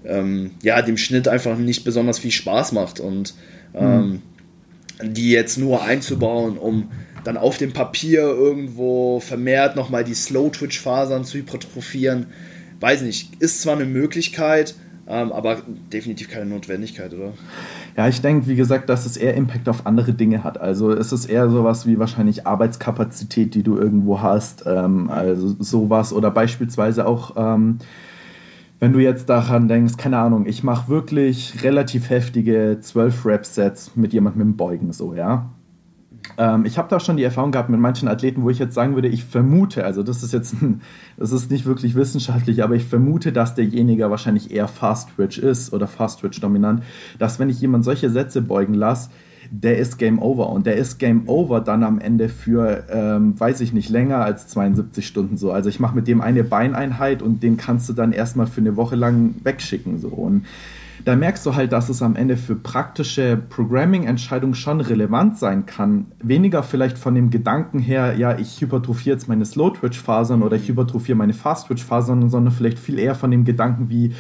ähm, 0.04 0.52
ja, 0.62 0.80
dem 0.82 0.96
Schnitt 0.96 1.26
einfach 1.26 1.58
nicht 1.58 1.84
besonders 1.84 2.20
viel 2.20 2.30
Spaß 2.30 2.72
macht 2.72 3.00
und 3.00 3.34
mhm. 3.78 4.22
die 5.02 5.30
jetzt 5.30 5.58
nur 5.58 5.82
einzubauen, 5.82 6.56
um 6.56 6.88
dann 7.26 7.36
auf 7.36 7.58
dem 7.58 7.72
Papier 7.72 8.20
irgendwo 8.22 9.18
vermehrt 9.18 9.74
nochmal 9.74 10.04
die 10.04 10.14
Slow-Twitch-Fasern 10.14 11.24
zu 11.24 11.38
hypertrophieren. 11.38 12.26
Weiß 12.78 13.02
nicht, 13.02 13.42
ist 13.42 13.62
zwar 13.62 13.74
eine 13.74 13.84
Möglichkeit, 13.84 14.76
ähm, 15.08 15.32
aber 15.32 15.58
definitiv 15.92 16.28
keine 16.30 16.46
Notwendigkeit, 16.46 17.12
oder? 17.12 17.32
Ja, 17.96 18.06
ich 18.08 18.20
denke, 18.20 18.46
wie 18.46 18.54
gesagt, 18.54 18.88
dass 18.88 19.06
es 19.06 19.16
eher 19.16 19.34
Impact 19.34 19.68
auf 19.68 19.86
andere 19.86 20.12
Dinge 20.12 20.44
hat. 20.44 20.60
Also 20.60 20.92
es 20.92 21.12
ist 21.12 21.26
eher 21.26 21.48
sowas 21.50 21.86
wie 21.86 21.98
wahrscheinlich 21.98 22.46
Arbeitskapazität, 22.46 23.54
die 23.54 23.62
du 23.64 23.76
irgendwo 23.76 24.20
hast. 24.20 24.64
Ähm, 24.66 25.10
also 25.10 25.56
sowas 25.58 26.12
oder 26.12 26.30
beispielsweise 26.30 27.06
auch. 27.06 27.34
Ähm, 27.36 27.78
wenn 28.78 28.92
du 28.92 28.98
jetzt 28.98 29.30
daran 29.30 29.68
denkst, 29.68 29.96
keine 29.96 30.18
Ahnung, 30.18 30.44
ich 30.46 30.62
mache 30.62 30.90
wirklich 30.90 31.64
relativ 31.64 32.10
heftige 32.10 32.76
12 32.80 33.24
Rep-Sets 33.24 33.96
mit 33.96 34.12
jemandem 34.12 34.48
mit 34.48 34.54
dem 34.54 34.56
Beugen, 34.58 34.92
so, 34.92 35.14
ja. 35.14 35.50
Ähm, 36.38 36.64
ich 36.64 36.78
habe 36.78 36.88
da 36.88 37.00
schon 37.00 37.16
die 37.16 37.22
Erfahrung 37.22 37.52
gehabt 37.52 37.68
mit 37.68 37.80
manchen 37.80 38.08
Athleten, 38.08 38.42
wo 38.42 38.50
ich 38.50 38.58
jetzt 38.58 38.74
sagen 38.74 38.94
würde, 38.94 39.08
ich 39.08 39.24
vermute, 39.24 39.84
also 39.84 40.02
das 40.02 40.22
ist 40.22 40.32
jetzt, 40.32 40.56
das 41.16 41.32
ist 41.32 41.50
nicht 41.50 41.66
wirklich 41.66 41.94
wissenschaftlich, 41.94 42.62
aber 42.62 42.74
ich 42.74 42.84
vermute, 42.84 43.32
dass 43.32 43.54
derjenige 43.54 44.10
wahrscheinlich 44.10 44.50
eher 44.50 44.68
Fast 44.68 45.10
Twitch 45.14 45.38
ist 45.38 45.72
oder 45.72 45.86
Fast 45.86 46.20
Twitch 46.20 46.40
dominant, 46.40 46.82
dass 47.18 47.38
wenn 47.38 47.48
ich 47.48 47.60
jemand 47.60 47.84
solche 47.84 48.10
Sätze 48.10 48.42
beugen 48.42 48.74
lasse, 48.74 49.10
der 49.50 49.78
ist 49.78 49.98
Game 49.98 50.20
Over. 50.20 50.50
Und 50.50 50.66
der 50.66 50.76
ist 50.76 50.98
Game 50.98 51.28
Over 51.28 51.60
dann 51.60 51.84
am 51.84 51.98
Ende 51.98 52.28
für, 52.28 52.84
ähm, 52.90 53.38
weiß 53.38 53.60
ich 53.60 53.72
nicht, 53.72 53.88
länger 53.88 54.18
als 54.18 54.48
72 54.48 55.06
Stunden 55.06 55.36
so. 55.36 55.52
Also 55.52 55.68
ich 55.68 55.80
mache 55.80 55.94
mit 55.94 56.08
dem 56.08 56.20
eine 56.20 56.44
Beineinheit 56.44 57.22
und 57.22 57.42
den 57.42 57.56
kannst 57.56 57.88
du 57.88 57.92
dann 57.92 58.12
erstmal 58.12 58.46
für 58.46 58.60
eine 58.60 58.76
Woche 58.76 58.96
lang 58.96 59.36
wegschicken. 59.42 59.98
So. 59.98 60.08
Und 60.08 60.46
da 61.06 61.14
merkst 61.14 61.46
du 61.46 61.54
halt, 61.54 61.70
dass 61.70 61.88
es 61.88 62.02
am 62.02 62.16
Ende 62.16 62.36
für 62.36 62.56
praktische 62.56 63.36
Programming-Entscheidungen 63.36 64.56
schon 64.56 64.80
relevant 64.80 65.38
sein 65.38 65.64
kann. 65.64 66.06
Weniger 66.20 66.64
vielleicht 66.64 66.98
von 66.98 67.14
dem 67.14 67.30
Gedanken 67.30 67.78
her, 67.78 68.16
ja, 68.18 68.36
ich 68.36 68.60
hypertrophiere 68.60 69.14
jetzt 69.14 69.28
meine 69.28 69.44
Slow-Twitch-Fasern 69.44 70.42
oder 70.42 70.56
ich 70.56 70.66
hypertrophiere 70.68 71.16
meine 71.16 71.32
Fast-Twitch-Fasern, 71.32 72.28
sondern 72.28 72.52
vielleicht 72.52 72.80
viel 72.80 72.98
eher 72.98 73.14
von 73.14 73.30
dem 73.30 73.44
Gedanken 73.44 73.88
wie, 73.88 74.14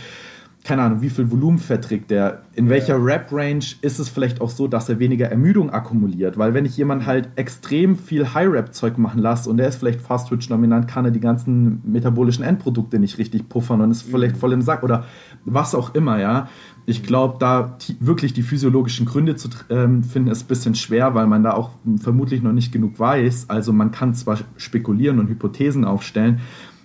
keine 0.62 0.82
Ahnung, 0.82 1.02
wie 1.02 1.10
viel 1.10 1.28
Volumen 1.28 1.58
verträgt 1.58 2.12
der, 2.12 2.42
in 2.54 2.68
welcher 2.68 3.04
Rap-Range 3.04 3.64
ist 3.82 3.98
es 3.98 4.08
vielleicht 4.08 4.40
auch 4.40 4.50
so, 4.50 4.68
dass 4.68 4.88
er 4.88 5.00
weniger 5.00 5.28
Ermüdung 5.28 5.70
akkumuliert, 5.70 6.38
weil 6.38 6.54
wenn 6.54 6.66
ich 6.66 6.76
jemand 6.76 7.04
halt 7.04 7.30
extrem 7.34 7.96
viel 7.96 8.32
High-Rap-Zeug 8.32 8.96
machen 8.96 9.20
lasse 9.20 9.50
und 9.50 9.56
der 9.56 9.66
ist 9.66 9.76
vielleicht 9.76 10.00
Fast-Twitch-dominant, 10.00 10.86
kann 10.86 11.04
er 11.04 11.10
die 11.10 11.18
ganzen 11.18 11.82
metabolischen 11.84 12.44
Endprodukte 12.44 13.00
nicht 13.00 13.18
richtig 13.18 13.48
puffern 13.48 13.80
und 13.80 13.90
ist 13.90 14.02
vielleicht 14.02 14.36
mhm. 14.36 14.40
voll 14.40 14.52
im 14.52 14.62
Sack 14.62 14.84
oder 14.84 15.04
was 15.44 15.74
auch 15.74 15.96
immer, 15.96 16.20
ja. 16.20 16.48
Ich 16.88 17.02
glaube, 17.02 17.36
da 17.40 17.76
wirklich 17.98 18.32
die 18.32 18.42
physiologischen 18.42 19.06
Gründe 19.06 19.34
zu 19.34 19.48
ähm, 19.70 20.04
finden, 20.04 20.30
ist 20.30 20.44
ein 20.44 20.46
bisschen 20.48 20.74
schwer, 20.76 21.14
weil 21.14 21.26
man 21.26 21.42
da 21.42 21.52
auch 21.52 21.70
vermutlich 22.00 22.42
noch 22.42 22.52
nicht 22.52 22.70
genug 22.72 22.98
weiß. 23.00 23.46
Also 23.50 23.72
man 23.72 23.90
kann 23.90 24.14
zwar 24.14 24.38
spekulieren 24.56 25.18
und 25.18 25.28
Hypothesen 25.28 25.84
aufstellen, 25.84 26.40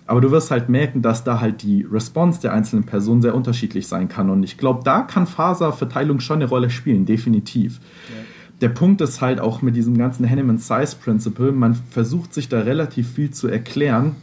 aber 0.06 0.20
du 0.20 0.32
wirst 0.32 0.50
halt 0.50 0.68
merken, 0.68 1.02
dass 1.02 1.22
da 1.22 1.40
halt 1.40 1.62
die 1.62 1.86
Response 1.90 2.40
der 2.40 2.52
einzelnen 2.52 2.84
Personen 2.84 3.22
sehr 3.22 3.34
unterschiedlich 3.34 3.86
sein 3.86 4.08
kann. 4.08 4.28
Und 4.28 4.42
ich 4.42 4.58
glaube, 4.58 4.80
da 4.84 5.02
kann 5.02 5.28
Faserverteilung 5.28 6.18
schon 6.18 6.36
eine 6.36 6.48
Rolle 6.48 6.70
spielen, 6.70 7.06
definitiv. 7.06 7.78
Ja. 8.08 8.22
Der 8.60 8.68
Punkt 8.70 9.00
ist 9.00 9.20
halt 9.20 9.40
auch 9.40 9.62
mit 9.62 9.76
diesem 9.76 9.96
ganzen 9.96 10.24
Henneman 10.24 10.58
Size 10.58 10.96
Principle, 11.02 11.52
man 11.52 11.74
versucht 11.74 12.34
sich 12.34 12.48
da 12.48 12.60
relativ 12.60 13.08
viel 13.08 13.30
zu 13.30 13.46
erklären 13.46 14.16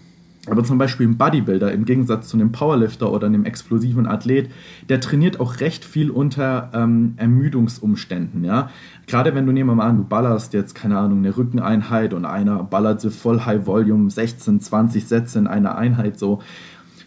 aber 0.50 0.64
zum 0.64 0.78
Beispiel 0.78 1.08
ein 1.08 1.18
Bodybuilder 1.18 1.72
im 1.72 1.86
Gegensatz 1.86 2.30
zu 2.30 2.38
einem 2.38 2.52
Powerlifter 2.52 3.12
oder 3.12 3.28
einem 3.28 3.46
explosiven 3.46 4.08
Athlet, 4.08 4.50
der 4.90 5.00
trainiert 5.00 5.40
auch 5.40 5.60
recht 5.60 5.86
viel 5.86 6.10
unter 6.10 6.70
ähm, 6.74 7.14
Ermüdungsumständen. 7.18 8.44
Ja? 8.44 8.70
Gerade 9.08 9.36
wenn 9.36 9.46
du 9.46 9.52
nehmen 9.52 9.70
wir 9.70 9.76
mal 9.76 9.88
an, 9.88 9.98
du 9.98 10.04
ballerst 10.04 10.54
jetzt, 10.54 10.76
keine 10.76 10.98
Ahnung, 10.98 11.20
eine 11.20 11.36
Rückeneinheit 11.36 12.14
und 12.14 12.26
einer 12.26 12.64
ballert 12.64 13.02
so 13.02 13.10
voll 13.10 13.42
High 13.46 13.66
Volume, 13.66 14.10
16, 14.10 14.62
20 14.62 15.08
Sätze 15.08 15.40
in 15.40 15.48
einer 15.48 15.78
Einheit 15.78 16.20
so 16.20 16.42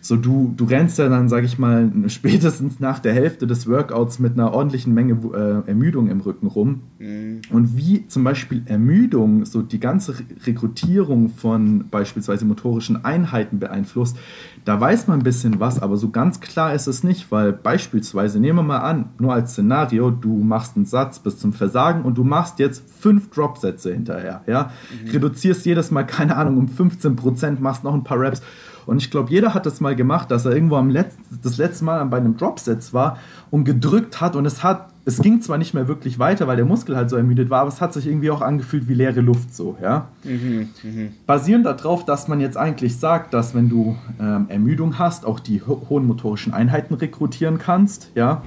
so 0.05 0.17
du, 0.17 0.53
du 0.57 0.65
rennst 0.65 0.99
ja 0.99 1.09
dann, 1.09 1.29
sag 1.29 1.45
ich 1.45 1.61
mal, 1.61 1.91
spätestens 2.09 2.81
nach 2.81 2.99
der 2.99 3.15
Hälfte 3.15 3.47
des 3.47 3.69
Workouts 3.69 4.19
mit 4.19 4.33
einer 4.33 4.53
ordentlichen 4.53 4.93
Menge 4.93 5.13
äh, 5.13 5.69
Ermüdung 5.69 6.09
im 6.09 6.21
Rücken 6.21 6.49
rum. 6.49 6.81
Mhm. 6.99 7.41
Und 7.51 7.77
wie 7.77 8.09
zum 8.09 8.25
Beispiel 8.25 8.63
Ermüdung 8.67 9.45
so 9.45 9.63
die 9.63 9.79
ganze 9.79 10.17
Rekrutierung 10.45 11.31
von 11.31 11.85
beispielsweise 11.89 12.45
motorischen 12.45 13.05
Einheiten 13.05 13.61
beeinflusst, 13.61 14.17
da 14.65 14.81
weiß 14.81 15.07
man 15.07 15.21
ein 15.21 15.23
bisschen 15.23 15.61
was, 15.61 15.81
aber 15.81 15.97
so 15.97 16.11
ganz 16.11 16.41
klar 16.41 16.75
ist 16.75 16.89
es 16.89 17.05
nicht, 17.05 17.31
weil 17.31 17.53
beispielsweise, 17.53 18.41
nehmen 18.41 18.59
wir 18.59 18.65
mal 18.65 18.81
an, 18.81 19.11
nur 19.21 19.33
als 19.33 19.53
Szenario, 19.53 20.11
du 20.11 20.43
machst 20.43 20.77
einen 20.77 20.87
Satz 20.87 21.21
bis 21.21 21.39
zum 21.39 21.53
Versagen 21.53 22.03
und 22.03 22.19
du 22.19 22.25
machst 22.25 22.59
jetzt 22.59 22.83
fünf 22.91 23.31
Dropsätze 23.31 23.93
hinterher, 23.93 24.43
ja, 24.49 24.73
mhm. 25.05 25.11
reduzierst 25.11 25.65
jedes 25.65 25.93
Mal, 25.93 26.05
keine 26.05 26.37
Ahnung, 26.37 26.59
um 26.59 26.69
15 26.69 27.15
Prozent, 27.15 27.61
machst 27.61 27.85
noch 27.85 27.95
ein 27.95 28.05
paar 28.05 28.21
Raps 28.21 28.43
und 28.87 28.99
ich 28.99 29.11
glaube, 29.11 29.31
jeder 29.31 29.55
hat 29.55 29.67
das 29.67 29.81
mal 29.81 29.97
gemacht, 29.97 30.31
dass 30.31 30.45
er 30.45 30.53
irgendwo 30.53 30.77
am 30.77 30.91
Letz 30.91 31.15
das 31.43 31.59
letzte 31.59 31.85
Mal 31.85 32.05
bei 32.07 32.17
einem 32.19 32.37
Dropset 32.37 32.93
war 32.93 33.19
und 33.51 33.65
gedrückt 33.65 34.21
hat 34.21 34.37
und 34.37 34.47
es 34.47 34.63
hat, 34.63 34.89
es 35.05 35.21
ging 35.21 35.41
zwar 35.41 35.59
nicht 35.59 35.75
mehr 35.75 35.89
wirklich 35.89 36.19
weiter, 36.19 36.47
weil 36.47 36.57
der 36.57 36.65
Muskel 36.65 36.97
halt 36.97 37.11
so 37.11 37.17
ermüdet 37.17 37.51
war, 37.51 37.61
aber 37.61 37.69
es 37.69 37.81
hat 37.81 37.93
sich 37.93 38.07
irgendwie 38.07 38.31
auch 38.31 38.41
angefühlt 38.41 38.89
wie 38.89 38.95
leere 38.95 39.21
Luft 39.21 39.55
so, 39.55 39.77
ja. 39.83 40.09
Mhm, 40.25 40.69
mh. 40.83 41.09
Basierend 41.27 41.67
darauf, 41.67 42.05
dass 42.05 42.29
man 42.29 42.41
jetzt 42.41 42.57
eigentlich 42.57 42.97
sagt, 42.97 43.35
dass 43.35 43.55
wenn 43.55 43.69
du 43.69 43.97
ähm, 44.21 44.47
Ermüdung 44.49 44.99
hast, 44.99 45.27
auch 45.27 45.41
die 45.41 45.63
ho 45.63 45.87
hohen 45.89 46.07
motorischen 46.07 46.53
Einheiten 46.53 46.95
rekrutieren 46.95 47.59
kannst, 47.59 48.11
ja, 48.15 48.43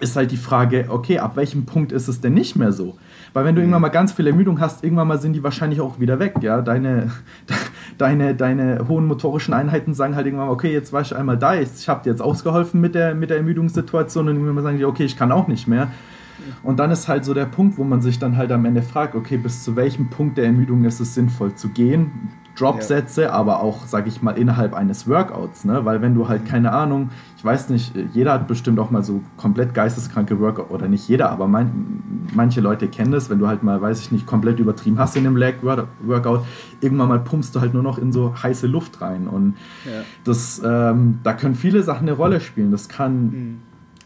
ist 0.00 0.16
halt 0.16 0.30
die 0.30 0.36
Frage, 0.36 0.86
okay, 0.88 1.18
ab 1.18 1.36
welchem 1.36 1.64
Punkt 1.64 1.92
ist 1.92 2.08
es 2.08 2.20
denn 2.20 2.34
nicht 2.34 2.56
mehr 2.56 2.72
so? 2.72 2.96
Weil 3.36 3.44
wenn 3.44 3.54
du 3.54 3.60
irgendwann 3.60 3.82
mal 3.82 3.90
ganz 3.90 4.12
viel 4.12 4.26
Ermüdung 4.26 4.60
hast, 4.60 4.82
irgendwann 4.82 5.08
mal 5.08 5.20
sind 5.20 5.34
die 5.34 5.42
wahrscheinlich 5.42 5.82
auch 5.82 6.00
wieder 6.00 6.18
weg, 6.18 6.36
ja. 6.40 6.62
Deine, 6.62 7.10
deine, 7.98 8.34
deine 8.34 8.88
hohen 8.88 9.04
motorischen 9.04 9.52
Einheiten 9.52 9.92
sagen 9.92 10.16
halt 10.16 10.24
irgendwann, 10.24 10.48
okay, 10.48 10.72
jetzt 10.72 10.90
war 10.94 11.02
ich 11.02 11.14
einmal 11.14 11.36
da, 11.36 11.54
ich 11.54 11.86
habe 11.86 12.02
dir 12.02 12.08
jetzt 12.08 12.22
ausgeholfen 12.22 12.80
mit 12.80 12.94
der, 12.94 13.14
mit 13.14 13.28
der 13.28 13.36
Ermüdungssituation 13.36 14.30
und 14.30 14.36
irgendwann 14.36 14.64
sagen 14.64 14.78
die, 14.78 14.86
okay, 14.86 15.04
ich 15.04 15.18
kann 15.18 15.32
auch 15.32 15.48
nicht 15.48 15.68
mehr. 15.68 15.88
Und 16.62 16.78
dann 16.78 16.90
ist 16.90 17.08
halt 17.08 17.26
so 17.26 17.34
der 17.34 17.44
Punkt, 17.44 17.76
wo 17.76 17.84
man 17.84 18.00
sich 18.00 18.18
dann 18.18 18.38
halt 18.38 18.50
am 18.52 18.64
Ende 18.64 18.80
fragt, 18.80 19.14
okay, 19.14 19.36
bis 19.36 19.62
zu 19.62 19.76
welchem 19.76 20.08
Punkt 20.08 20.38
der 20.38 20.46
Ermüdung 20.46 20.86
ist 20.86 21.00
es 21.00 21.12
sinnvoll 21.12 21.54
zu 21.56 21.68
gehen? 21.68 22.30
Dropsätze, 22.58 23.22
ja. 23.22 23.32
aber 23.32 23.60
auch, 23.62 23.86
sag 23.86 24.06
ich 24.06 24.22
mal, 24.22 24.32
innerhalb 24.32 24.74
eines 24.74 25.08
Workouts, 25.08 25.64
ne? 25.64 25.84
Weil 25.84 26.02
wenn 26.02 26.14
du 26.14 26.28
halt, 26.28 26.46
keine 26.46 26.72
Ahnung, 26.72 27.10
ich 27.36 27.44
weiß 27.44 27.68
nicht, 27.68 27.94
jeder 28.12 28.32
hat 28.32 28.48
bestimmt 28.48 28.78
auch 28.78 28.90
mal 28.90 29.02
so 29.02 29.22
komplett 29.36 29.74
geisteskranke 29.74 30.40
Workout, 30.40 30.70
oder 30.70 30.88
nicht 30.88 31.08
jeder, 31.08 31.30
aber 31.30 31.48
mein, 31.48 32.02
manche 32.34 32.60
Leute 32.60 32.88
kennen 32.88 33.12
das, 33.12 33.30
wenn 33.30 33.38
du 33.38 33.46
halt 33.46 33.62
mal, 33.62 33.80
weiß 33.80 34.00
ich 34.00 34.10
nicht, 34.10 34.26
komplett 34.26 34.58
übertrieben 34.58 34.98
hast 34.98 35.16
in 35.16 35.26
einem 35.26 35.36
Leg-Workout, 35.36 36.44
irgendwann 36.80 37.08
mal 37.08 37.20
pumpst 37.20 37.54
du 37.54 37.60
halt 37.60 37.74
nur 37.74 37.82
noch 37.82 37.98
in 37.98 38.12
so 38.12 38.34
heiße 38.42 38.66
Luft 38.66 39.00
rein. 39.00 39.28
Und 39.28 39.54
ja. 39.84 40.02
das, 40.24 40.62
ähm, 40.64 41.18
da 41.22 41.34
können 41.34 41.54
viele 41.54 41.82
Sachen 41.82 42.08
eine 42.08 42.16
Rolle 42.16 42.40
spielen. 42.40 42.70
Das 42.70 42.88
kann. 42.88 43.22
Mhm 43.22 43.58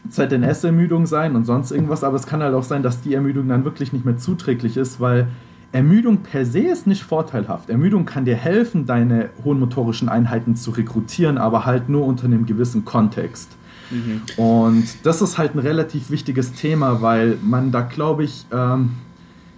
ZNS-Ermüdung 0.09 1.05
sein 1.05 1.35
und 1.35 1.45
sonst 1.45 1.71
irgendwas, 1.71 2.03
aber 2.03 2.15
es 2.15 2.25
kann 2.25 2.41
halt 2.41 2.55
auch 2.55 2.63
sein, 2.63 2.81
dass 2.81 3.01
die 3.01 3.13
Ermüdung 3.13 3.47
dann 3.47 3.65
wirklich 3.65 3.93
nicht 3.93 4.03
mehr 4.03 4.17
zuträglich 4.17 4.77
ist, 4.77 4.99
weil 4.99 5.27
Ermüdung 5.71 6.17
per 6.17 6.45
se 6.45 6.59
ist 6.59 6.85
nicht 6.85 7.03
vorteilhaft. 7.03 7.69
Ermüdung 7.69 8.05
kann 8.05 8.25
dir 8.25 8.35
helfen, 8.35 8.85
deine 8.85 9.29
hohen 9.43 9.59
motorischen 9.59 10.09
Einheiten 10.09 10.55
zu 10.55 10.71
rekrutieren, 10.71 11.37
aber 11.37 11.65
halt 11.65 11.87
nur 11.87 12.05
unter 12.05 12.25
einem 12.25 12.45
gewissen 12.45 12.83
Kontext. 12.83 13.55
Mhm. 13.89 14.21
Und 14.37 14.85
das 15.03 15.21
ist 15.21 15.37
halt 15.37 15.55
ein 15.55 15.59
relativ 15.59 16.09
wichtiges 16.09 16.53
Thema, 16.53 17.01
weil 17.01 17.37
man 17.41 17.71
da, 17.71 17.81
glaube 17.81 18.23
ich, 18.23 18.45
ähm, 18.51 18.91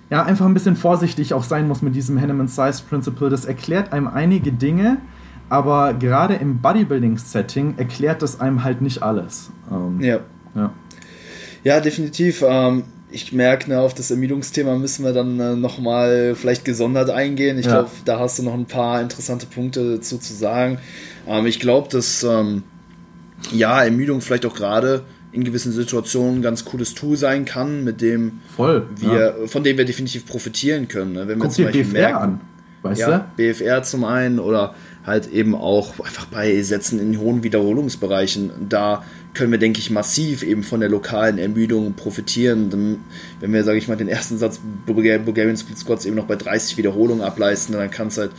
ja, 0.10 0.24
einfach 0.24 0.46
ein 0.46 0.54
bisschen 0.54 0.76
vorsichtig 0.76 1.34
auch 1.34 1.44
sein 1.44 1.68
muss 1.68 1.82
mit 1.82 1.96
diesem 1.96 2.18
Henneman 2.18 2.48
Size 2.48 2.84
Principle. 2.88 3.30
Das 3.30 3.46
erklärt 3.46 3.92
einem 3.94 4.08
einige 4.08 4.52
Dinge, 4.52 4.98
aber 5.50 5.96
gerade 5.96 6.36
im 6.36 6.60
Bodybuilding-Setting 6.60 7.76
erklärt 7.78 8.22
das 8.22 8.40
einem 8.40 8.64
halt 8.64 8.82
nicht 8.82 9.02
alles. 9.02 9.52
Ähm, 9.72 10.00
ja. 10.00 10.20
ja. 10.54 10.72
Ja, 11.64 11.80
definitiv. 11.80 12.44
Ähm, 12.46 12.84
ich 13.14 13.32
merke, 13.32 13.70
ne, 13.70 13.80
auf 13.80 13.94
das 13.94 14.10
Ermüdungsthema 14.10 14.76
müssen 14.76 15.06
wir 15.06 15.14
dann 15.14 15.40
äh, 15.40 15.56
nochmal 15.56 16.36
vielleicht 16.36 16.66
gesondert 16.66 17.12
eingehen. 17.12 17.60
Ich 17.60 17.68
ja. 17.68 17.74
glaube, 17.74 17.92
da 18.06 18.20
hast 18.20 18.40
du 18.40 18.44
noch 18.44 18.56
ein 18.56 18.66
paar 18.66 19.02
interessante 19.02 19.46
Punkte 19.46 19.98
dazu 19.98 20.18
zu 20.18 20.34
sagen. 20.34 20.80
Ähm, 21.28 21.46
ich 21.46 21.60
glaube, 21.60 21.90
dass 21.90 22.24
ähm, 22.24 22.64
ja, 23.52 23.84
Ermüdung 23.84 24.22
vielleicht 24.22 24.46
auch 24.48 24.56
gerade 24.56 25.04
in 25.32 25.44
gewissen 25.44 25.72
Situationen 25.72 26.40
ein 26.40 26.42
ganz 26.42 26.66
cooles 26.66 26.96
Tool 26.96 27.16
sein 27.16 27.46
kann, 27.46 27.84
mit 27.84 28.02
dem 28.02 28.40
Voll, 28.56 28.88
wir, 28.96 29.36
ja. 29.40 29.48
von 29.48 29.64
dem 29.64 29.78
wir 29.78 29.86
definitiv 29.86 30.26
profitieren 30.26 30.88
können. 30.88 31.14
Ne? 31.14 31.28
Wenn 31.28 31.38
wir 31.38 31.46
Guck 31.46 31.52
zum 31.52 31.66
Beispiel 31.66 31.84
BFR 31.84 32.00
merken, 32.00 32.18
an, 32.18 32.42
weißt 32.82 33.02
ja, 33.02 33.18
du? 33.20 33.26
BFR 33.38 33.84
zum 33.84 34.06
einen 34.06 34.40
oder 34.40 34.74
halt 35.06 35.32
eben 35.32 35.54
auch 35.54 36.00
einfach 36.00 36.26
bei 36.26 36.62
Sätzen 36.64 37.00
in 37.00 37.20
hohen 37.20 37.44
Wiederholungsbereichen, 37.44 38.52
da 38.70 39.04
können 39.34 39.52
wir, 39.52 39.60
denke 39.60 39.80
ich, 39.80 39.90
massiv 39.90 40.44
eben 40.44 40.64
von 40.64 40.80
der 40.80 40.90
lokalen 40.90 41.38
Ermüdung 41.40 41.94
profitieren. 41.94 42.70
Dann, 42.70 43.00
wenn 43.40 43.52
wir, 43.52 43.64
sage 43.64 43.78
ich 43.80 43.88
mal, 43.88 43.98
den 43.98 44.08
ersten 44.08 44.38
Satz 44.38 44.60
Bulgarian 44.86 45.58
Split 45.58 45.78
Squats 45.78 46.06
eben 46.06 46.16
noch 46.16 46.28
bei 46.28 46.36
30 46.36 46.78
Wiederholungen 46.78 47.24
ableisten, 47.24 47.76
dann 47.76 47.90
kann 47.90 48.08
es 48.08 48.18
halt 48.18 48.32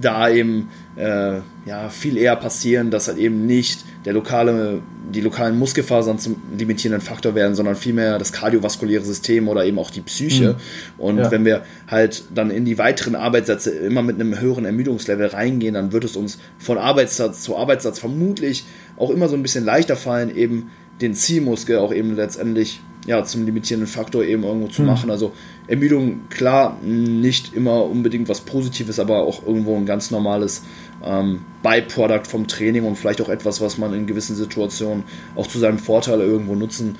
da 0.00 0.28
eben 0.28 0.68
äh, 0.96 1.38
ja, 1.64 1.88
viel 1.88 2.16
eher 2.16 2.36
passieren, 2.36 2.90
dass 2.90 3.08
halt 3.08 3.18
eben 3.18 3.46
nicht 3.46 3.84
der 4.04 4.12
lokale, 4.12 4.82
die 5.12 5.20
lokalen 5.20 5.58
Muskelfasern 5.58 6.18
zum 6.18 6.36
limitierenden 6.58 7.00
Faktor 7.00 7.34
werden, 7.34 7.54
sondern 7.54 7.76
vielmehr 7.76 8.18
das 8.18 8.32
kardiovaskuläre 8.32 9.04
System 9.04 9.48
oder 9.48 9.64
eben 9.64 9.78
auch 9.78 9.90
die 9.90 10.00
Psyche. 10.00 10.54
Mhm. 10.98 11.00
Und 11.00 11.18
ja. 11.18 11.30
wenn 11.30 11.44
wir 11.44 11.62
halt 11.88 12.24
dann 12.34 12.50
in 12.50 12.64
die 12.64 12.78
weiteren 12.78 13.14
Arbeitssätze 13.14 13.70
immer 13.70 14.02
mit 14.02 14.16
einem 14.16 14.38
höheren 14.38 14.64
Ermüdungslevel 14.64 15.28
reingehen, 15.28 15.74
dann 15.74 15.92
wird 15.92 16.04
es 16.04 16.16
uns 16.16 16.38
von 16.58 16.78
Arbeitssatz 16.78 17.42
zu 17.42 17.56
Arbeitssatz 17.56 17.98
vermutlich 17.98 18.64
auch 19.02 19.10
immer 19.10 19.28
so 19.28 19.34
ein 19.34 19.42
bisschen 19.42 19.64
leichter 19.64 19.96
fallen, 19.96 20.34
eben 20.34 20.70
den 21.00 21.14
Zielmuskel 21.14 21.78
auch 21.78 21.92
eben 21.92 22.14
letztendlich 22.14 22.80
ja, 23.04 23.24
zum 23.24 23.44
limitierenden 23.44 23.88
Faktor 23.88 24.22
eben 24.22 24.44
irgendwo 24.44 24.68
zu 24.68 24.82
mhm. 24.82 24.88
machen. 24.88 25.10
Also 25.10 25.32
Ermüdung, 25.66 26.28
klar, 26.28 26.78
nicht 26.82 27.52
immer 27.52 27.84
unbedingt 27.84 28.28
was 28.28 28.42
Positives, 28.42 29.00
aber 29.00 29.22
auch 29.22 29.44
irgendwo 29.44 29.76
ein 29.76 29.86
ganz 29.86 30.12
normales 30.12 30.62
ähm, 31.04 31.40
Byproduct 31.64 32.28
vom 32.28 32.46
Training 32.46 32.84
und 32.84 32.96
vielleicht 32.96 33.20
auch 33.20 33.28
etwas, 33.28 33.60
was 33.60 33.76
man 33.76 33.92
in 33.92 34.06
gewissen 34.06 34.36
Situationen 34.36 35.02
auch 35.34 35.48
zu 35.48 35.58
seinem 35.58 35.78
Vorteil 35.78 36.20
irgendwo 36.20 36.54
nutzen 36.54 36.96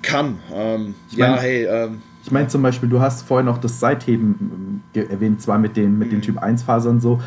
kann. 0.00 0.38
Ähm, 0.54 0.94
ja, 1.10 1.36
hey. 1.38 1.66
Ähm, 1.66 2.00
ich 2.24 2.30
meine 2.30 2.48
zum 2.48 2.62
Beispiel, 2.62 2.88
du 2.88 3.00
hast 3.00 3.26
vorhin 3.26 3.44
noch 3.44 3.58
das 3.58 3.80
Seitheben 3.80 4.82
ähm, 4.94 5.08
erwähnt, 5.10 5.42
zwar 5.42 5.58
mit 5.58 5.76
den, 5.76 5.98
mit 5.98 6.10
den 6.10 6.18
mhm. 6.18 6.22
Typ 6.22 6.38
1 6.38 6.62
Fasern 6.62 7.00
so, 7.00 7.20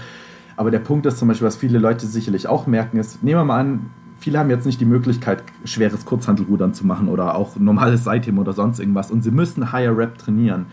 aber 0.56 0.72
der 0.72 0.80
Punkt 0.80 1.06
ist 1.06 1.20
zum 1.20 1.28
Beispiel, 1.28 1.46
was 1.46 1.56
viele 1.56 1.78
Leute 1.78 2.08
sicherlich 2.08 2.48
auch 2.48 2.66
merken, 2.66 2.98
ist, 2.98 3.24
nehmen 3.24 3.40
wir 3.40 3.46
mal 3.46 3.60
an, 3.60 3.92
viele 4.20 4.40
haben 4.40 4.50
jetzt 4.50 4.66
nicht 4.66 4.80
die 4.80 4.86
Möglichkeit, 4.86 5.44
schweres 5.64 6.06
Kurzhandelrudern 6.06 6.74
zu 6.74 6.86
machen 6.86 7.08
oder 7.08 7.36
auch 7.36 7.56
normales 7.58 8.04
Seitheben 8.04 8.40
oder 8.40 8.54
sonst 8.54 8.80
irgendwas 8.80 9.12
und 9.12 9.24
sie 9.24 9.32
müssen 9.32 9.72
Higher 9.72 9.98
Rep 9.98 10.18
trainieren 10.18 10.68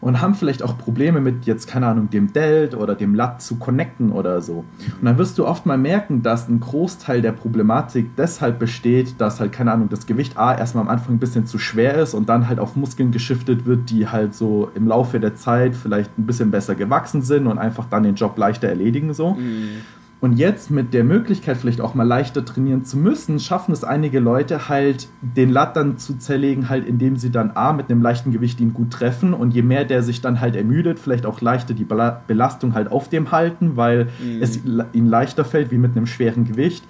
und 0.00 0.20
haben 0.20 0.34
vielleicht 0.34 0.62
auch 0.62 0.76
Probleme 0.78 1.20
mit 1.20 1.46
jetzt, 1.46 1.66
keine 1.66 1.86
Ahnung, 1.86 2.10
dem 2.10 2.32
Delt 2.32 2.74
oder 2.74 2.94
dem 2.94 3.14
Lat 3.14 3.42
zu 3.42 3.56
connecten 3.56 4.12
oder 4.12 4.40
so. 4.40 4.64
Und 5.00 5.04
dann 5.04 5.18
wirst 5.18 5.38
du 5.38 5.46
oft 5.46 5.66
mal 5.66 5.78
merken, 5.78 6.22
dass 6.22 6.48
ein 6.48 6.60
Großteil 6.60 7.22
der 7.22 7.32
Problematik 7.32 8.14
deshalb 8.16 8.58
besteht, 8.58 9.20
dass 9.20 9.40
halt, 9.40 9.52
keine 9.52 9.72
Ahnung, 9.72 9.88
das 9.88 10.06
Gewicht 10.06 10.36
A 10.36 10.54
erstmal 10.54 10.84
am 10.84 10.90
Anfang 10.90 11.16
ein 11.16 11.18
bisschen 11.18 11.46
zu 11.46 11.58
schwer 11.58 11.96
ist 11.96 12.14
und 12.14 12.28
dann 12.28 12.48
halt 12.48 12.58
auf 12.58 12.76
Muskeln 12.76 13.10
geschiftet 13.10 13.66
wird, 13.66 13.90
die 13.90 14.08
halt 14.08 14.34
so 14.34 14.70
im 14.74 14.86
Laufe 14.86 15.18
der 15.18 15.34
Zeit 15.34 15.74
vielleicht 15.74 16.16
ein 16.18 16.26
bisschen 16.26 16.50
besser 16.50 16.74
gewachsen 16.74 17.22
sind 17.22 17.46
und 17.46 17.58
einfach 17.58 17.86
dann 17.86 18.02
den 18.02 18.14
Job 18.14 18.36
leichter 18.38 18.68
erledigen 18.68 19.14
so. 19.14 19.34
Mhm. 19.34 19.80
Und 20.18 20.38
jetzt 20.38 20.70
mit 20.70 20.94
der 20.94 21.04
Möglichkeit, 21.04 21.58
vielleicht 21.58 21.82
auch 21.82 21.94
mal 21.94 22.02
leichter 22.06 22.42
trainieren 22.42 22.84
zu 22.84 22.96
müssen, 22.96 23.38
schaffen 23.38 23.72
es 23.72 23.84
einige 23.84 24.18
Leute 24.18 24.68
halt, 24.68 25.08
den 25.20 25.50
Lat 25.50 25.76
dann 25.76 25.98
zu 25.98 26.16
zerlegen, 26.16 26.70
halt 26.70 26.86
indem 26.86 27.16
sie 27.16 27.30
dann 27.30 27.50
A, 27.54 27.74
mit 27.74 27.90
einem 27.90 28.00
leichten 28.00 28.32
Gewicht 28.32 28.58
ihn 28.60 28.72
gut 28.72 28.90
treffen 28.90 29.34
und 29.34 29.52
je 29.52 29.60
mehr 29.60 29.84
der 29.84 30.02
sich 30.02 30.22
dann 30.22 30.40
halt 30.40 30.56
ermüdet, 30.56 30.98
vielleicht 30.98 31.26
auch 31.26 31.42
leichter 31.42 31.74
die 31.74 31.84
Belastung 31.84 32.72
halt 32.72 32.90
auf 32.90 33.10
dem 33.10 33.30
halten, 33.30 33.76
weil 33.76 34.04
mhm. 34.04 34.40
es 34.40 34.60
ihnen 34.64 35.06
leichter 35.06 35.44
fällt 35.44 35.70
wie 35.70 35.78
mit 35.78 35.94
einem 35.94 36.06
schweren 36.06 36.44
Gewicht. 36.44 36.84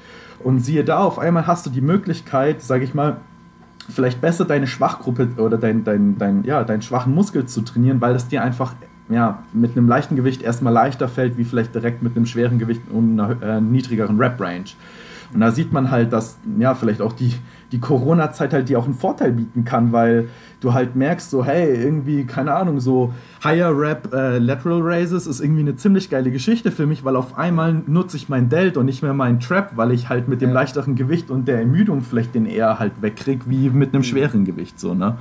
Und 0.45 0.61
siehe 0.61 0.85
da, 0.85 1.01
auf 1.01 1.19
einmal 1.19 1.49
hast 1.49 1.67
du 1.67 1.71
die 1.71 1.81
Möglichkeit, 1.81 2.63
sage 2.63 2.85
ich 2.85 2.95
mal, 2.95 3.17
vielleicht 3.89 4.21
besser 4.21 4.45
deine 4.45 4.69
Schwachgruppe 4.69 5.31
oder 5.39 5.59
dein, 5.59 5.83
dein, 5.83 6.17
dein, 6.17 6.45
ja, 6.45 6.63
deinen 6.63 6.83
schwachen 6.83 7.15
Muskel 7.15 7.47
zu 7.47 7.63
trainieren, 7.63 8.01
weil 8.01 8.15
es 8.15 8.29
dir 8.29 8.43
einfach 8.43 8.75
ja, 9.09 9.43
mit 9.53 9.77
einem 9.77 9.89
leichten 9.89 10.17
Gewicht 10.17 10.43
erstmal 10.43 10.73
leichter 10.73 11.09
fällt, 11.09 11.39
wie 11.39 11.45
vielleicht 11.45 11.75
direkt 11.75 12.03
mit 12.03 12.17
einem 12.17 12.27
schweren 12.27 12.59
Gewicht 12.59 12.83
und 12.91 13.21
einer 13.21 13.43
äh, 13.43 13.61
niedrigeren 13.61 14.19
Rep-Range. 14.19 14.65
Und 15.33 15.41
da 15.41 15.51
sieht 15.51 15.73
man 15.73 15.91
halt, 15.91 16.13
dass 16.13 16.39
ja 16.59 16.75
vielleicht 16.75 17.01
auch 17.01 17.13
die, 17.13 17.35
die 17.73 17.81
Corona-Zeit 17.81 18.53
halt 18.53 18.69
dir 18.69 18.79
auch 18.79 18.85
einen 18.85 18.95
Vorteil 18.95 19.33
bieten 19.33 19.65
kann, 19.65 19.93
weil 19.93 20.29
du 20.61 20.73
halt 20.73 20.97
merkst, 20.97 21.31
so, 21.31 21.45
hey, 21.45 21.75
irgendwie, 21.75 22.25
keine 22.25 22.55
Ahnung, 22.55 22.81
so 22.81 23.13
Higher 23.43 23.77
Rap 23.77 24.13
äh, 24.13 24.39
Lateral 24.39 24.81
Raises 24.83 25.27
ist 25.27 25.41
irgendwie 25.41 25.61
eine 25.61 25.77
ziemlich 25.77 26.11
geile 26.11 26.31
Geschichte 26.31 26.71
für 26.71 26.87
mich, 26.87 27.05
weil 27.05 27.17
auf 27.17 27.37
einmal 27.37 27.83
nutze 27.87 28.17
ich 28.17 28.29
mein 28.29 28.49
Delt 28.49 28.77
und 28.77 28.87
nicht 28.87 29.03
mehr 29.03 29.15
meinen 29.15 29.41
Trap, 29.41 29.73
weil 29.77 29.93
ich 29.93 30.09
halt 30.09 30.29
mit 30.29 30.41
dem 30.41 30.51
ja. 30.51 30.55
leichteren 30.55 30.95
Gewicht 30.95 31.31
und 31.31 31.49
der 31.49 31.59
Ermüdung 31.59 32.03
vielleicht 32.03 32.35
den 32.35 32.47
eher 32.47 32.79
halt 32.79 32.93
wegkrieg, 33.03 33.41
wie 33.47 33.69
mit 33.71 33.93
einem 33.93 34.03
mhm. 34.03 34.07
schweren 34.07 34.45
Gewicht, 34.45 34.79
so, 34.79 34.95
ne? 34.95 35.19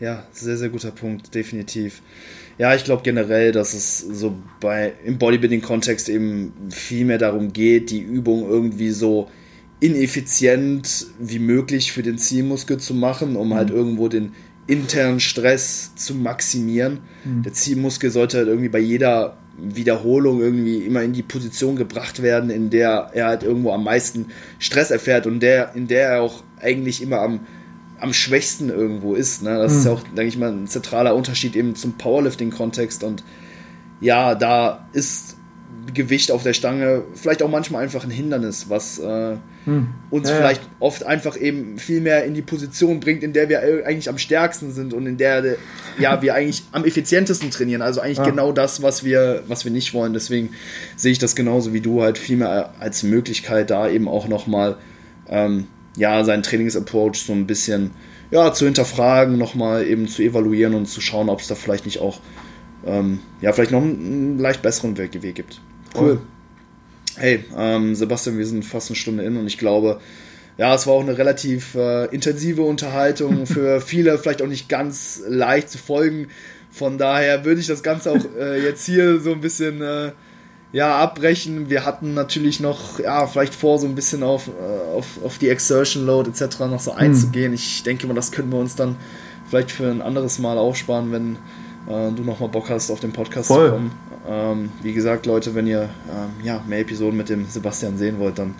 Ja, 0.00 0.24
sehr, 0.32 0.56
sehr 0.56 0.68
guter 0.68 0.90
Punkt, 0.90 1.34
definitiv. 1.34 2.02
Ja, 2.58 2.74
ich 2.74 2.84
glaube 2.84 3.02
generell, 3.02 3.52
dass 3.52 3.74
es 3.74 3.98
so 3.98 4.36
bei 4.60 4.92
im 5.04 5.18
Bodybuilding-Kontext 5.18 6.08
eben 6.08 6.52
viel 6.70 7.04
mehr 7.04 7.18
darum 7.18 7.52
geht, 7.52 7.90
die 7.90 8.00
Übung 8.00 8.48
irgendwie 8.48 8.90
so 8.90 9.28
ineffizient 9.80 11.06
wie 11.18 11.40
möglich 11.40 11.92
für 11.92 12.02
den 12.02 12.16
Zielmuskel 12.16 12.78
zu 12.78 12.94
machen, 12.94 13.36
um 13.36 13.54
halt 13.54 13.68
mhm. 13.68 13.72
halt 13.74 13.78
irgendwo 13.78 14.08
den 14.08 14.32
internen 14.66 15.20
Stress 15.20 15.94
zu 15.96 16.14
maximieren. 16.14 17.00
Mhm. 17.24 17.42
Der 17.42 17.52
Zielmuskel 17.52 18.10
sollte 18.10 18.38
halt 18.38 18.48
irgendwie 18.48 18.68
bei 18.68 18.78
jeder 18.78 19.36
Wiederholung 19.58 20.40
irgendwie 20.40 20.78
immer 20.78 21.02
in 21.02 21.12
die 21.12 21.22
Position 21.22 21.76
gebracht 21.76 22.22
werden, 22.22 22.50
in 22.50 22.70
der 22.70 23.10
er 23.12 23.26
halt 23.26 23.42
irgendwo 23.42 23.72
am 23.72 23.84
meisten 23.84 24.26
Stress 24.58 24.90
erfährt 24.90 25.26
und 25.26 25.40
der, 25.40 25.74
in 25.74 25.86
der 25.86 26.08
er 26.08 26.22
auch 26.22 26.42
eigentlich 26.60 27.02
immer 27.02 27.20
am 27.20 27.40
am 28.04 28.12
schwächsten 28.12 28.68
irgendwo 28.68 29.14
ist. 29.14 29.42
Ne? 29.42 29.58
Das 29.58 29.72
mhm. 29.72 29.78
ist 29.78 29.84
ja 29.86 29.92
auch, 29.92 30.02
denke 30.02 30.26
ich 30.26 30.38
mal, 30.38 30.52
ein 30.52 30.66
zentraler 30.66 31.14
Unterschied 31.16 31.56
eben 31.56 31.74
zum 31.74 31.94
Powerlifting-Kontext. 31.94 33.02
Und 33.02 33.24
ja, 34.00 34.34
da 34.34 34.86
ist 34.92 35.36
Gewicht 35.92 36.30
auf 36.30 36.42
der 36.42 36.52
Stange 36.52 37.02
vielleicht 37.14 37.42
auch 37.42 37.50
manchmal 37.50 37.82
einfach 37.82 38.04
ein 38.04 38.10
Hindernis, 38.10 38.66
was 38.68 38.98
äh, 38.98 39.36
hm. 39.64 39.88
uns 40.10 40.28
ja, 40.28 40.36
vielleicht 40.36 40.62
ja. 40.62 40.68
oft 40.80 41.04
einfach 41.04 41.36
eben 41.38 41.78
viel 41.78 42.00
mehr 42.00 42.24
in 42.24 42.34
die 42.34 42.42
Position 42.42 43.00
bringt, 43.00 43.22
in 43.22 43.32
der 43.32 43.48
wir 43.48 43.60
eigentlich 43.60 44.08
am 44.08 44.18
stärksten 44.18 44.72
sind 44.72 44.94
und 44.94 45.06
in 45.06 45.16
der 45.16 45.56
ja, 45.98 46.22
wir 46.22 46.34
eigentlich 46.34 46.64
am 46.72 46.84
effizientesten 46.84 47.50
trainieren. 47.50 47.82
Also 47.82 48.00
eigentlich 48.00 48.18
ja. 48.18 48.24
genau 48.24 48.52
das, 48.52 48.82
was 48.82 49.04
wir, 49.04 49.42
was 49.48 49.64
wir 49.64 49.72
nicht 49.72 49.94
wollen. 49.94 50.12
Deswegen 50.12 50.50
sehe 50.96 51.12
ich 51.12 51.18
das 51.18 51.34
genauso 51.34 51.72
wie 51.72 51.80
du 51.80 52.02
halt 52.02 52.18
viel 52.18 52.36
mehr 52.36 52.74
als 52.78 53.02
Möglichkeit, 53.02 53.70
da 53.70 53.88
eben 53.88 54.08
auch 54.08 54.28
nochmal 54.28 54.76
ähm, 55.28 55.68
ja, 55.96 56.24
seinen 56.24 56.42
Trainingsapproach 56.42 57.16
so 57.16 57.32
ein 57.32 57.46
bisschen 57.46 57.92
ja, 58.30 58.52
zu 58.52 58.64
hinterfragen, 58.64 59.38
nochmal 59.38 59.86
eben 59.86 60.08
zu 60.08 60.22
evaluieren 60.22 60.74
und 60.74 60.86
zu 60.86 61.00
schauen, 61.00 61.28
ob 61.28 61.40
es 61.40 61.46
da 61.46 61.54
vielleicht 61.54 61.84
nicht 61.84 62.00
auch 62.00 62.20
ähm, 62.86 63.20
ja, 63.40 63.52
vielleicht 63.52 63.70
noch 63.70 63.82
einen, 63.82 64.38
leicht 64.38 64.62
besseren 64.62 64.96
Weg, 64.96 65.22
Weg 65.22 65.34
gibt. 65.34 65.60
Cool. 65.96 66.20
Hey, 67.16 67.44
ähm, 67.56 67.94
Sebastian, 67.94 68.38
wir 68.38 68.46
sind 68.46 68.64
fast 68.64 68.90
eine 68.90 68.96
Stunde 68.96 69.24
in 69.24 69.36
und 69.36 69.46
ich 69.46 69.58
glaube, 69.58 70.00
ja, 70.56 70.74
es 70.74 70.86
war 70.86 70.94
auch 70.94 71.02
eine 71.02 71.16
relativ 71.16 71.74
äh, 71.74 72.06
intensive 72.06 72.62
Unterhaltung, 72.62 73.46
für 73.46 73.80
viele 73.80 74.18
vielleicht 74.18 74.42
auch 74.42 74.48
nicht 74.48 74.68
ganz 74.68 75.22
leicht 75.26 75.70
zu 75.70 75.78
folgen. 75.78 76.28
Von 76.70 76.98
daher 76.98 77.44
würde 77.44 77.60
ich 77.60 77.68
das 77.68 77.82
Ganze 77.82 78.10
auch 78.10 78.24
äh, 78.38 78.62
jetzt 78.62 78.84
hier 78.84 79.20
so 79.20 79.32
ein 79.32 79.40
bisschen 79.40 79.80
äh, 79.80 80.10
ja, 80.74 80.98
abbrechen. 80.98 81.70
Wir 81.70 81.86
hatten 81.86 82.14
natürlich 82.14 82.58
noch, 82.58 82.98
ja, 82.98 83.28
vielleicht 83.28 83.54
vor, 83.54 83.78
so 83.78 83.86
ein 83.86 83.94
bisschen 83.94 84.24
auf, 84.24 84.48
äh, 84.48 84.96
auf, 84.96 85.06
auf 85.24 85.38
die 85.38 85.48
Exertion 85.48 86.04
Load 86.04 86.28
etc. 86.28 86.58
noch 86.60 86.80
so 86.80 86.90
hm. 86.90 86.98
einzugehen. 86.98 87.52
Hm. 87.52 87.54
Ich 87.54 87.84
denke 87.84 88.08
mal, 88.08 88.14
das 88.14 88.32
können 88.32 88.50
wir 88.50 88.58
uns 88.58 88.74
dann 88.74 88.96
vielleicht 89.48 89.70
für 89.70 89.88
ein 89.88 90.02
anderes 90.02 90.40
Mal 90.40 90.58
aufsparen, 90.58 91.12
wenn 91.12 91.36
äh, 91.86 92.10
du 92.10 92.24
nochmal 92.24 92.48
Bock 92.48 92.70
hast, 92.70 92.90
auf 92.90 92.98
den 92.98 93.12
Podcast 93.12 93.46
Voll. 93.46 93.66
zu 93.66 93.72
kommen. 93.72 93.92
Ähm, 94.28 94.72
wie 94.82 94.92
gesagt, 94.92 95.26
Leute, 95.26 95.54
wenn 95.54 95.68
ihr 95.68 95.90
ähm, 96.10 96.44
ja, 96.44 96.60
mehr 96.66 96.80
Episoden 96.80 97.16
mit 97.16 97.28
dem 97.28 97.46
Sebastian 97.46 97.96
sehen 97.96 98.18
wollt, 98.18 98.40
dann 98.40 98.56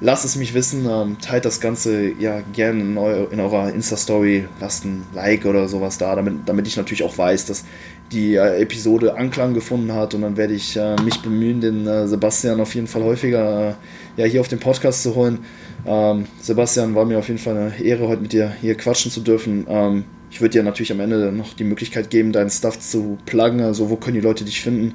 lasst 0.00 0.24
es 0.24 0.36
mich 0.36 0.54
wissen, 0.54 0.86
ähm, 0.88 1.16
teilt 1.20 1.44
das 1.44 1.60
Ganze 1.60 2.12
ja 2.20 2.40
gerne 2.52 2.82
in, 2.82 2.96
eu 2.96 3.24
in 3.32 3.40
eurer 3.40 3.72
Insta-Story, 3.72 4.46
lasst 4.60 4.84
ein 4.84 5.04
Like 5.12 5.44
oder 5.44 5.66
sowas 5.66 5.98
da, 5.98 6.14
damit, 6.14 6.48
damit 6.48 6.68
ich 6.68 6.76
natürlich 6.76 7.02
auch 7.02 7.18
weiß, 7.18 7.46
dass 7.46 7.64
die 8.12 8.34
äh, 8.34 8.60
Episode 8.60 9.16
Anklang 9.16 9.54
gefunden 9.54 9.92
hat 9.92 10.14
und 10.14 10.22
dann 10.22 10.36
werde 10.36 10.54
ich 10.54 10.76
äh, 10.76 10.96
mich 11.02 11.20
bemühen, 11.20 11.60
den 11.60 11.86
äh, 11.86 12.06
Sebastian 12.08 12.60
auf 12.60 12.74
jeden 12.74 12.86
Fall 12.86 13.02
häufiger 13.02 13.70
äh, 13.70 13.74
ja, 14.16 14.24
hier 14.24 14.40
auf 14.40 14.48
den 14.48 14.58
Podcast 14.58 15.02
zu 15.02 15.14
holen. 15.14 15.40
Ähm, 15.86 16.26
Sebastian, 16.40 16.94
war 16.94 17.04
mir 17.04 17.18
auf 17.18 17.28
jeden 17.28 17.38
Fall 17.38 17.56
eine 17.56 17.80
Ehre, 17.80 18.08
heute 18.08 18.22
mit 18.22 18.32
dir 18.32 18.52
hier 18.60 18.74
quatschen 18.76 19.10
zu 19.10 19.20
dürfen. 19.20 19.66
Ähm, 19.68 20.04
ich 20.30 20.40
würde 20.40 20.52
dir 20.52 20.62
natürlich 20.62 20.92
am 20.92 21.00
Ende 21.00 21.32
noch 21.32 21.54
die 21.54 21.64
Möglichkeit 21.64 22.10
geben, 22.10 22.32
deinen 22.32 22.50
Stuff 22.50 22.78
zu 22.78 23.18
pluggen, 23.26 23.60
also 23.60 23.90
wo 23.90 23.96
können 23.96 24.14
die 24.14 24.20
Leute 24.20 24.44
dich 24.44 24.60
finden 24.60 24.94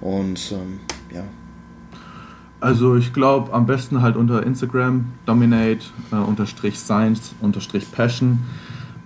und 0.00 0.52
ähm, 0.52 0.80
ja. 1.14 1.24
Also 2.60 2.96
ich 2.96 3.12
glaube 3.12 3.52
am 3.52 3.66
besten 3.66 4.02
halt 4.02 4.16
unter 4.16 4.44
Instagram 4.44 5.06
dominate 5.26 5.86
äh, 6.10 6.16
unterstrich 6.16 6.78
science 6.78 7.34
unterstrich 7.40 7.90
passion. 7.92 8.38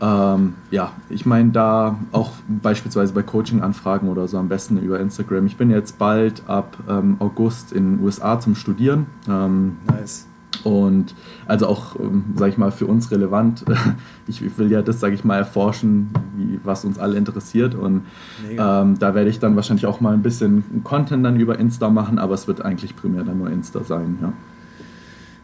Ähm, 0.00 0.54
ja, 0.70 0.92
ich 1.10 1.26
meine 1.26 1.50
da 1.50 1.98
auch 2.12 2.32
beispielsweise 2.48 3.12
bei 3.12 3.22
Coaching-Anfragen 3.22 4.08
oder 4.08 4.26
so 4.28 4.38
am 4.38 4.48
besten 4.48 4.78
über 4.78 4.98
Instagram. 4.98 5.46
Ich 5.46 5.56
bin 5.56 5.70
jetzt 5.70 5.98
bald 5.98 6.42
ab 6.48 6.76
ähm, 6.88 7.16
August 7.18 7.72
in 7.72 7.96
den 7.96 8.04
USA 8.04 8.40
zum 8.40 8.54
Studieren. 8.54 9.06
Ähm, 9.28 9.76
nice. 9.86 10.26
Und 10.64 11.14
also 11.46 11.66
auch, 11.66 11.98
ähm, 11.98 12.24
sage 12.34 12.52
ich 12.52 12.58
mal, 12.58 12.70
für 12.70 12.86
uns 12.86 13.10
relevant. 13.10 13.64
Ich 14.26 14.56
will 14.58 14.70
ja 14.70 14.80
das, 14.80 15.00
sage 15.00 15.16
ich 15.16 15.24
mal, 15.24 15.38
erforschen, 15.38 16.10
wie, 16.36 16.60
was 16.62 16.84
uns 16.84 17.00
alle 17.00 17.16
interessiert. 17.16 17.74
Und 17.74 18.02
ähm, 18.48 18.96
da 18.96 19.12
werde 19.12 19.28
ich 19.28 19.40
dann 19.40 19.56
wahrscheinlich 19.56 19.86
auch 19.86 20.00
mal 20.00 20.14
ein 20.14 20.22
bisschen 20.22 20.84
Content 20.84 21.24
dann 21.24 21.40
über 21.40 21.58
Insta 21.58 21.90
machen, 21.90 22.20
aber 22.20 22.34
es 22.34 22.46
wird 22.46 22.64
eigentlich 22.64 22.94
primär 22.94 23.24
dann 23.24 23.38
nur 23.38 23.50
Insta 23.50 23.82
sein, 23.82 24.18
ja. 24.22 24.32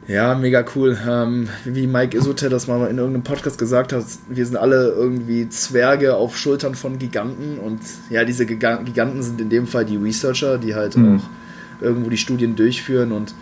Ja, 0.08 0.36
mega 0.36 0.64
cool. 0.76 0.96
Ähm, 1.08 1.48
wie 1.64 1.86
Mike 1.86 2.16
Isote 2.16 2.48
das 2.48 2.68
mal 2.68 2.88
in 2.88 2.98
irgendeinem 2.98 3.24
Podcast 3.24 3.58
gesagt 3.58 3.92
hat, 3.92 4.04
wir 4.28 4.46
sind 4.46 4.56
alle 4.56 4.90
irgendwie 4.90 5.48
Zwerge 5.48 6.14
auf 6.14 6.36
Schultern 6.36 6.76
von 6.76 6.98
Giganten 6.98 7.58
und 7.58 7.80
ja, 8.08 8.24
diese 8.24 8.46
Giganten 8.46 9.22
sind 9.22 9.40
in 9.40 9.50
dem 9.50 9.66
Fall 9.66 9.84
die 9.84 9.96
Researcher, 9.96 10.58
die 10.58 10.76
halt 10.76 10.96
mhm. 10.96 11.18
auch 11.18 11.82
irgendwo 11.82 12.08
die 12.08 12.18
Studien 12.18 12.54
durchführen 12.54 13.10
und 13.10 13.34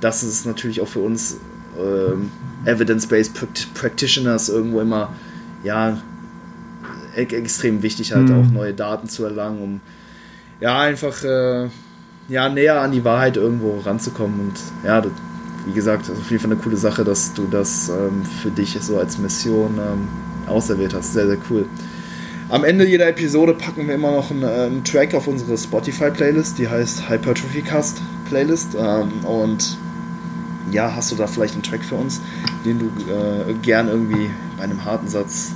das 0.00 0.22
ist 0.22 0.44
natürlich 0.44 0.82
auch 0.82 0.88
für 0.88 1.00
uns 1.00 1.38
ähm, 1.78 2.30
Evidence-Based 2.66 3.74
Practitioners 3.74 4.50
irgendwo 4.50 4.80
immer 4.80 5.14
ja 5.64 5.98
e 7.16 7.22
extrem 7.22 7.82
wichtig 7.82 8.12
halt 8.12 8.28
mhm. 8.28 8.40
auch 8.40 8.50
neue 8.50 8.74
Daten 8.74 9.08
zu 9.08 9.24
erlangen, 9.24 9.62
um 9.62 9.80
ja 10.60 10.78
einfach 10.80 11.24
äh, 11.24 11.68
ja 12.28 12.48
näher 12.50 12.80
an 12.82 12.92
die 12.92 13.04
Wahrheit 13.04 13.38
irgendwo 13.38 13.80
ranzukommen 13.80 14.40
und 14.40 14.54
ja, 14.86 15.00
das, 15.00 15.12
wie 15.70 15.74
gesagt, 15.74 16.08
also 16.08 16.20
auf 16.20 16.30
jeden 16.30 16.42
Fall 16.42 16.50
eine 16.50 16.60
coole 16.60 16.76
Sache, 16.76 17.04
dass 17.04 17.32
du 17.32 17.46
das 17.48 17.88
ähm, 17.88 18.24
für 18.24 18.50
dich 18.50 18.76
so 18.80 18.98
als 18.98 19.18
Mission 19.18 19.78
ähm, 19.78 20.08
auserwählt 20.48 20.94
hast. 20.94 21.12
Sehr, 21.12 21.28
sehr 21.28 21.38
cool. 21.48 21.66
Am 22.48 22.64
Ende 22.64 22.84
jeder 22.84 23.06
Episode 23.06 23.54
packen 23.54 23.86
wir 23.86 23.94
immer 23.94 24.10
noch 24.10 24.32
einen, 24.32 24.42
äh, 24.42 24.46
einen 24.46 24.82
Track 24.82 25.14
auf 25.14 25.28
unsere 25.28 25.56
Spotify-Playlist, 25.56 26.58
die 26.58 26.68
heißt 26.68 27.08
Hypertrophy 27.08 27.62
Cast 27.62 28.02
Playlist. 28.28 28.74
Ähm, 28.74 29.24
und 29.24 29.78
ja, 30.72 30.92
hast 30.94 31.12
du 31.12 31.16
da 31.16 31.28
vielleicht 31.28 31.54
einen 31.54 31.62
Track 31.62 31.84
für 31.84 31.94
uns, 31.94 32.20
den 32.64 32.80
du 32.80 32.86
äh, 32.86 33.54
gern 33.62 33.86
irgendwie 33.86 34.30
bei 34.56 34.64
einem 34.64 34.84
harten 34.84 35.06
Satz 35.06 35.52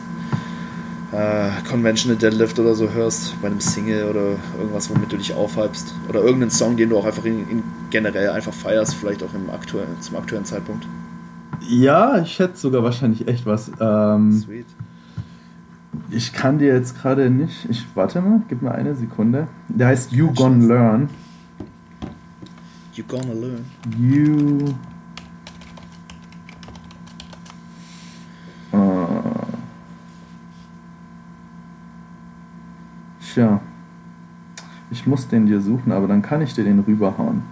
äh, 1.15 1.51
Conventional 1.69 2.17
Deadlift 2.17 2.59
oder 2.59 2.75
so 2.75 2.91
hörst, 2.91 3.41
bei 3.41 3.49
einem 3.49 3.61
Single 3.61 4.05
oder 4.05 4.37
irgendwas, 4.59 4.91
womit 4.91 5.13
du 5.13 5.17
dich 5.17 5.33
aufhypst? 5.33 5.95
Oder 6.09 6.21
irgendeinen 6.21 6.51
Song, 6.51 6.77
den 6.77 6.91
du 6.91 6.99
auch 6.99 7.05
einfach 7.05 7.25
in, 7.25 7.49
in 7.49 7.63
generell 7.91 8.31
einfach 8.31 8.53
feierst, 8.53 8.95
vielleicht 8.95 9.23
auch 9.23 9.33
im 9.35 9.51
aktuellen, 9.51 10.01
zum 10.01 10.17
aktuellen 10.17 10.45
Zeitpunkt? 10.45 10.87
Ja, 11.61 12.21
ich 12.21 12.39
hätte 12.39 12.57
sogar 12.57 12.83
wahrscheinlich 12.83 13.29
echt 13.29 13.47
was. 13.47 13.71
Ähm, 13.81 14.33
Sweet. 14.33 14.67
Ich 16.11 16.33
kann 16.33 16.59
dir 16.59 16.75
jetzt 16.75 17.01
gerade 17.01 17.31
nicht. 17.31 17.67
Ich 17.71 17.85
warte 17.95 18.21
mal, 18.21 18.43
gib 18.49 18.63
mir 18.63 18.73
eine 18.73 18.95
Sekunde. 18.95 19.47
Der 19.69 19.89
heißt 19.89 20.13
You 20.13 20.33
Gonna 20.33 20.67
Learn. 20.67 21.09
You 22.95 23.05
Gonna 23.09 23.33
Learn. 23.33 23.65
You. 23.99 24.75
Tja. 33.35 33.61
Ich 34.93 35.09
muss 35.09 35.27
den 35.27 35.47
dir 35.47 35.61
suchen, 35.61 35.91
aber 35.91 36.07
dann 36.07 36.23
kann 36.23 36.41
ich 36.41 36.55
dir 36.55 36.63
den 36.63 36.79
rüberhauen. 36.79 37.43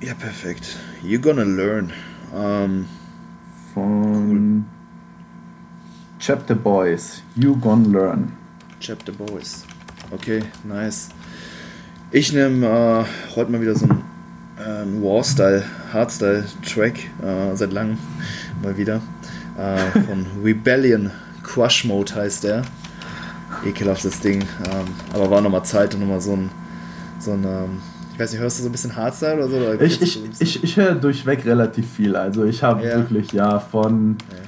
Ja, 0.00 0.12
perfekt. 0.14 0.76
You're 1.04 1.20
gonna 1.20 1.44
learn. 1.44 1.92
Um, 2.34 2.86
von 3.72 4.64
Chapter 6.18 6.56
Boys. 6.56 7.22
You 7.36 7.54
gonna 7.54 7.88
learn. 7.88 8.32
Chapter 8.80 9.12
Boys. 9.12 9.64
Okay, 10.10 10.42
nice. 10.64 11.10
Ich 12.10 12.32
nehme 12.32 12.66
äh, 12.66 13.36
heute 13.36 13.52
mal 13.52 13.60
wieder 13.60 13.76
so 13.76 13.86
einen 13.86 14.02
äh, 14.58 15.00
War-Style, 15.00 15.62
Hardstyle-Track, 15.92 16.98
äh, 17.22 17.54
seit 17.54 17.72
langem 17.72 17.98
mal 18.64 18.76
wieder. 18.76 19.00
Äh, 19.56 20.00
von 20.00 20.26
Rebellion. 20.42 21.12
Crush 21.44 21.84
Mode 21.84 22.16
heißt 22.16 22.42
der 22.42 22.64
ekelhaftes 23.64 24.20
Ding. 24.20 24.42
Ähm, 24.42 24.86
aber 25.12 25.30
war 25.30 25.40
nochmal 25.40 25.64
Zeit 25.64 25.94
und 25.94 26.00
nochmal 26.00 26.20
so 26.20 26.32
ein, 26.32 26.50
so 27.18 27.32
ein 27.32 27.44
ähm, 27.44 27.78
ich 28.12 28.20
weiß 28.20 28.32
nicht, 28.32 28.40
hörst 28.40 28.58
du 28.58 28.62
so 28.64 28.68
ein 28.68 28.72
bisschen 28.72 28.96
Hardstyle 28.96 29.36
oder 29.36 29.48
so? 29.48 29.56
Oder 29.56 29.80
ich 29.80 30.02
ich, 30.02 30.22
ich, 30.40 30.62
ich 30.62 30.76
höre 30.76 30.94
durchweg 30.94 31.44
relativ 31.46 31.90
viel. 31.90 32.16
Also 32.16 32.44
ich 32.44 32.62
habe 32.62 32.86
ja. 32.86 32.96
wirklich, 32.96 33.32
ja, 33.32 33.58
von 33.58 34.18
ja. 34.30 34.40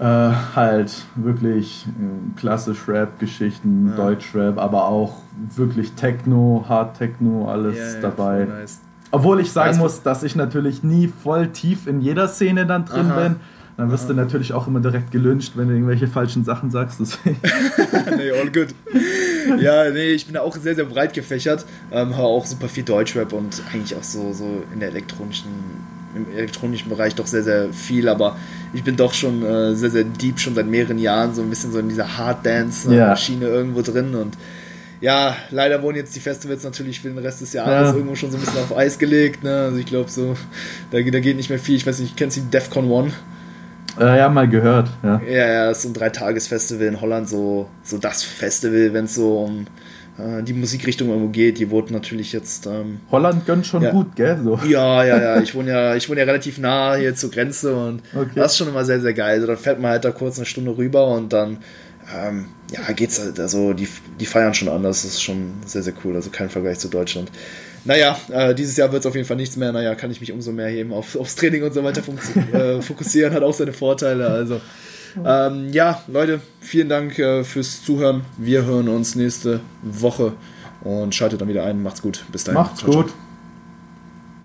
Äh, 0.00 0.32
halt 0.56 0.92
wirklich 1.14 1.86
äh, 1.86 2.38
klassisch 2.38 2.88
Rap-Geschichten, 2.88 3.90
ja. 3.90 3.96
Deutsch-Rap, 3.96 4.58
aber 4.58 4.88
auch 4.88 5.18
wirklich 5.54 5.92
Techno, 5.92 6.64
Hard-Techno, 6.68 7.48
alles 7.48 8.00
dabei. 8.00 8.44
Nice. 8.44 8.80
Obwohl 9.12 9.38
ich 9.38 9.52
sagen 9.52 9.78
muss, 9.78 10.02
dass 10.02 10.24
ich 10.24 10.34
natürlich 10.34 10.82
nie 10.82 11.06
voll 11.06 11.46
tief 11.48 11.86
in 11.86 12.00
jeder 12.00 12.26
Szene 12.26 12.66
dann 12.66 12.84
drin 12.84 13.12
Aha. 13.12 13.20
bin. 13.20 13.36
Dann 13.76 13.90
wirst 13.90 14.08
du 14.08 14.14
natürlich 14.14 14.52
auch 14.52 14.68
immer 14.68 14.78
direkt 14.80 15.10
gelünscht, 15.10 15.52
wenn 15.56 15.68
du 15.68 15.74
irgendwelche 15.74 16.06
falschen 16.06 16.44
Sachen 16.44 16.70
sagst. 16.70 17.00
nee, 17.24 18.30
all 18.30 18.50
good. 18.52 18.68
Ja, 19.60 19.90
nee, 19.90 20.12
ich 20.12 20.26
bin 20.26 20.34
da 20.34 20.42
auch 20.42 20.56
sehr, 20.56 20.76
sehr 20.76 20.84
breit 20.84 21.12
gefächert. 21.12 21.66
Ähm, 21.90 22.16
höre 22.16 22.24
auch 22.24 22.46
super 22.46 22.68
viel 22.68 22.84
Deutschrap 22.84 23.32
und 23.32 23.62
eigentlich 23.72 23.96
auch 23.96 24.04
so, 24.04 24.32
so 24.32 24.62
in 24.72 24.78
der 24.78 24.90
elektronischen, 24.90 25.50
im 26.14 26.30
elektronischen 26.36 26.88
Bereich 26.88 27.16
doch 27.16 27.26
sehr, 27.26 27.42
sehr 27.42 27.72
viel. 27.72 28.08
Aber 28.08 28.36
ich 28.72 28.84
bin 28.84 28.96
doch 28.96 29.12
schon 29.12 29.42
äh, 29.42 29.74
sehr, 29.74 29.90
sehr 29.90 30.04
deep, 30.04 30.38
schon 30.38 30.54
seit 30.54 30.68
mehreren 30.68 30.98
Jahren, 30.98 31.34
so 31.34 31.42
ein 31.42 31.50
bisschen 31.50 31.72
so 31.72 31.80
in 31.80 31.88
dieser 31.88 32.16
Hard 32.16 32.46
Dance-Maschine 32.46 33.46
ja. 33.46 33.52
irgendwo 33.52 33.82
drin 33.82 34.14
und 34.14 34.36
ja, 35.00 35.36
leider 35.50 35.82
wurden 35.82 35.96
jetzt 35.96 36.16
die 36.16 36.20
Festivals 36.20 36.64
natürlich 36.64 37.00
für 37.00 37.08
den 37.08 37.18
Rest 37.18 37.42
des 37.42 37.52
Jahres 37.52 37.90
ja. 37.90 37.94
irgendwo 37.94 38.14
schon 38.14 38.30
so 38.30 38.38
ein 38.38 38.40
bisschen 38.40 38.60
auf 38.60 38.74
Eis 38.74 38.98
gelegt. 38.98 39.44
Ne? 39.44 39.54
Also 39.54 39.76
ich 39.76 39.84
glaube 39.84 40.10
so, 40.10 40.34
da, 40.90 40.98
da 40.98 41.20
geht 41.20 41.36
nicht 41.36 41.50
mehr 41.50 41.58
viel. 41.58 41.76
Ich 41.76 41.86
weiß 41.86 41.98
nicht, 41.98 42.16
kennst 42.16 42.38
du 42.38 42.40
die 42.40 42.50
Defcon 42.50 42.90
One? 42.90 43.12
Äh, 43.98 44.18
ja, 44.18 44.28
mal 44.28 44.48
gehört. 44.48 44.90
Ja, 45.02 45.20
ja, 45.26 45.52
ja 45.52 45.68
das 45.68 45.80
ist 45.80 45.84
ein 45.86 45.94
Dreitagesfestival 45.94 46.86
in 46.86 47.00
Holland, 47.00 47.28
so, 47.28 47.68
so 47.82 47.98
das 47.98 48.22
Festival, 48.22 48.92
wenn 48.92 49.04
es 49.04 49.14
so 49.14 49.40
um 49.40 49.66
äh, 50.18 50.42
die 50.42 50.52
Musikrichtung 50.52 51.08
irgendwo 51.08 51.28
geht. 51.28 51.58
Die 51.58 51.70
wurde 51.70 51.92
natürlich 51.92 52.32
jetzt. 52.32 52.66
Ähm, 52.66 53.00
Holland 53.10 53.46
gönnt 53.46 53.66
schon 53.66 53.82
ja. 53.82 53.90
gut, 53.90 54.14
gell? 54.16 54.38
So. 54.42 54.58
Ja, 54.68 55.04
ja, 55.04 55.20
ja. 55.20 55.40
Ich 55.40 55.54
wohne 55.54 55.70
ja, 55.70 55.96
ich 55.96 56.08
wohne 56.08 56.20
ja 56.20 56.26
relativ 56.26 56.58
nah 56.58 56.94
hier 56.94 57.14
zur 57.14 57.30
Grenze 57.30 57.74
und 57.74 58.02
okay. 58.14 58.30
das 58.34 58.52
ist 58.52 58.58
schon 58.58 58.68
immer 58.68 58.84
sehr, 58.84 59.00
sehr 59.00 59.14
geil. 59.14 59.34
Also 59.34 59.46
dann 59.46 59.56
fährt 59.56 59.80
man 59.80 59.92
halt 59.92 60.04
da 60.04 60.10
kurz 60.10 60.36
eine 60.38 60.46
Stunde 60.46 60.76
rüber 60.76 61.08
und 61.08 61.32
dann. 61.32 61.58
Ähm, 62.14 62.46
ja, 62.70 62.92
geht's 62.92 63.18
halt, 63.18 63.40
also 63.40 63.72
die, 63.72 63.88
die 64.20 64.26
feiern 64.26 64.52
schon 64.52 64.68
anders, 64.68 65.02
das 65.02 65.12
ist 65.12 65.22
schon 65.22 65.54
sehr, 65.64 65.82
sehr 65.82 65.94
cool, 66.04 66.14
also 66.14 66.28
kein 66.28 66.50
Vergleich 66.50 66.78
zu 66.78 66.88
Deutschland. 66.88 67.30
Naja, 67.84 68.16
äh, 68.30 68.54
dieses 68.54 68.76
Jahr 68.76 68.90
wird 68.92 69.00
es 69.00 69.06
auf 69.06 69.14
jeden 69.14 69.26
Fall 69.26 69.36
nichts 69.36 69.56
mehr. 69.56 69.72
Naja, 69.72 69.94
kann 69.94 70.10
ich 70.10 70.20
mich 70.20 70.32
umso 70.32 70.52
mehr 70.52 70.68
eben 70.68 70.92
auf, 70.92 71.16
aufs 71.16 71.36
Training 71.36 71.62
und 71.62 71.74
so 71.74 71.84
weiter 71.84 72.02
äh, 72.52 72.80
fokussieren. 72.82 73.34
Hat 73.34 73.42
auch 73.42 73.54
seine 73.54 73.72
Vorteile. 73.72 74.28
Also, 74.28 74.60
ähm, 75.24 75.70
ja, 75.72 76.02
Leute, 76.06 76.40
vielen 76.60 76.88
Dank 76.88 77.18
äh, 77.18 77.44
fürs 77.44 77.84
Zuhören. 77.84 78.22
Wir 78.38 78.64
hören 78.64 78.88
uns 78.88 79.14
nächste 79.14 79.60
Woche 79.82 80.32
und 80.82 81.14
schaltet 81.14 81.40
dann 81.40 81.48
wieder 81.48 81.64
ein. 81.64 81.82
Macht's 81.82 82.02
gut. 82.02 82.24
Bis 82.32 82.44
dahin. 82.44 82.60
Macht's 82.60 82.80
ciao, 82.80 82.90
gut. 82.90 83.08
Ciao. 83.08 83.23